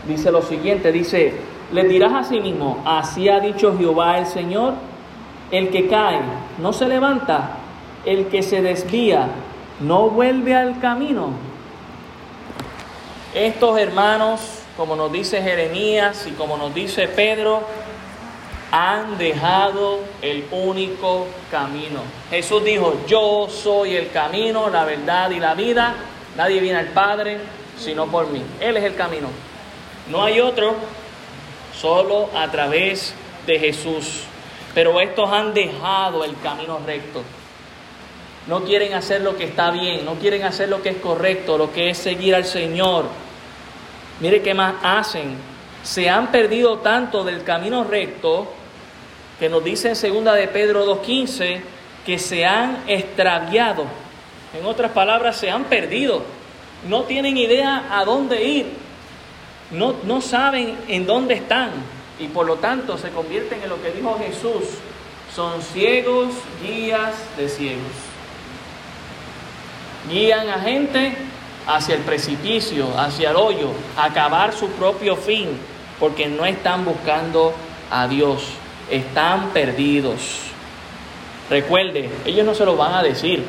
dice 0.07 0.31
lo 0.31 0.43
siguiente, 0.43 0.93
dice, 0.93 1.35
le 1.73 1.85
dirás 1.85 2.13
a 2.13 2.25
sí 2.25 2.41
mismo, 2.41 2.83
así 2.85 3.29
ha 3.29 3.41
dicho 3.41 3.77
Jehová 3.77 4.19
el 4.19 4.27
Señor, 4.27 4.75
el 5.51 5.71
que 5.71 5.89
cae 5.89 6.21
no 6.59 6.73
se 6.73 6.89
levanta, 6.89 7.57
el 8.05 8.27
que 8.27 8.43
se 8.43 8.63
desvía 8.63 9.29
no 9.81 10.09
vuelve 10.11 10.55
al 10.55 10.81
camino. 10.81 11.31
Estos 13.35 13.79
hermanos, 13.79 14.41
como 14.77 14.97
nos 14.97 15.13
dice 15.13 15.43
Jeremías 15.43 16.27
y 16.27 16.33
como 16.33 16.57
nos 16.57 16.75
dice 16.75 17.09
Pedro, 17.09 17.63
han 18.73 19.19
dejado 19.19 20.01
el 20.23 20.45
único 20.51 21.27
camino. 21.51 22.01
Jesús 22.31 22.65
dijo, 22.65 22.95
yo 23.07 23.47
soy 23.49 23.95
el 23.97 24.11
camino, 24.11 24.71
la 24.71 24.85
verdad 24.85 25.31
y 25.31 25.39
la 25.39 25.55
vida. 25.55 25.95
Nadie 26.37 26.61
viene 26.61 26.79
al 26.79 26.89
Padre 26.89 27.39
sino 27.79 28.07
por 28.07 28.29
mí. 28.29 28.43
Él 28.61 28.77
es 28.77 28.85
el 28.85 28.95
camino. 28.95 29.29
No 30.11 30.25
hay 30.25 30.41
otro, 30.41 30.75
solo 31.79 32.31
a 32.35 32.51
través 32.51 33.15
de 33.47 33.59
Jesús. 33.59 34.23
Pero 34.75 35.01
estos 35.01 35.31
han 35.31 35.55
dejado 35.55 36.25
el 36.25 36.39
camino 36.41 36.81
recto. 36.85 37.23
No 38.47 38.63
quieren 38.63 38.95
hacer 38.95 39.23
lo 39.23 39.37
que 39.37 39.45
está 39.45 39.71
bien, 39.71 40.05
no 40.05 40.15
quieren 40.15 40.45
hacer 40.45 40.69
lo 40.69 40.83
que 40.83 40.91
es 40.91 40.97
correcto, 40.97 41.59
lo 41.59 41.73
que 41.73 41.91
es 41.91 41.99
seguir 41.99 42.35
al 42.35 42.45
Señor. 42.45 43.07
Mire 44.21 44.43
qué 44.43 44.55
más 44.55 44.75
hacen. 44.83 45.37
Se 45.83 46.09
han 46.09 46.31
perdido 46.31 46.79
tanto 46.79 47.25
del 47.25 47.43
camino 47.43 47.85
recto 47.85 48.53
que 49.39 49.49
nos 49.49 49.65
dice 49.65 49.89
en 49.89 49.97
segunda 49.97 50.35
de 50.35 50.49
Pedro 50.49 50.87
2.15 51.03 51.61
que 52.05 52.19
se 52.19 52.47
han 52.47 52.85
extraviado. 52.87 53.85
En 54.59 54.65
otras 54.65 54.93
palabras, 54.93 55.37
se 55.37 55.51
han 55.51 55.65
perdido. 55.65 56.23
No 56.89 57.03
tienen 57.03 57.37
idea 57.37 57.87
a 57.91 58.05
dónde 58.05 58.43
ir. 58.45 58.86
No, 59.71 59.95
no 60.05 60.21
saben 60.21 60.77
en 60.89 61.07
dónde 61.07 61.35
están. 61.35 61.71
Y 62.19 62.29
por 62.29 62.47
lo 62.47 62.57
tanto 62.57 62.97
se 62.97 63.11
convierten 63.11 63.63
en 63.63 63.69
lo 63.69 63.83
que 63.83 63.91
dijo 63.91 64.19
Jesús. 64.19 64.65
Son 65.35 65.61
ciegos, 65.63 66.35
guías 66.63 67.15
de 67.37 67.49
ciegos. 67.49 67.93
Guían 70.11 70.49
a 70.49 70.61
gente 70.61 71.17
hacia 71.67 71.97
el 71.97 72.03
precipicio, 72.03 72.87
hacia 72.99 73.31
el 73.31 73.37
hoyo, 73.37 73.71
a 73.97 74.05
acabar 74.05 74.53
su 74.53 74.69
propio 74.71 75.17
fin, 75.17 75.49
porque 75.99 76.29
no 76.29 76.47
están 76.47 76.85
buscando 76.85 77.53
a 77.91 78.07
Dios 78.07 78.43
están 78.91 79.51
perdidos. 79.51 80.41
Recuerde, 81.51 82.11
ellos 82.25 82.45
no 82.45 82.55
se 82.55 82.65
lo 82.65 82.77
van 82.77 82.95
a 82.95 83.03
decir. 83.03 83.45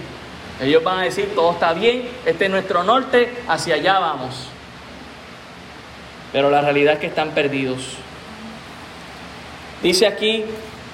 Ellos 0.62 0.84
van 0.84 1.00
a 1.00 1.04
decir, 1.04 1.34
todo 1.36 1.52
está 1.52 1.74
bien, 1.74 2.10
este 2.26 2.46
es 2.46 2.52
nuestro 2.52 2.84
norte, 2.84 3.32
hacia 3.48 3.76
allá 3.76 4.00
vamos. 4.00 4.48
Pero 6.32 6.50
la 6.50 6.62
realidad 6.62 6.96
es 6.96 7.00
que 7.00 7.08
están 7.08 7.32
perdidos. 7.32 7.98
Dice 9.82 10.08
aquí 10.08 10.44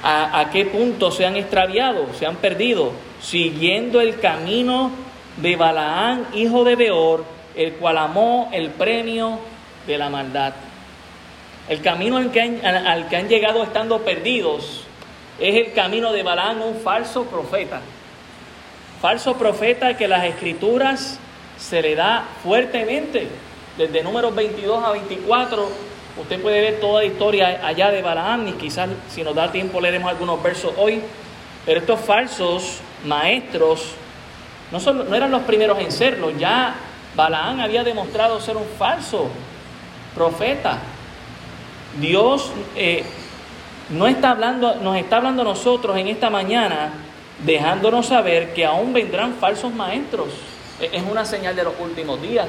a, 0.04 0.50
qué 0.52 0.66
punto 0.66 1.12
se 1.12 1.26
han 1.26 1.38
extraviado, 1.38 2.08
se 2.14 2.26
han 2.26 2.36
perdido, 2.36 2.92
siguiendo 3.22 4.02
el 4.02 4.20
camino 4.20 4.92
de 5.38 5.56
Balaán, 5.56 6.28
hijo 6.34 6.64
de 6.64 6.76
Beor, 6.76 7.24
el 7.56 7.74
cual 7.74 7.98
amó 7.98 8.50
el 8.52 8.70
premio 8.72 9.40
de 9.88 9.98
la 9.98 10.10
maldad. 10.10 10.54
El 11.70 11.82
camino 11.82 12.18
al 12.18 12.32
que, 12.32 12.42
han, 12.42 13.30
llegado 13.30 13.64
estando 13.64 14.00
perdidos 14.00 14.84
es 15.40 15.56
el 15.56 15.74
camino 15.74 16.12
de 16.12 16.24
Balaam, 16.24 16.62
un 16.62 16.76
falso 16.82 17.24
profeta. 17.26 17.80
Falso 19.02 19.38
profeta 19.38 19.96
que 19.96 20.08
las 20.10 20.26
escrituras 20.26 21.20
se 21.58 21.82
le 21.82 21.96
da 21.96 22.26
fuertemente. 22.44 23.30
Desde 23.78 24.04
números 24.04 24.36
22 24.36 24.84
a 24.84 24.92
24, 24.92 25.68
usted 26.22 26.42
puede 26.42 26.62
ver 26.62 26.80
toda 26.80 27.02
la 27.02 27.06
historia 27.06 27.62
allá 27.66 27.90
de 27.90 28.02
Balaam 28.02 28.48
y 28.48 28.52
quizás 28.54 28.90
si 29.10 29.24
nos 29.24 29.34
da 29.34 29.52
tiempo 29.52 29.82
leeremos 29.82 30.10
algunos 30.10 30.42
versos 30.44 30.74
hoy. 30.78 31.02
Pero 31.66 31.80
estos 31.80 32.00
falsos 32.02 32.80
maestros 33.06 33.96
no, 34.72 35.16
eran 35.16 35.32
los 35.32 35.44
primeros 35.44 35.80
en 35.80 35.92
serlo, 35.92 36.32
ya 36.32 36.76
Balaam 37.16 37.60
había 37.60 37.84
demostrado 37.84 38.40
ser 38.42 38.58
un 38.58 38.66
falso 38.78 39.28
profeta. 40.16 40.80
Dios 42.00 42.52
eh, 42.76 43.04
no 43.90 44.08
está 44.08 44.32
hablando, 44.32 44.76
nos 44.76 44.98
está 44.98 45.18
hablando 45.18 45.44
a 45.44 45.46
nosotros 45.46 45.96
en 45.98 46.08
esta 46.08 46.30
mañana, 46.30 46.92
dejándonos 47.46 48.08
saber 48.08 48.54
que 48.54 48.66
aún 48.66 48.94
vendrán 48.94 49.36
falsos 49.36 49.72
maestros. 49.74 50.30
E, 50.80 50.90
es 50.92 51.04
una 51.04 51.24
señal 51.24 51.56
de 51.56 51.64
los 51.64 51.74
últimos 51.80 52.20
días. 52.22 52.48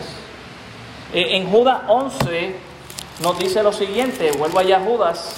E, 1.15 1.37
en 1.37 1.49
Judas 1.49 1.83
11 1.87 2.57
nos 3.23 3.39
dice 3.39 3.63
lo 3.63 3.73
siguiente, 3.73 4.33
vuelvo 4.33 4.59
allá 4.59 4.79
a 4.79 4.81
Judas 4.81 5.37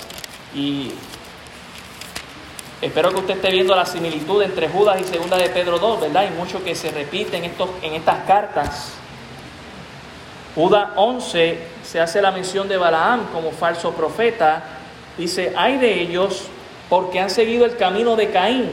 y 0.54 0.90
espero 2.80 3.10
que 3.10 3.16
usted 3.16 3.34
esté 3.34 3.50
viendo 3.50 3.76
la 3.76 3.84
similitud 3.84 4.42
entre 4.42 4.70
Judas 4.70 4.98
y 4.98 5.04
Segunda 5.04 5.36
de 5.36 5.50
Pedro 5.50 5.78
2, 5.78 6.00
¿verdad? 6.00 6.22
Hay 6.22 6.30
mucho 6.30 6.64
que 6.64 6.74
se 6.74 6.90
repite 6.90 7.36
en, 7.36 7.44
estos, 7.44 7.68
en 7.82 7.92
estas 7.92 8.24
cartas. 8.24 8.94
Judas 10.54 10.88
11 10.96 11.58
se 11.84 12.00
hace 12.00 12.22
la 12.22 12.30
mención 12.30 12.66
de 12.68 12.78
Balaam 12.78 13.26
como 13.26 13.50
falso 13.50 13.92
profeta. 13.92 14.62
Dice, 15.18 15.52
hay 15.54 15.76
de 15.76 16.00
ellos 16.00 16.44
porque 16.88 17.20
han 17.20 17.28
seguido 17.28 17.66
el 17.66 17.76
camino 17.76 18.16
de 18.16 18.30
Caín 18.30 18.70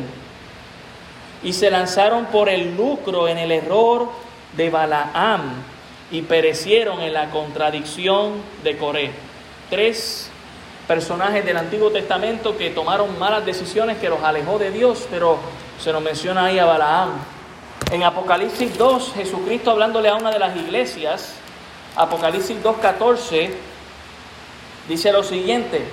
y 1.44 1.52
se 1.52 1.70
lanzaron 1.70 2.28
por 2.28 2.48
el 2.48 2.78
lucro 2.78 3.28
en 3.28 3.38
el 3.38 3.52
error 3.52 4.08
de 4.56 4.70
Balaam 4.70 5.73
y 6.14 6.22
perecieron 6.22 7.02
en 7.02 7.12
la 7.12 7.32
contradicción 7.32 8.34
de 8.64 8.78
Coré. 8.78 9.12
Tres 9.72 10.30
personajes 10.88 11.44
del 11.44 11.58
Antiguo 11.58 11.90
Testamento 11.90 12.56
que 12.56 12.70
tomaron 12.70 13.18
malas 13.18 13.44
decisiones 13.44 13.98
que 13.98 14.10
los 14.10 14.22
alejó 14.22 14.60
de 14.60 14.70
Dios, 14.70 15.08
pero 15.10 15.40
se 15.80 15.92
nos 15.92 16.04
menciona 16.04 16.46
ahí 16.46 16.60
a 16.60 16.66
Balaam. 16.66 17.14
En 17.92 18.04
Apocalipsis 18.04 18.78
2, 18.78 19.14
Jesucristo 19.16 19.72
hablándole 19.72 20.08
a 20.08 20.14
una 20.14 20.30
de 20.30 20.38
las 20.38 20.56
iglesias, 20.56 21.34
Apocalipsis 21.96 22.58
2.14 22.64 23.50
dice 24.88 25.12
lo 25.12 25.24
siguiente, 25.24 25.84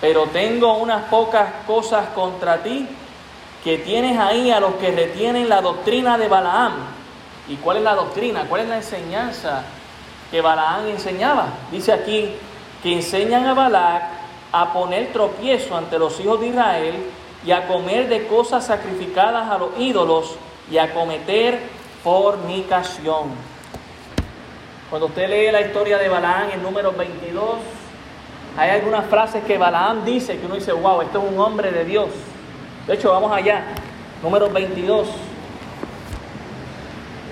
pero 0.00 0.26
tengo 0.26 0.76
unas 0.76 1.06
pocas 1.06 1.48
cosas 1.66 2.10
contra 2.10 2.62
ti, 2.62 2.86
que 3.64 3.78
tienes 3.78 4.20
ahí 4.20 4.52
a 4.52 4.60
los 4.60 4.76
que 4.76 4.92
retienen 4.92 5.48
la 5.48 5.60
doctrina 5.60 6.16
de 6.16 6.28
Balaam. 6.28 6.97
¿Y 7.48 7.56
cuál 7.56 7.78
es 7.78 7.82
la 7.82 7.94
doctrina? 7.94 8.44
¿Cuál 8.48 8.62
es 8.62 8.68
la 8.68 8.76
enseñanza 8.76 9.62
que 10.30 10.40
Balaam 10.40 10.86
enseñaba? 10.88 11.46
Dice 11.70 11.92
aquí 11.92 12.34
que 12.82 12.92
enseñan 12.92 13.46
a 13.46 13.54
Balac 13.54 14.02
a 14.52 14.72
poner 14.72 15.12
tropiezo 15.12 15.76
ante 15.76 15.98
los 15.98 16.20
hijos 16.20 16.40
de 16.40 16.48
Israel 16.48 16.94
y 17.44 17.52
a 17.52 17.66
comer 17.66 18.08
de 18.08 18.26
cosas 18.26 18.66
sacrificadas 18.66 19.50
a 19.50 19.58
los 19.58 19.70
ídolos 19.78 20.36
y 20.70 20.78
a 20.78 20.92
cometer 20.92 21.60
fornicación. 22.04 23.30
Cuando 24.90 25.06
usted 25.06 25.28
lee 25.28 25.50
la 25.50 25.60
historia 25.60 25.98
de 25.98 26.08
Balaam 26.08 26.50
en 26.50 26.62
número 26.62 26.92
22, 26.92 27.56
hay 28.56 28.70
algunas 28.70 29.06
frases 29.06 29.44
que 29.44 29.56
Balaam 29.56 30.04
dice 30.04 30.38
que 30.38 30.46
uno 30.46 30.54
dice, 30.56 30.72
wow, 30.72 31.00
este 31.00 31.16
es 31.16 31.24
un 31.24 31.38
hombre 31.38 31.70
de 31.70 31.84
Dios. 31.84 32.08
De 32.86 32.94
hecho, 32.94 33.10
vamos 33.12 33.32
allá, 33.32 33.64
número 34.22 34.50
22. 34.50 35.08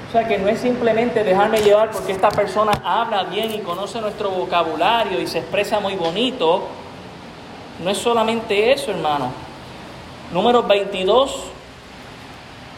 O 0.09 0.13
sea 0.13 0.27
que 0.29 0.39
no 0.39 0.49
es 0.49 0.61
simplemente 0.61 1.25
dejarme 1.25 1.61
llevar 1.61 1.91
porque 1.91 2.13
esta 2.13 2.31
persona 2.31 2.73
habla 2.85 3.25
bien 3.25 3.53
y 3.53 3.59
conoce 3.59 4.01
nuestro 4.01 4.31
vocabulario 4.31 5.21
y 5.21 5.27
se 5.27 5.39
expresa 5.39 5.81
muy 5.81 5.97
bonito. 5.97 6.63
No 7.83 7.91
es 7.91 7.99
solamente 7.99 8.73
eso, 8.73 8.93
hermano. 8.93 9.33
Número 10.33 10.63
22. 10.63 11.35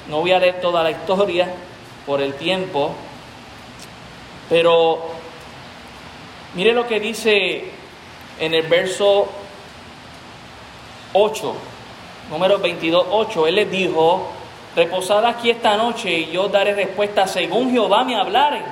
No 0.08 0.20
voy 0.20 0.32
a 0.32 0.38
leer 0.38 0.60
toda 0.60 0.82
la 0.82 0.90
historia 0.90 1.52
por 2.06 2.22
el 2.22 2.34
tiempo. 2.34 2.92
Pero 4.48 4.98
mire 6.54 6.72
lo 6.72 6.86
que 6.86 6.98
dice 6.98 7.70
en 8.40 8.54
el 8.54 8.66
verso 8.66 9.28
8, 11.12 11.54
número 12.30 12.58
22, 12.58 13.06
8. 13.10 13.46
Él 13.46 13.54
les 13.56 13.70
dijo, 13.70 14.28
reposad 14.76 15.24
aquí 15.24 15.50
esta 15.50 15.76
noche 15.76 16.10
y 16.10 16.30
yo 16.30 16.48
daré 16.48 16.74
respuesta 16.74 17.26
según 17.26 17.70
Jehová 17.70 18.04
me 18.04 18.16
hablare. 18.16 18.62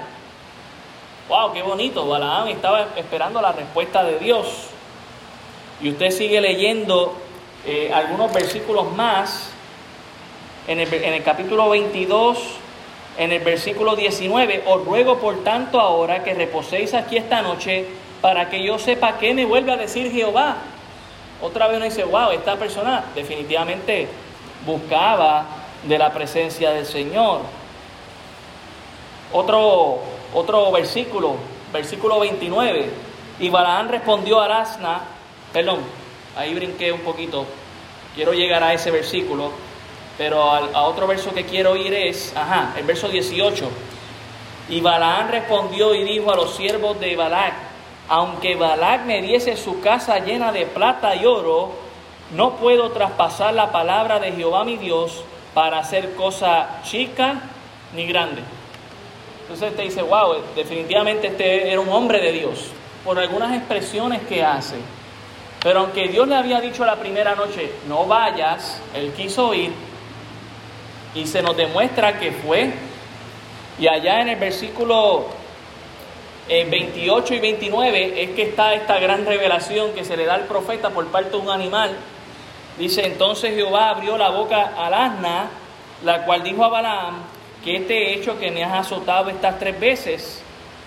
Wow, 1.28 1.53
qué 1.53 1.62
bonito. 1.62 2.07
Balaam 2.07 2.49
estaba 2.49 2.88
esperando 2.97 3.40
la 3.40 3.53
respuesta 3.53 4.05
de 4.05 4.18
Dios. 4.18 4.47
Y 5.80 5.90
usted 5.90 6.11
sigue 6.11 6.40
leyendo 6.40 7.14
eh, 7.66 7.90
algunos 7.92 8.32
versículos 8.32 8.92
más. 8.94 9.51
En 10.68 10.80
el, 10.80 10.92
en 10.92 11.14
el 11.14 11.22
capítulo 11.22 11.68
22, 11.68 12.38
en 13.18 13.32
el 13.32 13.40
versículo 13.40 13.94
19, 13.94 14.64
os 14.66 14.84
ruego 14.84 15.18
por 15.18 15.42
tanto 15.44 15.80
ahora 15.80 16.24
que 16.24 16.34
reposéis 16.34 16.92
aquí 16.94 17.16
esta 17.16 17.42
noche 17.42 17.86
para 18.20 18.49
que 18.49 18.62
yo 18.62 18.78
sepa 18.78 19.18
qué 19.18 19.32
me 19.34 19.44
vuelve 19.44 19.72
a 19.72 19.76
decir 19.76 20.11
Jehová. 20.11 20.57
Otra 21.40 21.66
vez 21.66 21.76
uno 21.76 21.84
dice, 21.84 22.05
wow, 22.05 22.30
esta 22.30 22.57
persona 22.57 23.05
definitivamente 23.14 24.09
buscaba 24.64 25.44
de 25.87 25.99
la 25.99 26.12
presencia 26.12 26.70
del 26.70 26.87
Señor. 26.87 27.41
Otro, 29.32 30.01
otro 30.34 30.70
versículo, 30.72 31.37
versículo 31.72 32.20
29. 32.20 32.91
Y 33.39 33.49
Balaán 33.51 33.89
respondió 33.89 34.41
a 34.41 34.47
Arasna, 34.47 35.01
perdón, 35.53 35.80
ahí 36.37 36.55
brinqué 36.55 36.93
un 36.93 37.01
poquito, 37.01 37.45
quiero 38.14 38.32
llegar 38.32 38.62
a 38.62 38.72
ese 38.72 38.91
versículo. 38.91 39.51
Pero 40.18 40.43
a, 40.51 40.84
otro 40.84 41.07
verso 41.07 41.34
que 41.34 41.45
quiero 41.45 41.76
ir 41.76 41.93
es, 41.93 42.34
ajá, 42.34 42.72
el 42.78 42.84
verso 42.84 43.09
18. 43.09 43.68
Y 44.70 44.80
Balaán 44.80 45.28
respondió 45.28 45.95
y 45.95 46.05
dijo 46.05 46.32
a 46.32 46.37
los 46.37 46.57
siervos 46.57 46.99
de 46.99 47.14
Balac, 47.14 47.53
aunque 48.09 48.57
Balac 48.57 49.05
me 49.05 49.20
diese 49.20 49.57
su 49.57 49.80
casa 49.80 50.18
llena 50.20 50.53
de 50.53 50.64
plata 50.64 51.14
y 51.14 51.26
oro, 51.26 51.70
no 52.34 52.57
puedo 52.57 52.91
traspasar 52.91 53.53
la 53.53 53.70
palabra 53.70 54.18
de 54.18 54.32
Jehová 54.32 54.64
mi 54.64 54.78
Dios 54.78 55.22
para 55.57 55.78
hacer 55.78 56.14
cosa 56.16 56.82
chica 56.82 57.40
ni 57.94 58.07
grande. 58.07 58.42
Entonces 59.40 59.74
te 59.74 59.84
dice, 59.84 60.02
wow, 60.02 60.34
definitivamente 60.54 61.28
este 61.28 61.72
era 61.72 61.80
un 61.80 61.88
hombre 61.88 62.20
de 62.20 62.30
Dios, 62.30 62.66
por 63.02 63.18
algunas 63.18 63.57
expresiones 63.57 64.20
que 64.28 64.44
hace. 64.44 64.76
Pero 65.62 65.78
aunque 65.80 66.09
Dios 66.09 66.28
le 66.28 66.36
había 66.36 66.61
dicho 66.61 66.84
la 66.84 66.96
primera 66.96 67.34
noche, 67.34 67.72
no 67.88 68.04
vayas, 68.04 68.82
él 68.94 69.14
quiso 69.16 69.54
ir, 69.54 69.72
y 71.14 71.26
se 71.26 71.40
nos 71.40 71.57
demuestra 71.57 72.18
que 72.18 72.32
fue. 72.32 72.74
Y 73.78 73.88
allá 73.88 74.20
en 74.20 74.28
el 74.28 74.36
versículo 74.36 75.24
28 76.48 77.32
eh, 77.32 77.36
y 77.38 77.40
29 77.40 78.22
es 78.24 78.30
que 78.32 78.42
está 78.42 78.74
esta 78.74 78.98
gran 78.98 79.24
revelación 79.24 79.92
que 79.92 80.04
se 80.04 80.18
le 80.18 80.26
da 80.26 80.34
al 80.34 80.44
profeta 80.44 80.90
por 80.90 81.07
parte 81.07 81.30
de 81.30 81.36
un 81.38 81.48
animal. 81.48 81.96
Dice, 82.79 83.07
entonces 83.07 83.55
Jehová 83.55 83.91
abrió 83.91 84.18
la 84.18 84.29
boca 84.29 84.72
al 84.77 84.93
asna, 84.93 85.49
la 86.05 86.24
cual 86.24 86.43
dijo 86.43 86.64
a 86.64 86.68
Balaam, 86.68 87.22
que 87.64 87.77
este 87.77 88.14
hecho 88.14 88.39
que 88.39 88.51
me 88.51 88.62
has 88.62 88.87
azotado 88.87 89.31
estas 89.31 89.59
tres 89.59 89.81
veces. 89.81 90.43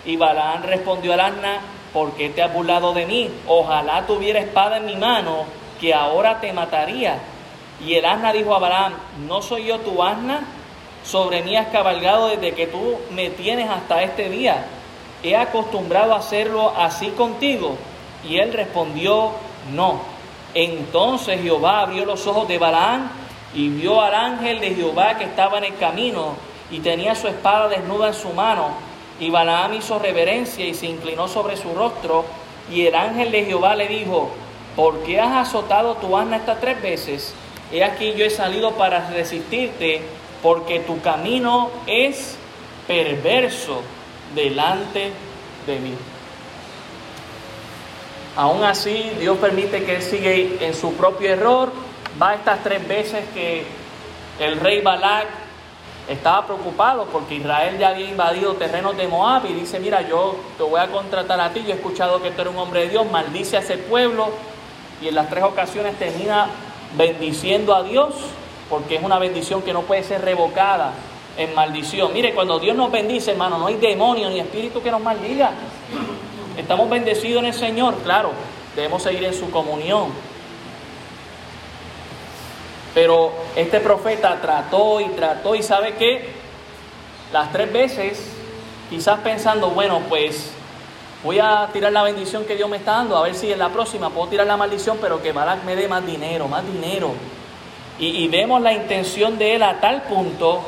Y 0.06 0.16
Balaam 0.16 0.64
respondió 0.64 1.14
al 1.14 1.20
asna, 1.20 1.60
¿por 1.92 2.14
qué 2.14 2.30
te 2.30 2.44
has 2.44 2.54
burlado 2.54 2.94
de 2.94 3.06
mí? 3.06 3.30
Ojalá 3.48 4.06
tuviera 4.06 4.40
espada 4.40 4.78
en 4.78 4.86
mi 4.86 4.96
mano, 4.96 5.46
que 5.80 5.94
ahora 5.94 6.40
te 6.40 6.54
mataría. 6.54 7.18
Y 7.86 7.96
el 7.96 8.06
asna 8.06 8.34
dijo 8.34 8.54
a 8.54 8.60
Balaam, 8.60 8.94
¿no 9.28 9.42
soy 9.42 9.66
yo 9.66 9.80
tu 9.80 10.04
asna? 10.04 10.42
Sobre 11.04 11.42
mí 11.42 11.56
has 11.56 11.68
cabalgado 11.68 12.28
desde 12.28 12.54
que 12.54 12.68
tú 12.68 12.98
me 13.12 13.30
tienes 13.32 13.70
hasta 13.70 14.04
este 14.04 14.30
día. 14.30 14.66
He 15.24 15.36
acostumbrado 15.36 16.14
a 16.14 16.20
hacerlo 16.20 16.74
así 16.78 17.08
contigo. 17.10 17.76
Y 18.24 18.38
él 18.38 18.54
respondió, 18.54 19.32
no. 19.74 20.02
Entonces 20.54 21.42
Jehová 21.42 21.82
abrió 21.82 22.06
los 22.06 22.26
ojos 22.28 22.48
de 22.48 22.58
Balaam 22.58 23.10
y 23.54 23.70
vio 23.70 24.02
al 24.02 24.14
ángel 24.14 24.60
de 24.60 24.76
Jehová 24.76 25.18
que 25.18 25.26
estaba 25.26 25.58
en 25.58 25.66
el 25.66 25.78
camino 25.78 26.36
y 26.72 26.80
tenía 26.80 27.16
su 27.16 27.28
espada 27.28 27.68
desnuda 27.68 28.08
en 28.08 28.14
su 28.14 28.30
mano. 28.30 28.70
Y 29.20 29.30
Balaam 29.30 29.74
hizo 29.74 30.00
reverencia 30.00 30.66
y 30.66 30.74
se 30.74 30.88
inclinó 30.88 31.28
sobre 31.28 31.58
su 31.58 31.74
rostro. 31.74 32.26
Y 32.72 32.86
el 32.86 32.96
ángel 32.96 33.32
de 33.32 33.46
Jehová 33.46 33.76
le 33.76 33.88
dijo, 33.88 34.30
¿por 34.76 35.00
qué 35.04 35.20
has 35.20 35.50
azotado 35.50 35.96
tu 35.96 36.16
asna 36.16 36.38
estas 36.38 36.60
tres 36.60 36.82
veces? 36.82 37.34
He 37.72 37.84
aquí 37.84 38.14
yo 38.14 38.26
he 38.26 38.30
salido 38.30 38.72
para 38.72 39.10
resistirte, 39.10 40.02
porque 40.42 40.80
tu 40.80 41.02
camino 41.02 41.70
es 41.86 42.38
perverso 42.88 43.82
delante 44.34 45.12
de 45.68 45.80
mí. 45.80 45.94
Aún 48.36 48.64
así, 48.64 49.12
Dios 49.20 49.38
permite 49.38 49.84
que 49.84 49.96
él 49.96 50.02
siga 50.02 50.32
en 50.32 50.74
su 50.74 50.94
propio 50.94 51.30
error. 51.30 51.72
Va 52.22 52.36
estas 52.36 52.64
tres 52.64 52.88
veces 52.88 53.24
que 53.34 53.66
el 54.40 54.60
rey 54.60 54.82
Balak 54.82 55.28
estaba 56.08 56.46
preocupado 56.46 57.06
porque 57.06 57.36
Israel 57.36 57.78
ya 57.78 57.90
había 57.90 58.10
invadido 58.10 58.54
terrenos 58.54 58.98
de 58.98 59.08
Moab 59.08 59.46
y 59.46 59.54
dice, 59.54 59.80
mira, 59.80 60.02
yo 60.08 60.36
te 60.58 60.64
voy 60.64 60.80
a 60.80 60.88
contratar 60.88 61.40
a 61.40 61.52
ti, 61.52 61.62
yo 61.64 61.74
he 61.74 61.76
escuchado 61.76 62.22
que 62.22 62.32
tú 62.32 62.42
eres 62.42 62.54
un 62.54 62.60
hombre 62.60 62.82
de 62.82 62.90
Dios, 62.90 63.10
maldice 63.12 63.58
a 63.58 63.60
ese 63.60 63.78
pueblo 63.78 64.30
y 65.02 65.08
en 65.08 65.16
las 65.16 65.30
tres 65.30 65.44
ocasiones 65.44 65.98
termina 66.00 66.48
bendiciendo 66.98 67.76
a 67.76 67.84
Dios 67.84 68.16
porque 68.70 68.96
es 68.96 69.04
una 69.04 69.20
bendición 69.20 69.62
que 69.62 69.72
no 69.74 69.84
puede 69.84 70.04
ser 70.04 70.22
revocada 70.22 70.94
en 71.38 71.54
maldición. 71.56 72.12
Mire, 72.14 72.34
cuando 72.34 72.60
Dios 72.60 72.76
nos 72.76 72.92
bendice, 72.92 73.32
hermano, 73.32 73.58
no 73.58 73.68
hay 73.68 73.76
demonio 73.76 74.30
ni 74.30 74.40
espíritu 74.40 74.82
que 74.82 74.92
nos 74.92 75.02
maldiga. 75.02 75.52
Estamos 76.60 76.90
bendecidos 76.90 77.42
en 77.42 77.46
el 77.48 77.54
Señor, 77.54 77.96
claro, 78.04 78.32
debemos 78.76 79.02
seguir 79.02 79.24
en 79.24 79.34
su 79.34 79.50
comunión. 79.50 80.10
Pero 82.94 83.32
este 83.56 83.80
profeta 83.80 84.42
trató 84.42 85.00
y 85.00 85.06
trató 85.06 85.56
y 85.56 85.64
sabe 85.64 85.94
que 85.94 86.32
las 87.32 87.54
tres 87.54 87.72
veces, 87.72 88.30
quizás 88.90 89.22
pensando, 89.22 89.70
bueno, 89.70 90.02
pues 90.10 90.52
voy 91.24 91.40
a 91.40 91.70
tirar 91.72 91.94
la 91.94 92.04
bendición 92.04 92.44
que 92.44 92.58
Dios 92.58 92.70
me 92.70 92.76
está 92.76 92.92
dando, 92.92 93.16
a 93.16 93.22
ver 93.22 93.36
si 93.36 93.50
en 93.54 93.60
la 93.60 93.70
próxima 93.70 94.10
puedo 94.10 94.28
tirar 94.28 94.46
la 94.46 94.58
maldición, 94.58 94.98
pero 95.00 95.24
que 95.24 95.32
Balak 95.32 95.64
me 95.64 95.78
dé 95.78 95.88
más 95.88 96.06
dinero, 96.06 96.50
más 96.50 96.66
dinero. 96.66 97.14
Y, 98.00 98.26
y 98.26 98.28
vemos 98.28 98.62
la 98.62 98.74
intención 98.74 99.38
de 99.38 99.56
él 99.56 99.64
a 99.64 99.80
tal 99.80 100.04
punto 100.04 100.62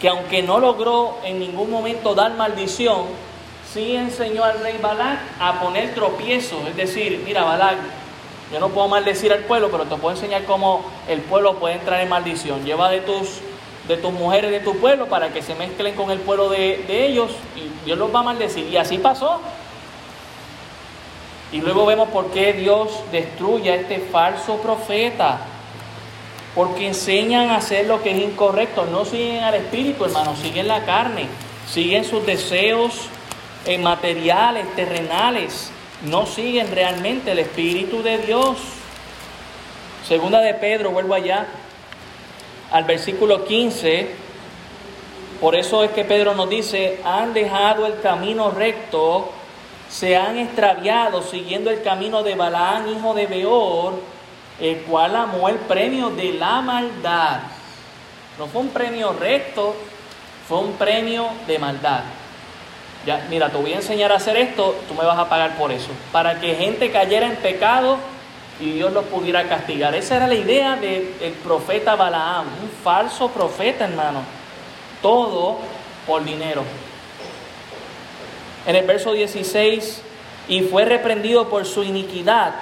que 0.00 0.08
aunque 0.08 0.42
no 0.42 0.58
logró 0.58 1.18
en 1.22 1.38
ningún 1.38 1.70
momento 1.70 2.16
dar 2.16 2.34
maldición, 2.34 3.27
sí 3.72 3.96
enseñó 3.96 4.44
al 4.44 4.60
rey 4.60 4.78
Balak 4.80 5.18
a 5.40 5.60
poner 5.60 5.94
tropiezos, 5.94 6.66
es 6.68 6.76
decir, 6.76 7.22
mira 7.24 7.44
Balak, 7.44 7.76
yo 8.52 8.60
no 8.60 8.70
puedo 8.70 8.88
maldecir 8.88 9.32
al 9.32 9.40
pueblo, 9.40 9.68
pero 9.70 9.84
te 9.84 9.96
puedo 9.96 10.14
enseñar 10.14 10.44
cómo 10.44 10.82
el 11.06 11.20
pueblo 11.20 11.58
puede 11.58 11.74
entrar 11.74 12.00
en 12.00 12.08
maldición. 12.08 12.64
Lleva 12.64 12.88
de 12.88 13.02
tus, 13.02 13.40
de 13.86 13.98
tus 13.98 14.12
mujeres 14.12 14.50
de 14.50 14.60
tu 14.60 14.78
pueblo 14.78 15.06
para 15.06 15.28
que 15.28 15.42
se 15.42 15.54
mezclen 15.54 15.94
con 15.94 16.10
el 16.10 16.18
pueblo 16.18 16.48
de, 16.48 16.82
de 16.88 17.06
ellos 17.06 17.30
y 17.56 17.84
Dios 17.84 17.98
los 17.98 18.14
va 18.14 18.20
a 18.20 18.22
maldecir. 18.22 18.66
Y 18.68 18.78
así 18.78 18.96
pasó. 18.96 19.40
Y 21.52 21.60
luego 21.60 21.84
vemos 21.84 22.08
por 22.08 22.30
qué 22.30 22.54
Dios 22.54 22.88
destruye 23.12 23.70
a 23.70 23.74
este 23.74 23.98
falso 23.98 24.56
profeta. 24.56 25.40
Porque 26.54 26.86
enseñan 26.86 27.50
a 27.50 27.56
hacer 27.56 27.86
lo 27.86 28.02
que 28.02 28.12
es 28.12 28.18
incorrecto. 28.18 28.86
No 28.86 29.04
siguen 29.04 29.44
al 29.44 29.54
espíritu, 29.56 30.06
hermano, 30.06 30.34
siguen 30.36 30.68
la 30.68 30.86
carne. 30.86 31.26
Siguen 31.70 32.06
sus 32.06 32.24
deseos 32.24 33.10
materiales, 33.76 34.74
terrenales, 34.74 35.70
no 36.06 36.24
siguen 36.24 36.70
realmente 36.70 37.32
el 37.32 37.40
Espíritu 37.40 38.02
de 38.02 38.18
Dios. 38.18 38.56
Segunda 40.06 40.40
de 40.40 40.54
Pedro, 40.54 40.90
vuelvo 40.90 41.12
allá 41.12 41.46
al 42.70 42.84
versículo 42.84 43.44
15. 43.44 44.08
Por 45.40 45.54
eso 45.54 45.84
es 45.84 45.90
que 45.90 46.04
Pedro 46.04 46.34
nos 46.34 46.48
dice, 46.48 47.00
han 47.04 47.34
dejado 47.34 47.84
el 47.86 48.00
camino 48.00 48.50
recto, 48.50 49.30
se 49.90 50.16
han 50.16 50.38
extraviado 50.38 51.22
siguiendo 51.22 51.70
el 51.70 51.82
camino 51.82 52.22
de 52.22 52.34
Balaán, 52.36 52.88
hijo 52.88 53.12
de 53.12 53.26
Beor, 53.26 53.94
el 54.60 54.78
cual 54.82 55.14
amó 55.14 55.48
el 55.48 55.56
premio 55.56 56.10
de 56.10 56.32
la 56.32 56.62
maldad. 56.62 57.40
No 58.38 58.46
fue 58.46 58.62
un 58.62 58.68
premio 58.70 59.12
recto, 59.12 59.76
fue 60.48 60.58
un 60.58 60.72
premio 60.72 61.28
de 61.46 61.58
maldad 61.58 62.02
mira, 63.30 63.48
te 63.48 63.56
voy 63.56 63.72
a 63.72 63.76
enseñar 63.76 64.12
a 64.12 64.16
hacer 64.16 64.36
esto, 64.36 64.76
tú 64.86 64.94
me 64.94 65.04
vas 65.04 65.18
a 65.18 65.28
pagar 65.28 65.56
por 65.56 65.72
eso. 65.72 65.90
Para 66.12 66.40
que 66.40 66.54
gente 66.54 66.90
cayera 66.90 67.26
en 67.26 67.36
pecado 67.36 67.98
y 68.60 68.72
Dios 68.72 68.92
los 68.92 69.04
pudiera 69.06 69.48
castigar. 69.48 69.94
Esa 69.94 70.16
era 70.16 70.26
la 70.26 70.34
idea 70.34 70.76
del 70.76 71.32
profeta 71.44 71.96
Balaam, 71.96 72.46
un 72.62 72.70
falso 72.82 73.28
profeta, 73.28 73.84
hermano. 73.84 74.22
Todo 75.00 75.58
por 76.06 76.24
dinero. 76.24 76.64
En 78.66 78.74
el 78.74 78.84
verso 78.84 79.12
16, 79.12 80.02
y 80.48 80.62
fue 80.62 80.84
reprendido 80.84 81.48
por 81.48 81.64
su 81.64 81.84
iniquidad, 81.84 82.54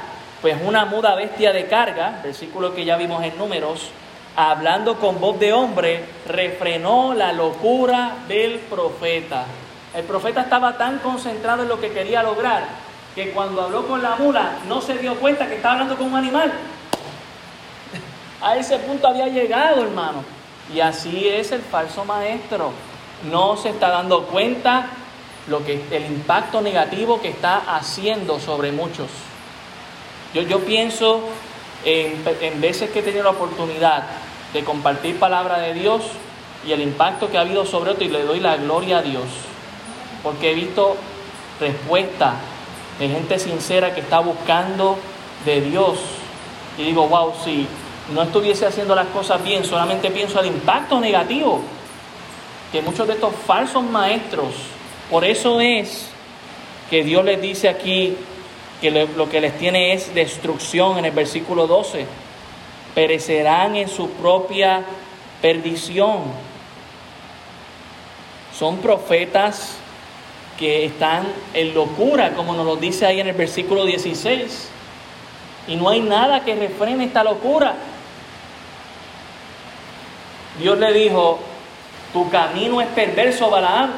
pues 0.43 0.57
una 0.65 0.85
muda 0.85 1.15
bestia 1.15 1.53
de 1.53 1.67
carga, 1.67 2.21
versículo 2.23 2.75
que 2.75 2.85
ya 2.85 2.97
vimos 2.97 3.25
en 3.25 3.37
números, 3.39 3.91
hablando 4.37 4.99
con 4.99 5.21
voz 5.21 5.39
de 5.41 5.53
hombre, 5.53 6.05
refrenó 6.27 7.15
la 7.15 7.33
locura 7.33 8.17
del 8.29 8.59
profeta. 8.59 9.47
El 9.95 10.05
profeta 10.05 10.43
estaba 10.43 10.77
tan 10.77 10.99
concentrado 10.99 11.63
en 11.63 11.69
lo 11.69 11.81
que 11.81 11.93
quería 11.93 12.23
lograr 12.23 12.65
que 13.17 13.31
cuando 13.31 13.63
habló 13.63 13.87
con 13.87 14.03
la 14.03 14.17
mula 14.17 14.59
no 14.69 14.83
se 14.83 14.99
dio 14.99 15.15
cuenta 15.15 15.49
que 15.49 15.57
estaba 15.57 15.75
hablando 15.75 15.97
con 15.97 16.09
un 16.09 16.17
animal. 16.17 16.53
A 18.43 18.57
ese 18.57 18.79
punto 18.79 19.09
había 19.09 19.27
llegado, 19.29 19.83
hermano. 19.83 20.23
Y 20.73 20.81
así 20.81 21.27
es 21.27 21.51
el 21.51 21.63
falso 21.63 22.05
maestro. 22.05 22.73
No 23.31 23.57
se 23.57 23.71
está 23.71 23.89
dando 23.89 24.25
cuenta 24.25 24.89
lo 25.49 25.65
que 25.65 25.83
el 25.91 26.05
impacto 26.05 26.61
negativo 26.61 27.23
que 27.23 27.29
está 27.29 27.63
haciendo 27.75 28.39
sobre 28.39 28.73
muchos. 28.73 29.09
Yo, 30.35 30.61
pienso 30.61 31.23
en, 31.87 32.23
en 32.43 32.61
veces 32.61 32.91
que 32.91 32.99
he 32.99 33.03
tenido 33.03 33.25
la 33.25 33.31
oportunidad 33.31 34.03
de 34.53 34.63
compartir 34.63 35.19
palabra 35.19 35.59
de 35.59 35.73
Dios 35.73 36.03
y 36.67 36.73
el 36.73 36.83
impacto 36.83 37.31
que 37.31 37.39
ha 37.39 37.43
habido 37.43 37.65
sobre 37.65 37.93
otro 37.93 38.05
y 38.05 38.09
le 38.09 38.25
doy 38.25 38.41
la 38.41 38.57
gloria 38.59 38.99
a 38.99 39.03
Dios 39.03 39.25
porque 40.27 40.51
he 40.51 40.55
visto 40.55 40.97
respuesta 41.61 42.35
de 42.99 43.09
gente 43.09 43.39
sincera 43.39 43.95
que 43.95 44.01
está 44.01 44.19
buscando 44.19 44.99
de 45.45 45.61
Dios. 45.61 46.01
Y 46.77 46.83
digo, 46.83 47.07
wow, 47.07 47.33
si 47.45 47.65
no 48.13 48.23
estuviese 48.23 48.67
haciendo 48.67 48.97
las 48.97 49.07
cosas 49.07 49.45
bien, 49.45 49.65
solamente 49.65 50.11
pienso 50.11 50.41
al 50.41 50.47
impacto 50.47 50.99
negativo 50.99 51.61
que 52.73 52.83
muchos 52.83 53.07
de 53.07 53.15
estos 53.15 53.33
falsos 53.47 53.85
maestros, 53.85 54.49
por 55.09 55.25
eso 55.25 55.61
es 55.61 56.09
que 56.91 57.05
Dios 57.05 57.25
les 57.25 57.41
dice 57.41 57.69
aquí 57.69 58.17
que 58.81 58.91
lo 58.91 59.29
que 59.29 59.41
les 59.41 59.57
tiene 59.57 59.93
es 59.93 60.13
destrucción 60.13 60.99
en 60.99 61.05
el 61.05 61.13
versículo 61.13 61.69
12. 61.69 62.05
Perecerán 62.97 63.77
en 63.77 63.89
su 63.89 64.11
propia 64.11 64.83
perdición. 65.41 66.25
Son 68.59 68.79
profetas 68.79 69.79
que 70.59 70.87
están 70.87 71.27
en 71.55 71.75
locura, 71.75 72.33
como 72.35 72.55
nos 72.55 72.65
lo 72.65 72.77
dice 72.77 73.07
ahí 73.07 73.21
en 73.21 73.29
el 73.29 73.37
versículo 73.37 73.85
16. 73.85 74.71
Y 75.69 75.77
no 75.77 75.89
hay 75.89 76.01
nada 76.01 76.45
que 76.45 76.55
refrene 76.55 77.05
esta 77.05 77.25
locura. 77.25 77.75
Dios 80.59 80.79
le 80.79 80.93
dijo, 80.93 81.39
tu 82.13 82.31
camino 82.31 82.81
es 82.81 82.89
perverso, 82.89 83.51
Balaam. 83.51 83.91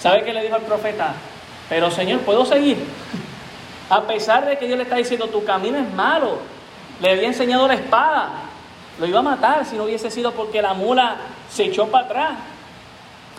¿Sabe 0.00 0.22
qué 0.22 0.32
le 0.32 0.42
dijo 0.42 0.54
al 0.54 0.62
profeta? 0.62 1.14
Pero 1.68 1.90
Señor, 1.90 2.20
¿puedo 2.20 2.44
seguir? 2.44 2.76
A 3.90 4.02
pesar 4.02 4.46
de 4.46 4.58
que 4.58 4.66
Dios 4.66 4.76
le 4.76 4.84
está 4.84 4.96
diciendo, 4.96 5.26
tu 5.28 5.44
camino 5.44 5.78
es 5.78 5.92
malo. 5.94 6.38
Le 7.00 7.10
había 7.10 7.26
enseñado 7.26 7.66
la 7.66 7.74
espada. 7.74 8.30
Lo 9.00 9.06
iba 9.06 9.20
a 9.20 9.22
matar 9.22 9.64
si 9.64 9.76
no 9.76 9.84
hubiese 9.84 10.10
sido 10.10 10.32
porque 10.32 10.60
la 10.60 10.74
mula 10.74 11.16
se 11.50 11.64
echó 11.64 11.86
para 11.86 12.04
atrás. 12.04 12.30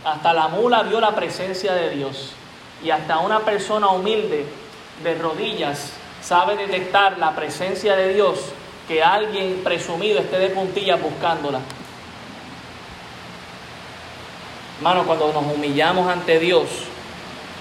Hasta 0.04 0.34
la 0.34 0.47
mula 0.47 0.84
vio 0.84 1.00
la 1.00 1.16
presencia 1.16 1.74
de 1.74 1.89
Dios. 1.91 2.34
Y 2.84 2.91
hasta 2.91 3.20
una 3.20 3.39
persona 3.39 3.89
humilde 3.89 4.45
de 5.04 5.16
rodillas 5.16 5.91
sabe 6.22 6.56
detectar 6.56 7.18
la 7.18 7.36
presencia 7.36 7.95
de 7.95 8.14
Dios 8.14 8.39
que 8.88 9.04
alguien 9.04 9.62
presumido 9.64 10.20
esté 10.20 10.39
de 10.39 10.50
puntillas 10.50 11.02
buscándola. 11.02 11.60
Hermano, 14.78 15.04
cuando 15.06 15.34
nos 15.34 15.43
humillamos 15.43 16.10
ante 16.10 16.39
Dios, 16.39 16.70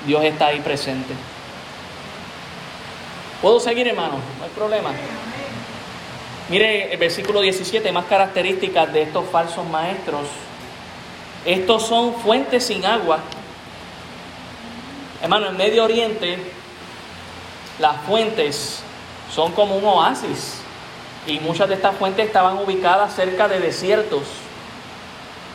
Dios 0.06 0.24
está 0.24 0.46
ahí 0.46 0.60
presente. 0.60 1.14
¿Puedo 3.42 3.60
seguir, 3.60 3.86
hermano? 3.88 4.14
No 4.38 4.44
hay 4.44 4.50
problema. 4.50 4.90
Mire 6.48 6.92
el 6.92 6.98
versículo 6.98 7.40
17, 7.40 7.92
más 7.92 8.06
características 8.06 8.92
de 8.92 9.02
estos 9.02 9.28
falsos 9.28 9.66
maestros. 9.66 10.26
Estos 11.48 11.86
son 11.86 12.12
fuentes 12.12 12.66
sin 12.66 12.84
agua. 12.84 13.20
Hermano, 15.22 15.46
en 15.46 15.56
Medio 15.56 15.82
Oriente 15.82 16.38
las 17.78 18.02
fuentes 18.02 18.82
son 19.34 19.52
como 19.52 19.76
un 19.76 19.84
oasis 19.86 20.60
y 21.26 21.40
muchas 21.40 21.70
de 21.70 21.76
estas 21.76 21.96
fuentes 21.96 22.26
estaban 22.26 22.58
ubicadas 22.58 23.14
cerca 23.14 23.48
de 23.48 23.60
desiertos 23.60 24.24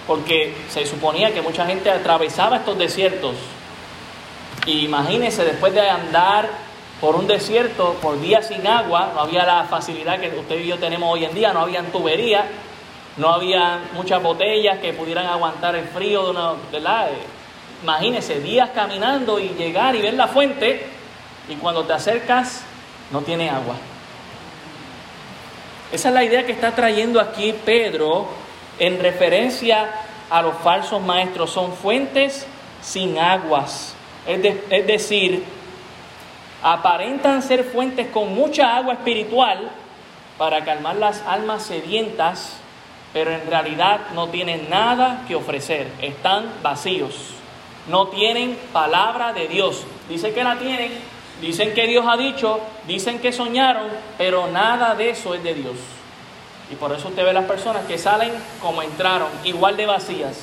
porque 0.08 0.56
se 0.68 0.84
suponía 0.88 1.32
que 1.32 1.44
mucha 1.44 1.68
gente 1.68 1.92
atravesaba 1.92 2.58
estos 2.58 2.76
desiertos. 2.76 3.36
Y 4.66 4.86
imagínense, 4.86 5.46
después 5.46 5.76
de 5.76 5.88
andar 5.88 6.50
por 7.02 7.16
un 7.16 7.28
desierto 7.28 7.98
por 8.02 8.20
días 8.20 8.48
sin 8.48 8.66
agua, 8.66 9.12
no 9.14 9.22
había 9.22 9.46
la 9.46 9.66
facilidad 9.66 10.20
que 10.20 10.30
usted 10.40 10.60
y 10.60 10.70
yo 10.70 10.80
tenemos 10.80 11.14
hoy 11.14 11.26
en 11.26 11.36
día, 11.36 11.54
no 11.54 11.60
había 11.60 11.84
tuberías, 11.84 12.46
no 13.18 13.30
había 13.30 13.80
muchas 13.94 14.22
botellas 14.22 14.80
que 14.80 14.94
pudieran 14.94 15.28
aguantar 15.28 15.76
el 15.76 15.86
frío 15.88 16.24
de 16.24 16.32
una, 16.32 16.54
¿verdad? 16.72 17.10
Imagínense, 17.84 18.40
días 18.40 18.70
caminando 18.74 19.40
y 19.40 19.50
llegar 19.50 19.96
y 19.96 20.02
ver 20.02 20.14
la 20.16 20.28
fuente, 20.28 20.88
y 21.50 21.56
cuando 21.56 21.84
te 21.84 21.94
acercas, 21.94 22.64
no 23.12 23.22
tiene 23.22 23.50
agua. 23.50 23.76
Esa 25.92 26.08
es 26.08 26.14
la 26.14 26.24
idea 26.24 26.46
que 26.46 26.54
está 26.54 26.72
trayendo 26.72 27.20
aquí 27.20 27.54
Pedro 27.54 28.28
en 28.80 29.00
referencia 29.00 29.90
a 30.30 30.42
los 30.42 30.56
falsos 30.58 31.02
maestros. 31.02 31.52
Son 31.52 31.74
fuentes 31.74 32.48
sin 32.82 33.20
aguas. 33.20 33.94
es 34.26 34.88
decir, 34.88 35.44
aparentan 36.64 37.44
ser 37.44 37.66
fuentes 37.66 38.08
con 38.08 38.34
mucha 38.34 38.76
agua 38.78 38.94
espiritual 38.94 39.70
para 40.38 40.64
calmar 40.64 40.96
las 40.96 41.22
almas 41.28 41.64
sedientas, 41.64 42.58
pero 43.14 43.32
en 43.32 43.46
realidad 43.48 44.10
no 44.16 44.30
tienen 44.30 44.70
nada 44.70 45.24
que 45.28 45.36
ofrecer, 45.36 45.88
están 46.02 46.46
vacíos, 46.64 47.14
no 47.88 48.08
tienen 48.08 48.58
palabra 48.74 49.34
de 49.34 49.48
Dios. 49.48 49.84
Dicen 50.10 50.34
que 50.34 50.44
la 50.44 50.58
tienen, 50.58 50.92
dicen 51.40 51.74
que 51.74 51.88
Dios 51.88 52.06
ha 52.08 52.18
dicho, 52.18 52.60
dicen 52.88 53.20
que 53.20 53.32
soñaron, 53.32 53.88
pero 54.18 54.48
nada 54.48 54.96
de 54.96 55.12
eso 55.12 55.36
es 55.36 55.44
de 55.44 55.54
Dios. 55.54 55.76
Y 56.72 56.76
por 56.76 56.92
eso 56.92 57.10
usted 57.10 57.24
ve 57.24 57.34
las 57.34 57.46
personas 57.46 57.86
que 57.86 57.98
salen 57.98 58.32
como 58.62 58.82
entraron, 58.82 59.30
igual 59.44 59.78
de 59.78 59.86
vacías, 59.86 60.38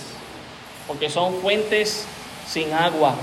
porque 0.87 1.11
son 1.11 1.35
fuentes 1.41 2.07
sin 2.47 2.73
agua. 2.73 3.14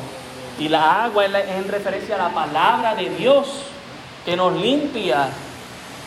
Y 0.60 0.70
la 0.70 1.06
agua 1.06 1.26
es 1.26 1.34
en 1.34 1.68
referencia 1.68 2.16
a 2.16 2.30
la 2.30 2.30
palabra 2.30 2.96
de 2.96 3.10
Dios 3.12 3.48
que 4.26 4.36
nos 4.36 4.54
limpia. 4.56 5.30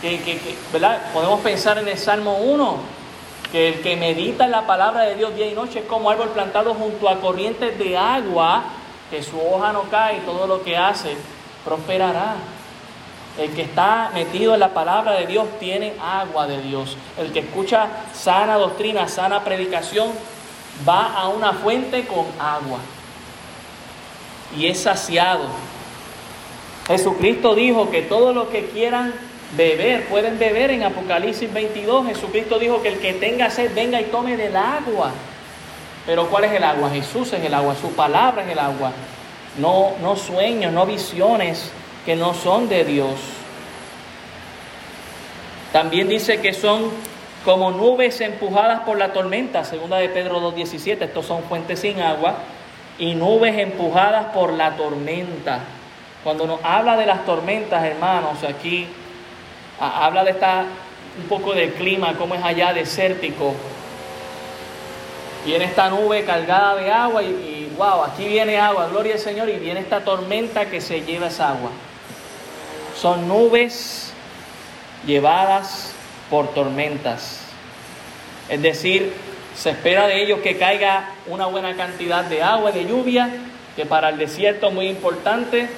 Que, 0.02 0.40
¿verdad? 0.72 1.12
Podemos 1.12 1.40
pensar 1.40 1.78
en 1.78 1.86
el 1.86 1.98
Salmo 1.98 2.38
1, 2.38 2.78
que 3.50 3.68
el 3.68 3.80
que 3.80 3.96
medita 3.96 4.44
en 4.44 4.52
la 4.52 4.66
palabra 4.66 5.02
de 5.02 5.16
Dios 5.16 5.34
día 5.34 5.46
y 5.48 5.54
noche 5.54 5.80
es 5.80 5.84
como 5.86 6.10
árbol 6.10 6.28
plantado 6.30 6.74
junto 6.74 7.08
a 7.08 7.20
corrientes 7.20 7.78
de 7.78 7.96
agua, 7.96 8.62
que 9.10 9.22
su 9.22 9.40
hoja 9.40 9.72
no 9.72 9.82
cae 9.84 10.18
y 10.18 10.20
todo 10.20 10.46
lo 10.46 10.62
que 10.62 10.76
hace 10.76 11.16
prosperará. 11.64 12.36
El 13.38 13.52
que 13.52 13.62
está 13.62 14.10
metido 14.12 14.54
en 14.54 14.60
la 14.60 14.74
palabra 14.74 15.12
de 15.12 15.26
Dios 15.26 15.46
tiene 15.58 15.94
agua 16.00 16.46
de 16.46 16.60
Dios. 16.62 16.96
El 17.18 17.32
que 17.32 17.40
escucha 17.40 17.88
sana 18.12 18.56
doctrina, 18.56 19.08
sana 19.08 19.42
predicación, 19.42 20.10
va 20.88 21.12
a 21.14 21.28
una 21.28 21.52
fuente 21.52 22.06
con 22.06 22.26
agua 22.38 22.78
y 24.56 24.66
es 24.66 24.82
saciado. 24.82 25.44
Jesucristo 26.86 27.54
dijo 27.54 27.90
que 27.90 28.02
todo 28.02 28.32
lo 28.32 28.50
que 28.50 28.66
quieran 28.66 29.14
beber, 29.56 30.06
pueden 30.06 30.38
beber 30.38 30.70
en 30.70 30.82
Apocalipsis 30.82 31.52
22. 31.52 32.06
Jesucristo 32.06 32.58
dijo 32.58 32.82
que 32.82 32.88
el 32.88 32.98
que 32.98 33.14
tenga 33.14 33.50
sed 33.50 33.74
venga 33.74 34.00
y 34.00 34.04
tome 34.04 34.36
del 34.36 34.56
agua. 34.56 35.12
Pero 36.06 36.28
¿cuál 36.28 36.44
es 36.44 36.52
el 36.52 36.64
agua? 36.64 36.90
Jesús 36.90 37.32
es 37.32 37.44
el 37.44 37.54
agua, 37.54 37.74
su 37.74 37.92
palabra 37.92 38.44
es 38.44 38.50
el 38.50 38.58
agua. 38.58 38.92
No, 39.58 39.92
no 40.00 40.16
sueños, 40.16 40.72
no 40.72 40.86
visiones 40.86 41.70
que 42.04 42.16
no 42.16 42.34
son 42.34 42.68
de 42.68 42.84
Dios. 42.84 43.14
También 45.72 46.08
dice 46.08 46.40
que 46.40 46.52
son 46.52 46.90
como 47.44 47.70
nubes 47.70 48.20
empujadas 48.20 48.80
por 48.80 48.98
la 48.98 49.12
tormenta, 49.12 49.64
segunda 49.64 49.98
de 49.98 50.08
Pedro 50.08 50.40
2.17, 50.52 51.02
estos 51.02 51.26
son 51.26 51.42
fuentes 51.44 51.80
sin 51.80 52.00
agua 52.00 52.34
y 52.98 53.14
nubes 53.14 53.56
empujadas 53.56 54.26
por 54.26 54.52
la 54.52 54.76
tormenta. 54.76 55.60
Cuando 56.22 56.46
nos 56.46 56.60
habla 56.62 56.96
de 56.96 57.06
las 57.06 57.24
tormentas, 57.24 57.82
hermanos, 57.84 58.44
aquí 58.44 58.86
habla 59.80 60.24
de 60.24 60.32
esta 60.32 60.66
un 61.18 61.28
poco 61.28 61.52
del 61.52 61.72
clima, 61.74 62.14
cómo 62.16 62.34
es 62.34 62.44
allá 62.44 62.72
desértico. 62.72 63.54
Viene 65.44 65.64
esta 65.64 65.88
nube 65.88 66.24
cargada 66.24 66.76
de 66.76 66.90
agua 66.90 67.22
y, 67.22 67.26
y, 67.26 67.74
wow, 67.76 68.04
aquí 68.04 68.26
viene 68.26 68.58
agua, 68.58 68.88
gloria 68.88 69.14
al 69.14 69.20
Señor, 69.20 69.48
y 69.48 69.56
viene 69.56 69.80
esta 69.80 70.04
tormenta 70.04 70.66
que 70.66 70.80
se 70.80 71.00
lleva 71.00 71.28
esa 71.28 71.50
agua. 71.50 71.70
Son 72.96 73.26
nubes 73.26 74.12
llevadas 75.06 75.92
por 76.28 76.48
tormentas. 76.48 77.40
Es 78.48 78.60
decir, 78.60 79.12
se 79.56 79.70
espera 79.70 80.06
de 80.06 80.22
ellos 80.22 80.40
que 80.40 80.56
caiga 80.58 81.10
una 81.26 81.46
buena 81.46 81.74
cantidad 81.74 82.24
de 82.24 82.42
agua, 82.42 82.72
de 82.72 82.84
lluvia, 82.84 83.30
que 83.76 83.86
para 83.86 84.10
el 84.10 84.18
desierto 84.18 84.68
es 84.68 84.74
muy 84.74 84.88
importante, 84.88 85.68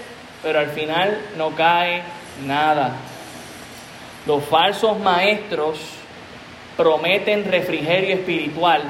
pero 0.42 0.58
al 0.58 0.70
final 0.70 1.20
no 1.36 1.54
cae 1.54 2.02
nada. 2.44 2.92
Los 4.26 4.44
falsos 4.44 4.98
maestros 5.00 5.78
prometen 6.76 7.44
refrigerio 7.50 8.14
espiritual, 8.14 8.82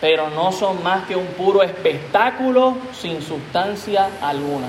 pero 0.00 0.30
no 0.30 0.52
son 0.52 0.82
más 0.82 1.06
que 1.06 1.16
un 1.16 1.26
puro 1.26 1.62
espectáculo 1.62 2.76
sin 2.92 3.22
sustancia 3.22 4.08
alguna. 4.22 4.68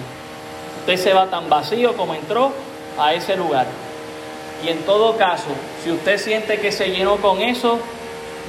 Usted 0.79 0.97
se 0.97 1.13
va 1.13 1.27
tan 1.27 1.49
vacío 1.49 1.95
como 1.95 2.15
entró 2.15 2.51
a 2.97 3.13
ese 3.13 3.35
lugar. 3.35 3.67
Y 4.65 4.69
en 4.69 4.79
todo 4.79 5.15
caso, 5.17 5.49
si 5.83 5.91
usted 5.91 6.17
siente 6.17 6.59
que 6.59 6.71
se 6.71 6.89
llenó 6.89 7.17
con 7.17 7.41
eso, 7.41 7.79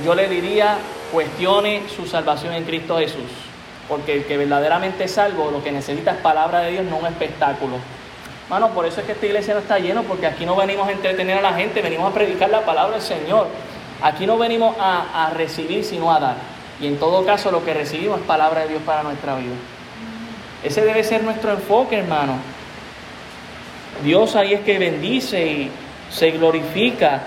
yo 0.05 0.15
le 0.15 0.29
diría, 0.29 0.79
cuestione 1.13 1.83
su 1.95 2.07
salvación 2.07 2.55
en 2.55 2.65
Cristo 2.65 2.99
Jesús. 2.99 3.31
Porque 3.87 4.15
el 4.15 4.25
que 4.25 4.39
verdaderamente 4.39 5.05
es 5.05 5.13
salvo, 5.13 5.51
lo 5.51 5.63
que 5.63 5.73
necesita 5.73 6.13
es 6.13 6.19
palabra 6.19 6.61
de 6.61 6.73
Dios, 6.73 6.85
no 6.85 6.97
un 6.97 7.07
espectáculo. 7.07 7.77
Mano, 8.49 8.71
por 8.71 8.87
eso 8.87 9.01
es 9.01 9.07
que 9.07 9.13
esta 9.13 9.27
iglesia 9.27 9.55
no 9.55 9.61
está 9.61 9.79
llena, 9.79 10.03
porque 10.03 10.27
aquí 10.27 10.47
no 10.47 10.57
venimos 10.57 10.89
a 10.89 10.93
entretener 10.93 11.39
a 11.39 11.43
la 11.43 11.53
gente, 11.55 11.83
venimos 11.83 12.11
a 12.11 12.15
predicar 12.15 12.51
la 12.51 12.65
palabra 12.65 12.95
del 12.97 13.03
Señor. 13.03 13.49
Aquí 14.03 14.27
no 14.27 14.39
venimos 14.39 14.77
a, 14.79 15.27
a 15.27 15.31
recibir, 15.31 15.85
sino 15.85 16.13
a 16.13 16.19
dar. 16.19 16.37
Y 16.81 16.87
en 16.87 16.99
todo 16.99 17.25
caso, 17.27 17.51
lo 17.51 17.65
que 17.65 17.75
recibimos 17.75 18.21
es 18.21 18.27
palabra 18.27 18.63
de 18.63 18.69
Dios 18.69 18.83
para 18.87 19.03
nuestra 19.03 19.35
vida. 19.37 19.55
Ese 20.63 20.85
debe 20.85 21.05
ser 21.05 21.23
nuestro 21.23 21.53
enfoque, 21.53 21.97
hermano. 21.97 22.35
Dios 24.03 24.37
ahí 24.37 24.55
es 24.55 24.61
que 24.61 24.79
bendice 24.79 25.45
y 25.45 25.71
se 26.11 26.31
glorifica 26.31 27.23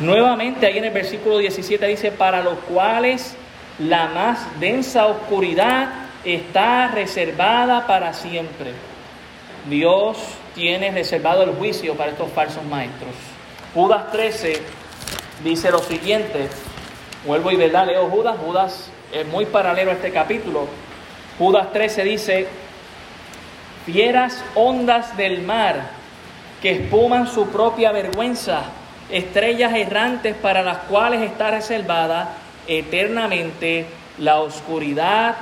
Nuevamente 0.00 0.66
ahí 0.66 0.78
en 0.78 0.84
el 0.84 0.92
versículo 0.92 1.38
17 1.38 1.84
dice, 1.88 2.12
para 2.12 2.42
los 2.42 2.58
cuales 2.60 3.34
la 3.80 4.06
más 4.08 4.60
densa 4.60 5.06
oscuridad 5.06 5.88
está 6.24 6.88
reservada 6.88 7.86
para 7.86 8.12
siempre. 8.12 8.72
Dios 9.68 10.18
tiene 10.58 10.90
reservado 10.90 11.44
el 11.44 11.52
juicio 11.52 11.94
para 11.94 12.10
estos 12.10 12.32
falsos 12.32 12.64
maestros. 12.64 13.12
Judas 13.74 14.10
13 14.10 14.60
dice 15.44 15.70
lo 15.70 15.78
siguiente, 15.78 16.48
vuelvo 17.24 17.52
y 17.52 17.56
verdad, 17.56 17.86
leo 17.86 18.10
Judas, 18.10 18.36
Judas 18.44 18.90
es 19.12 19.24
muy 19.28 19.46
paralelo 19.46 19.92
a 19.92 19.94
este 19.94 20.10
capítulo. 20.10 20.66
Judas 21.38 21.72
13 21.72 22.02
dice, 22.02 22.48
fieras 23.86 24.42
ondas 24.56 25.16
del 25.16 25.42
mar 25.42 25.90
que 26.60 26.72
espuman 26.72 27.28
su 27.28 27.46
propia 27.50 27.92
vergüenza, 27.92 28.62
estrellas 29.10 29.72
errantes 29.76 30.34
para 30.34 30.64
las 30.64 30.78
cuales 30.78 31.20
está 31.22 31.52
reservada 31.52 32.30
eternamente 32.66 33.86
la 34.18 34.40
oscuridad 34.40 35.36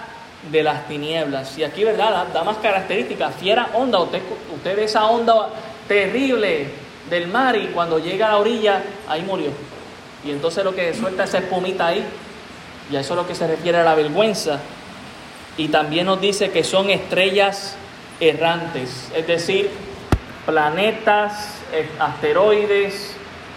de 0.50 0.62
las 0.62 0.86
tinieblas. 0.86 1.56
Y 1.58 1.64
aquí, 1.64 1.84
¿verdad? 1.84 2.26
Da, 2.32 2.44
más 2.44 2.58
características. 2.58 3.34
Fiera 3.36 3.70
onda, 3.74 4.00
usted, 4.00 4.22
usted 4.54 4.76
ve 4.76 4.84
esa 4.84 5.06
onda 5.06 5.50
terrible 5.88 6.66
del 7.10 7.28
mar 7.28 7.56
y 7.56 7.66
cuando 7.68 7.98
llega 7.98 8.26
a 8.26 8.30
la 8.30 8.38
orilla, 8.38 8.82
ahí 9.08 9.22
murió. 9.22 9.50
Y 10.24 10.30
entonces 10.30 10.64
lo 10.64 10.74
que 10.74 10.92
suelta 10.94 11.24
esa 11.24 11.38
espumita 11.38 11.88
ahí, 11.88 12.04
y 12.90 12.96
a 12.96 13.00
eso 13.00 13.14
es 13.14 13.16
lo 13.16 13.26
que 13.26 13.34
se 13.34 13.46
refiere 13.46 13.78
a 13.78 13.84
la 13.84 13.94
vergüenza. 13.94 14.60
Y 15.56 15.68
también 15.68 16.06
nos 16.06 16.20
dice 16.20 16.50
que 16.50 16.64
son 16.64 16.90
estrellas 16.90 17.76
errantes, 18.20 19.10
es 19.14 19.26
decir, 19.26 19.70
planetas, 20.44 21.60
eh, 21.72 21.88
asteroides, 21.98 23.15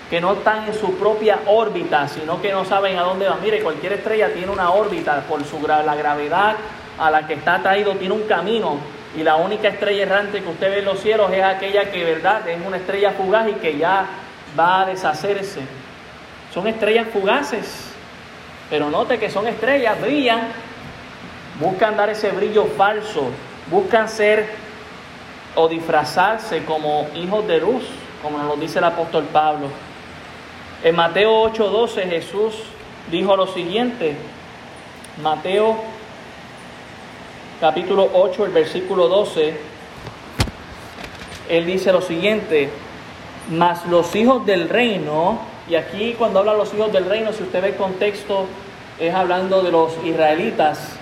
que 0.09 0.19
no 0.19 0.33
están 0.33 0.65
en 0.67 0.73
su 0.73 0.97
propia 0.97 1.39
órbita, 1.45 2.07
sino 2.07 2.41
que 2.41 2.51
no 2.51 2.65
saben 2.65 2.97
a 2.97 3.03
dónde 3.03 3.29
van. 3.29 3.41
Mire, 3.41 3.61
cualquier 3.61 3.93
estrella 3.93 4.33
tiene 4.33 4.51
una 4.51 4.71
órbita 4.71 5.21
por 5.29 5.43
su, 5.45 5.59
la 5.67 5.95
gravedad 5.95 6.55
a 6.97 7.11
la 7.11 7.27
que 7.27 7.35
está 7.35 7.55
atraído, 7.55 7.95
tiene 7.95 8.15
un 8.15 8.23
camino. 8.23 8.77
Y 9.15 9.23
la 9.23 9.35
única 9.35 9.67
estrella 9.67 10.03
errante 10.03 10.41
que 10.41 10.49
usted 10.49 10.69
ve 10.69 10.79
en 10.79 10.85
los 10.85 10.99
cielos 10.99 11.31
es 11.31 11.43
aquella 11.43 11.91
que, 11.91 12.03
verdad, 12.03 12.47
es 12.47 12.59
una 12.65 12.77
estrella 12.77 13.11
fugaz 13.11 13.49
y 13.49 13.53
que 13.53 13.77
ya 13.77 14.05
va 14.59 14.81
a 14.81 14.85
deshacerse. 14.85 15.61
Son 16.53 16.67
estrellas 16.67 17.07
fugaces. 17.13 17.85
Pero 18.69 18.89
note 18.89 19.17
que 19.17 19.29
son 19.29 19.47
estrellas, 19.47 19.99
brillan, 19.99 20.41
buscan 21.59 21.97
dar 21.97 22.09
ese 22.09 22.29
brillo 22.29 22.65
falso, 22.65 23.29
buscan 23.69 24.07
ser 24.07 24.47
o 25.55 25.67
disfrazarse 25.67 26.63
como 26.65 27.07
hijos 27.15 27.47
de 27.47 27.59
luz, 27.59 27.83
como 28.21 28.37
nos 28.37 28.47
lo 28.47 28.55
dice 28.57 28.77
el 28.77 28.85
apóstol 28.85 29.23
Pablo. 29.31 29.69
En 30.81 30.95
Mateo 30.95 31.43
8:12 31.43 32.09
Jesús 32.09 32.53
dijo 33.11 33.35
lo 33.35 33.47
siguiente, 33.47 34.15
Mateo 35.21 35.75
capítulo 37.59 38.09
8, 38.13 38.45
el 38.45 38.51
versículo 38.51 39.09
12, 39.09 39.57
él 41.49 41.65
dice 41.65 41.91
lo 41.91 42.01
siguiente, 42.01 42.69
mas 43.51 43.85
los 43.87 44.15
hijos 44.15 44.45
del 44.45 44.69
reino, 44.69 45.39
y 45.67 45.75
aquí 45.75 46.15
cuando 46.17 46.39
habla 46.39 46.53
los 46.53 46.73
hijos 46.73 46.93
del 46.93 47.05
reino, 47.05 47.33
si 47.33 47.43
usted 47.43 47.61
ve 47.61 47.67
el 47.69 47.75
contexto, 47.75 48.45
es 48.97 49.13
hablando 49.13 49.61
de 49.61 49.71
los 49.71 49.91
israelitas, 50.05 50.97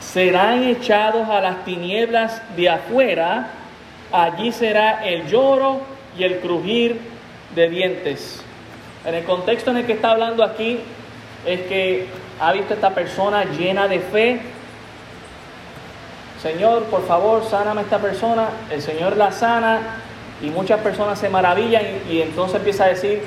serán 0.00 0.64
echados 0.64 1.28
a 1.28 1.40
las 1.40 1.64
tinieblas 1.64 2.42
de 2.56 2.68
afuera, 2.68 3.50
allí 4.10 4.50
será 4.50 5.04
el 5.06 5.28
lloro 5.28 5.82
y 6.18 6.24
el 6.24 6.40
crujir 6.40 6.98
de 7.54 7.68
dientes. 7.68 8.42
En 9.06 9.14
el 9.14 9.22
contexto 9.22 9.70
en 9.70 9.76
el 9.76 9.86
que 9.86 9.92
está 9.92 10.10
hablando 10.10 10.42
aquí 10.42 10.80
es 11.46 11.60
que 11.62 12.08
ha 12.40 12.52
visto 12.52 12.74
esta 12.74 12.90
persona 12.90 13.44
llena 13.44 13.86
de 13.86 14.00
fe. 14.00 14.40
Señor, 16.42 16.82
por 16.86 17.06
favor, 17.06 17.44
sáname 17.44 17.82
a 17.82 17.84
esta 17.84 17.98
persona. 17.98 18.48
El 18.68 18.82
Señor 18.82 19.16
la 19.16 19.30
sana 19.30 19.78
y 20.42 20.46
muchas 20.50 20.80
personas 20.80 21.20
se 21.20 21.28
maravillan 21.28 21.82
y, 22.08 22.14
y 22.14 22.22
entonces 22.22 22.56
empieza 22.56 22.86
a 22.86 22.88
decir, 22.88 23.22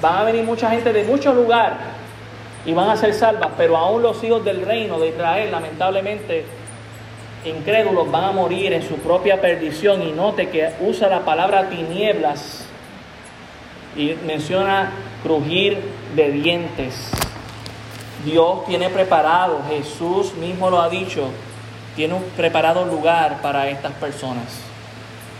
van 0.00 0.18
a 0.18 0.22
venir 0.22 0.44
mucha 0.44 0.70
gente 0.70 0.92
de 0.92 1.02
muchos 1.02 1.34
lugares 1.34 1.78
y 2.64 2.72
van 2.72 2.88
a 2.88 2.96
ser 2.96 3.12
salvas, 3.12 3.50
pero 3.56 3.76
aún 3.76 4.02
los 4.02 4.22
hijos 4.22 4.44
del 4.44 4.64
reino 4.64 5.00
de 5.00 5.08
Israel, 5.08 5.50
lamentablemente, 5.50 6.44
incrédulos, 7.44 8.08
van 8.08 8.24
a 8.24 8.30
morir 8.30 8.72
en 8.72 8.82
su 8.82 8.98
propia 8.98 9.40
perdición. 9.40 10.00
Y 10.02 10.12
note 10.12 10.48
que 10.48 10.70
usa 10.80 11.08
la 11.08 11.20
palabra 11.20 11.68
tinieblas 11.68 12.66
y 13.96 14.14
menciona 14.24 14.92
crujir 15.24 15.80
de 16.14 16.30
dientes. 16.30 17.10
Dios 18.24 18.64
tiene 18.66 18.90
preparado, 18.90 19.62
Jesús 19.68 20.34
mismo 20.34 20.70
lo 20.70 20.80
ha 20.80 20.88
dicho, 20.88 21.30
tiene 21.96 22.14
un 22.14 22.22
preparado 22.36 22.84
lugar 22.84 23.40
para 23.42 23.68
estas 23.68 23.92
personas. 23.94 24.44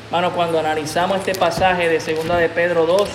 Hermano, 0.06 0.32
cuando 0.32 0.58
analizamos 0.58 1.18
este 1.18 1.34
pasaje 1.34 1.88
de 1.88 2.00
segunda 2.00 2.36
de 2.36 2.48
Pedro 2.48 2.86
2, 2.86 3.08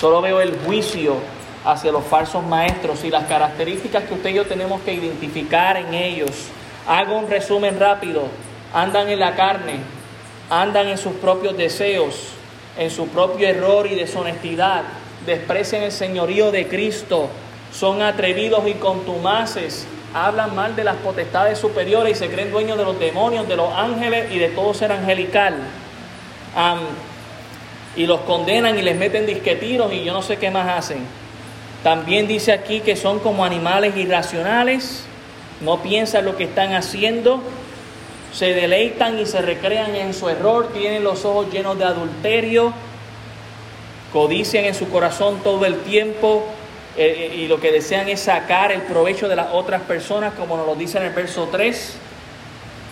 solo 0.00 0.20
veo 0.20 0.40
el 0.40 0.58
juicio 0.66 1.16
hacia 1.64 1.92
los 1.92 2.04
falsos 2.04 2.44
maestros 2.44 3.04
y 3.04 3.10
las 3.10 3.24
características 3.24 4.04
que 4.04 4.14
usted 4.14 4.30
y 4.30 4.34
yo 4.34 4.46
tenemos 4.46 4.82
que 4.82 4.94
identificar 4.94 5.76
en 5.76 5.94
ellos. 5.94 6.30
Hago 6.86 7.16
un 7.16 7.30
resumen 7.30 7.78
rápido. 7.78 8.24
Andan 8.72 9.08
en 9.08 9.20
la 9.20 9.36
carne, 9.36 9.76
andan 10.50 10.88
en 10.88 10.98
sus 10.98 11.12
propios 11.14 11.56
deseos, 11.56 12.30
en 12.76 12.90
su 12.90 13.06
propio 13.06 13.46
error 13.46 13.86
y 13.86 13.94
deshonestidad, 13.94 14.82
desprecian 15.26 15.82
el 15.82 15.92
señorío 15.92 16.50
de 16.50 16.68
Cristo, 16.68 17.28
son 17.72 18.02
atrevidos 18.02 18.66
y 18.68 18.74
contumaces, 18.74 19.86
hablan 20.14 20.54
mal 20.54 20.76
de 20.76 20.84
las 20.84 20.96
potestades 20.96 21.58
superiores 21.58 22.16
y 22.16 22.18
se 22.18 22.30
creen 22.30 22.52
dueños 22.52 22.78
de 22.78 22.84
los 22.84 22.98
demonios, 22.98 23.48
de 23.48 23.56
los 23.56 23.72
ángeles 23.74 24.30
y 24.30 24.38
de 24.38 24.48
todo 24.48 24.72
ser 24.74 24.92
angelical. 24.92 25.56
y 27.96 28.06
los 28.06 28.20
condenan 28.20 28.76
y 28.76 28.82
les 28.82 28.96
meten 28.96 29.24
disquetiros 29.24 29.92
y 29.92 30.02
yo 30.02 30.12
no 30.12 30.22
sé 30.22 30.36
qué 30.36 30.50
más 30.50 30.68
hacen. 30.68 30.98
También 31.84 32.26
dice 32.26 32.52
aquí 32.52 32.80
que 32.80 32.96
son 32.96 33.20
como 33.20 33.44
animales 33.44 33.96
irracionales, 33.96 35.04
no 35.60 35.80
piensan 35.80 36.24
lo 36.24 36.36
que 36.36 36.44
están 36.44 36.74
haciendo, 36.74 37.40
se 38.32 38.52
deleitan 38.52 39.18
y 39.18 39.26
se 39.26 39.40
recrean 39.42 39.94
en 39.94 40.12
su 40.12 40.28
error, 40.28 40.70
tienen 40.72 41.04
los 41.04 41.24
ojos 41.24 41.52
llenos 41.52 41.78
de 41.78 41.84
adulterio, 41.84 42.72
codician 44.14 44.64
en 44.64 44.74
su 44.76 44.88
corazón 44.88 45.40
todo 45.42 45.66
el 45.66 45.80
tiempo 45.80 46.44
eh, 46.96 47.32
eh, 47.32 47.36
y 47.36 47.48
lo 47.48 47.58
que 47.58 47.72
desean 47.72 48.08
es 48.08 48.20
sacar 48.20 48.70
el 48.70 48.82
provecho 48.82 49.28
de 49.28 49.34
las 49.34 49.48
otras 49.52 49.82
personas, 49.82 50.34
como 50.34 50.56
nos 50.56 50.66
lo 50.66 50.76
dice 50.76 50.98
en 50.98 51.04
el 51.04 51.10
verso 51.10 51.48
3. 51.50 51.96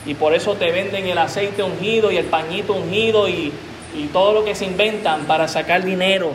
Y 0.05 0.15
por 0.15 0.35
eso 0.35 0.57
te 0.57 0.73
venden 0.73 1.07
el 1.07 1.17
aceite 1.17 1.63
ungido 1.63 2.11
y 2.11 2.17
el 2.17 2.25
pañito 2.25 2.73
ungido 2.73 3.29
y, 3.29 3.53
y 3.95 4.07
todo 4.13 4.33
lo 4.33 4.45
que 4.45 4.57
se 4.57 4.65
inventan 4.65 5.27
para 5.27 5.47
sacar 5.47 5.85
dinero. 5.85 6.33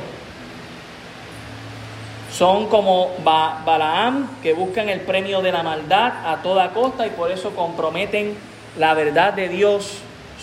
Son 2.31 2.67
como 2.67 3.11
Balaam 3.25 4.39
que 4.41 4.53
buscan 4.53 4.87
el 4.87 5.01
premio 5.01 5.41
de 5.41 5.51
la 5.51 5.63
maldad 5.63 6.13
a 6.25 6.41
toda 6.41 6.69
costa 6.69 7.05
y 7.05 7.09
por 7.09 7.29
eso 7.29 7.51
comprometen 7.51 8.37
la 8.79 8.93
verdad 8.93 9.33
de 9.33 9.49
Dios 9.49 9.97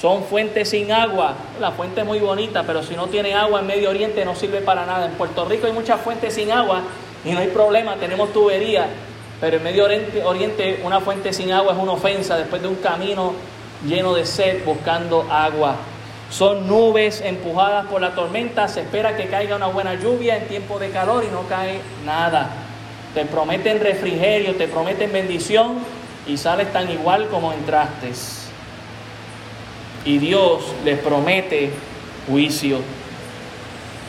son 0.04 0.22
fuentes 0.24 0.68
sin 0.68 0.92
agua. 0.92 1.32
La 1.58 1.70
fuente 1.70 2.02
es 2.02 2.06
muy 2.06 2.18
bonita, 2.18 2.62
pero 2.64 2.82
si 2.82 2.94
no 2.94 3.06
tiene 3.06 3.32
agua 3.32 3.60
en 3.60 3.66
Medio 3.66 3.88
Oriente 3.88 4.22
no 4.26 4.34
sirve 4.34 4.60
para 4.60 4.84
nada. 4.84 5.06
En 5.06 5.12
Puerto 5.12 5.46
Rico 5.46 5.66
hay 5.66 5.72
muchas 5.72 5.98
fuentes 5.98 6.34
sin 6.34 6.52
agua 6.52 6.82
y 7.24 7.30
no 7.30 7.38
hay 7.38 7.46
problema, 7.46 7.94
tenemos 7.94 8.30
tubería. 8.30 8.84
Pero 9.40 9.56
en 9.56 9.62
Medio 9.62 9.86
Oriente 10.26 10.82
una 10.84 11.00
fuente 11.00 11.32
sin 11.32 11.52
agua 11.52 11.72
es 11.72 11.78
una 11.78 11.92
ofensa 11.92 12.36
después 12.36 12.60
de 12.60 12.68
un 12.68 12.74
camino 12.74 13.32
lleno 13.86 14.12
de 14.12 14.26
sed 14.26 14.62
buscando 14.66 15.26
agua. 15.30 15.76
Son 16.28 16.68
nubes 16.68 17.22
empujadas 17.22 17.86
por 17.86 18.02
la 18.02 18.14
tormenta, 18.14 18.68
se 18.68 18.82
espera 18.82 19.16
que 19.16 19.28
caiga 19.28 19.56
una 19.56 19.68
buena 19.68 19.94
lluvia 19.94 20.36
en 20.36 20.48
tiempo 20.48 20.78
de 20.78 20.90
calor 20.90 21.24
y 21.24 21.32
no 21.32 21.48
cae 21.48 21.80
nada. 22.04 22.50
Te 23.14 23.24
prometen 23.24 23.80
refrigerio, 23.80 24.54
te 24.56 24.68
prometen 24.68 25.10
bendición 25.10 25.78
y 26.26 26.36
sales 26.36 26.70
tan 26.74 26.90
igual 26.90 27.28
como 27.28 27.54
entraste. 27.54 28.43
Y 30.04 30.18
Dios 30.18 30.62
les 30.84 30.98
promete 30.98 31.70
juicio. 32.28 32.80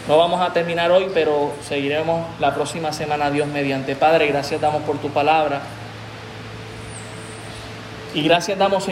No 0.07 0.17
vamos 0.17 0.41
a 0.41 0.53
terminar 0.53 0.91
hoy, 0.91 1.07
pero 1.13 1.53
seguiremos 1.67 2.25
la 2.39 2.53
próxima 2.53 2.93
semana, 2.93 3.31
Dios 3.31 3.47
mediante. 3.47 3.95
Padre, 3.95 4.27
gracias 4.27 4.61
damos 4.61 4.83
por 4.83 4.97
tu 4.97 5.09
palabra. 5.09 5.61
Y 8.13 8.21
gracias 8.21 8.57
damos, 8.57 8.83